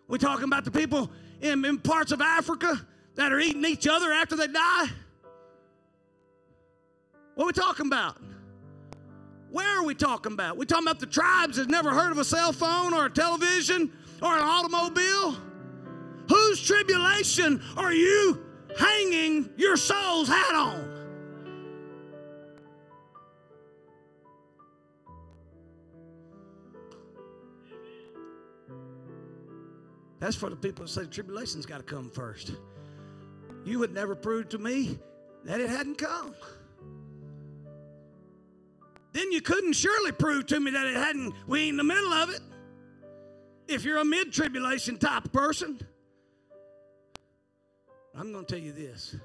We're 0.06 0.18
talking 0.18 0.44
about 0.44 0.64
the 0.64 0.70
people 0.70 1.10
in, 1.40 1.64
in 1.64 1.78
parts 1.78 2.12
of 2.12 2.20
Africa 2.20 2.84
that 3.14 3.32
are 3.32 3.40
eating 3.40 3.64
each 3.64 3.86
other 3.86 4.12
after 4.12 4.36
they 4.36 4.48
die. 4.48 4.86
What 7.36 7.44
are 7.44 7.46
we 7.46 7.52
talking 7.52 7.86
about? 7.86 8.16
Where 9.50 9.78
are 9.78 9.84
we 9.84 9.94
talking 9.94 10.32
about? 10.32 10.58
We're 10.58 10.64
talking 10.64 10.86
about 10.86 11.00
the 11.00 11.06
tribes 11.06 11.56
that 11.56 11.70
never 11.70 11.90
heard 11.90 12.10
of 12.10 12.18
a 12.18 12.24
cell 12.24 12.52
phone 12.52 12.92
or 12.92 13.06
a 13.06 13.10
television 13.10 13.92
or 14.20 14.36
an 14.36 14.42
automobile? 14.42 15.36
Whose 16.28 16.60
tribulation 16.60 17.62
are 17.76 17.94
you 17.94 18.44
hanging 18.78 19.48
your 19.56 19.76
soul's 19.78 20.28
hat 20.28 20.54
on? 20.54 20.87
That's 30.20 30.36
for 30.36 30.50
the 30.50 30.56
people 30.56 30.84
that 30.84 30.90
say 30.90 31.06
tribulation's 31.06 31.66
got 31.66 31.78
to 31.78 31.84
come 31.84 32.10
first. 32.10 32.52
You 33.64 33.78
would 33.78 33.92
never 33.92 34.14
prove 34.14 34.48
to 34.50 34.58
me 34.58 34.98
that 35.44 35.60
it 35.60 35.68
hadn't 35.68 35.98
come. 35.98 36.34
Then 39.12 39.32
you 39.32 39.40
couldn't 39.40 39.72
surely 39.72 40.12
prove 40.12 40.46
to 40.46 40.60
me 40.60 40.70
that 40.70 40.86
it 40.86 40.94
hadn't, 40.94 41.34
we 41.46 41.62
ain't 41.62 41.70
in 41.70 41.76
the 41.76 41.84
middle 41.84 42.12
of 42.12 42.30
it. 42.30 42.40
If 43.66 43.84
you're 43.84 43.98
a 43.98 44.04
mid 44.04 44.32
tribulation 44.32 44.98
type 44.98 45.32
person. 45.32 45.78
I'm 48.14 48.32
going 48.32 48.44
to 48.44 48.52
tell 48.52 48.62
you 48.62 48.72
this. 48.72 49.16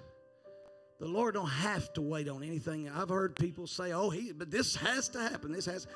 The 0.99 1.07
Lord 1.07 1.33
don't 1.33 1.47
have 1.47 1.91
to 1.93 2.01
wait 2.01 2.29
on 2.29 2.43
anything. 2.43 2.89
I've 2.89 3.09
heard 3.09 3.35
people 3.35 3.67
say, 3.67 3.91
"Oh, 3.93 4.09
he," 4.09 4.31
but 4.31 4.51
this 4.51 4.75
has 4.75 5.09
to 5.09 5.19
happen. 5.19 5.51
This 5.51 5.65
has. 5.65 5.87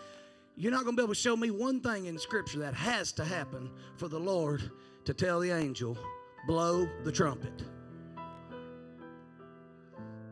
You're 0.56 0.72
not 0.72 0.84
going 0.84 0.96
to 0.96 1.02
be 1.02 1.04
able 1.04 1.14
to 1.14 1.20
show 1.20 1.36
me 1.36 1.52
one 1.52 1.82
thing 1.82 2.08
in 2.08 2.18
Scripture 2.18 2.60
that 2.60 2.74
has 2.74 3.12
to 3.14 3.24
happen 3.24 3.70
for 3.98 4.08
the 4.08 4.20
Lord 4.20 4.72
to 5.08 5.14
tell 5.14 5.40
the 5.40 5.52
angel, 5.52 5.98
blow 6.48 6.86
the 7.06 7.12
trumpet. 7.14 7.64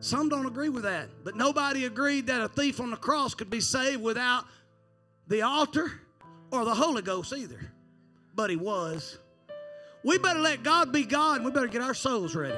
Some 0.00 0.28
don't 0.28 0.44
agree 0.44 0.68
with 0.68 0.82
that, 0.82 1.08
but 1.24 1.34
nobody 1.34 1.86
agreed 1.86 2.26
that 2.26 2.42
a 2.42 2.48
thief 2.48 2.78
on 2.78 2.90
the 2.90 2.98
cross 2.98 3.34
could 3.34 3.48
be 3.48 3.62
saved 3.62 4.02
without 4.02 4.44
the 5.28 5.40
altar 5.40 5.92
or 6.50 6.66
the 6.66 6.74
Holy 6.74 7.00
Ghost 7.00 7.32
either. 7.32 7.72
But 8.34 8.50
he 8.50 8.56
was. 8.56 9.16
We 10.04 10.18
better 10.18 10.40
let 10.40 10.62
God 10.62 10.92
be 10.92 11.06
God 11.06 11.36
and 11.36 11.46
we 11.46 11.52
better 11.52 11.68
get 11.68 11.80
our 11.80 11.94
souls 11.94 12.34
ready. 12.34 12.54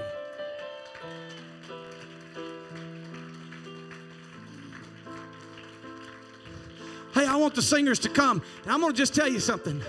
Hey, 7.14 7.26
I 7.26 7.36
want 7.36 7.54
the 7.54 7.62
singers 7.62 8.00
to 8.00 8.08
come. 8.08 8.42
I'm 8.66 8.80
going 8.80 8.92
to 8.92 8.98
just 8.98 9.14
tell 9.14 9.28
you 9.28 9.38
something. 9.38 9.80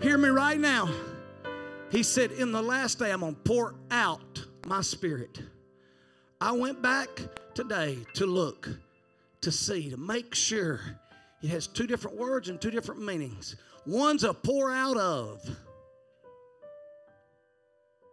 Hear 0.00 0.16
me 0.16 0.28
right 0.28 0.60
now. 0.60 0.88
He 1.94 2.02
said, 2.02 2.32
In 2.32 2.50
the 2.50 2.60
last 2.60 2.98
day, 2.98 3.12
I'm 3.12 3.20
going 3.20 3.36
to 3.36 3.40
pour 3.42 3.76
out 3.92 4.44
my 4.66 4.80
spirit. 4.80 5.40
I 6.40 6.50
went 6.50 6.82
back 6.82 7.08
today 7.54 7.98
to 8.14 8.26
look, 8.26 8.68
to 9.42 9.52
see, 9.52 9.90
to 9.90 9.96
make 9.96 10.34
sure 10.34 10.80
it 11.40 11.50
has 11.50 11.68
two 11.68 11.86
different 11.86 12.16
words 12.16 12.48
and 12.48 12.60
two 12.60 12.72
different 12.72 13.00
meanings. 13.00 13.54
One's 13.86 14.24
a 14.24 14.34
pour 14.34 14.72
out 14.72 14.96
of. 14.96 15.48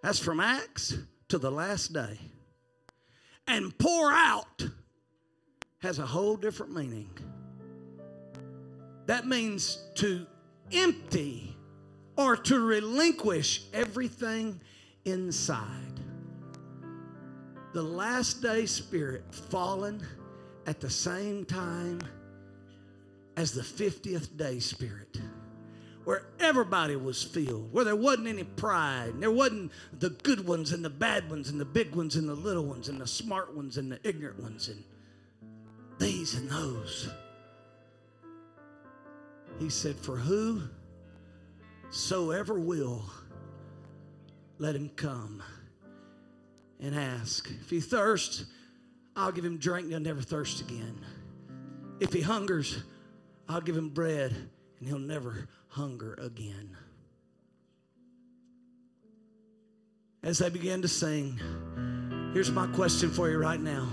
That's 0.03 0.19
from 0.19 0.39
Acts 0.39 0.95
to 1.29 1.39
the 1.39 1.49
last 1.49 1.91
day. 1.91 2.19
And 3.47 3.75
pour 3.79 4.11
out 4.11 4.63
has 5.79 5.97
a 5.97 6.05
whole 6.05 6.35
different 6.35 6.71
meaning. 6.71 7.09
That 9.07 9.25
means 9.25 9.79
to 9.95 10.27
empty 10.71 11.57
or 12.17 12.35
to 12.35 12.59
relinquish 12.59 13.63
everything 13.73 14.59
inside. 15.05 15.99
The 17.73 17.83
last 17.83 18.41
day 18.41 18.65
spirit 18.65 19.23
fallen 19.33 20.05
at 20.67 20.81
the 20.81 20.89
same 20.89 21.45
time 21.45 22.01
as 23.37 23.53
the 23.53 23.61
50th 23.61 24.35
day 24.37 24.59
spirit 24.59 25.17
where 26.03 26.23
everybody 26.39 26.95
was 26.95 27.23
filled, 27.23 27.71
where 27.71 27.85
there 27.85 27.95
wasn't 27.95 28.27
any 28.27 28.43
pride, 28.43 29.09
and 29.13 29.21
there 29.21 29.31
wasn't 29.31 29.71
the 29.99 30.09
good 30.09 30.45
ones 30.47 30.71
and 30.71 30.83
the 30.83 30.89
bad 30.89 31.29
ones 31.29 31.49
and 31.49 31.59
the 31.59 31.65
big 31.65 31.95
ones 31.95 32.15
and 32.15 32.27
the 32.27 32.33
little 32.33 32.65
ones 32.65 32.89
and 32.89 32.99
the 32.99 33.07
smart 33.07 33.55
ones 33.55 33.77
and 33.77 33.91
the 33.91 33.99
ignorant 34.03 34.41
ones 34.41 34.67
and 34.67 34.83
these 35.99 36.33
and 36.33 36.49
those. 36.49 37.09
He 39.59 39.69
said, 39.69 39.95
For 39.95 40.17
who 40.17 40.63
soever 41.91 42.59
will, 42.59 43.03
let 44.57 44.75
him 44.75 44.89
come 44.95 45.43
and 46.79 46.95
ask. 46.95 47.49
If 47.61 47.69
he 47.69 47.79
thirsts, 47.79 48.45
I'll 49.15 49.31
give 49.31 49.45
him 49.45 49.57
drink 49.57 49.83
and 49.83 49.91
he'll 49.91 49.99
never 49.99 50.21
thirst 50.21 50.61
again. 50.61 51.05
If 51.99 52.13
he 52.13 52.21
hungers, 52.21 52.81
I'll 53.47 53.61
give 53.61 53.77
him 53.77 53.89
bread 53.89 54.31
and 54.79 54.87
he'll 54.87 54.97
never 54.97 55.47
hunger 55.67 56.15
again. 56.19 56.75
As 60.23 60.37
they 60.37 60.49
began 60.49 60.81
to 60.83 60.87
sing, 60.87 61.39
here's 62.33 62.51
my 62.51 62.67
question 62.67 63.09
for 63.09 63.29
you 63.29 63.37
right 63.37 63.59
now 63.59 63.89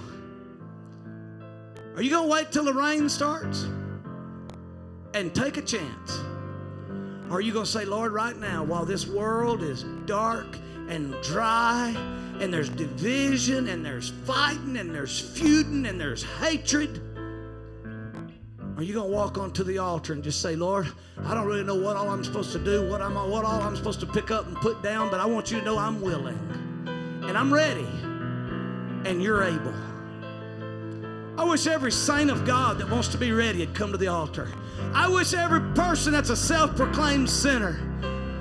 Are 1.97 2.03
you 2.03 2.11
going 2.11 2.29
to 2.29 2.33
wait 2.33 2.53
till 2.53 2.65
the 2.65 2.75
rain 2.75 3.09
starts 3.09 3.65
and 5.15 5.35
take 5.35 5.57
a 5.57 5.63
chance? 5.63 6.28
Or 7.31 7.37
are 7.37 7.41
you 7.41 7.53
going 7.53 7.67
to 7.67 7.71
say, 7.71 7.85
Lord, 7.85 8.13
right 8.13 8.37
now, 8.37 8.65
while 8.65 8.85
this 8.85 9.07
world 9.07 9.63
is 9.63 9.85
dark 10.07 10.59
and 10.89 11.15
dry, 11.23 11.95
and 12.41 12.53
there's 12.53 12.71
division, 12.71 13.69
and 13.69 13.85
there's 13.85 14.11
fighting, 14.25 14.77
and 14.77 14.95
there's 14.95 15.21
feuding, 15.21 15.87
and 15.87 16.01
there's 16.01 16.23
hatred, 16.23 17.03
are 18.79 18.83
you 18.83 18.95
going 18.95 19.11
to 19.11 19.13
walk 19.13 19.39
onto 19.39 19.65
the 19.65 19.79
altar 19.79 20.13
and 20.13 20.23
just 20.23 20.41
say, 20.41 20.55
Lord, 20.55 20.87
I 21.25 21.35
don't 21.35 21.47
really 21.47 21.65
know 21.65 21.75
what 21.75 21.97
all 21.97 22.09
I'm 22.09 22.23
supposed 22.23 22.53
to 22.53 22.61
do, 22.61 22.89
what, 22.89 23.03
I'm, 23.03 23.17
what 23.17 23.45
all 23.45 23.61
I'm 23.61 23.75
supposed 23.75 23.99
to 24.01 24.07
pick 24.07 24.31
up 24.31 24.47
and 24.47 24.57
put 24.57 24.85
down, 24.85 25.11
but 25.11 25.19
I 25.19 25.27
want 25.27 25.51
you 25.51 25.59
to 25.59 25.65
know 25.65 25.77
I'm 25.79 26.01
willing 26.01 26.39
and 27.27 27.37
I'm 27.37 27.53
ready 27.53 27.87
and 29.05 29.21
you're 29.21 29.43
able. 29.43 29.75
I 31.39 31.45
wish 31.45 31.69
every 31.69 31.93
saint 31.93 32.31
of 32.31 32.45
God 32.45 32.79
that 32.79 32.91
wants 32.91 33.07
to 33.09 33.17
be 33.17 33.31
ready 33.31 33.61
had 33.61 33.73
come 33.73 33.93
to 33.93 33.97
the 33.97 34.09
altar. 34.09 34.49
I 34.93 35.09
wish 35.09 35.35
every 35.35 35.61
person 35.73 36.13
that's 36.13 36.31
a 36.31 36.37
self-proclaimed 36.37 37.31
sinner 37.31 37.79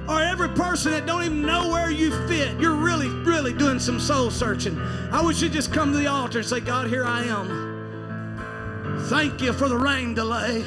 or 0.10 0.20
every 0.24 0.50
person 0.50 0.94
that 0.94 1.06
don't 1.06 1.24
even 1.24 1.44
know 1.44 1.70
where 1.70 1.92
you 1.92 2.10
fit, 2.28 2.60
you're 2.60 2.74
really, 2.74 3.08
really 3.08 3.54
doing 3.54 3.78
some 3.78 4.00
soul 4.00 4.32
searching. 4.32 4.80
I 5.12 5.22
wish 5.22 5.44
you'd 5.44 5.52
just 5.54 5.72
come 5.72 5.92
to 5.92 5.98
the 6.00 6.08
altar 6.08 6.40
and 6.40 6.48
say, 6.48 6.60
God, 6.60 6.88
here 6.88 7.06
I 7.06 7.24
am. 7.26 8.98
Thank 9.10 9.42
you 9.44 9.54
for 9.54 9.70
the 9.70 9.78
rain 9.78 10.16
delay. 10.16 10.66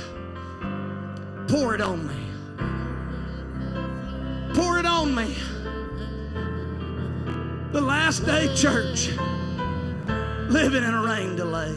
Pour 1.49 1.75
it 1.75 1.81
on 1.81 2.07
me. 2.07 2.15
Pour 4.55 4.79
it 4.79 4.87
on 4.87 5.13
me. 5.13 5.35
The 7.73 7.81
last 7.81 8.25
day 8.25 8.55
church 8.55 9.11
living 10.49 10.85
in 10.85 10.95
a 10.95 11.03
rain 11.03 11.35
delay. 11.35 11.77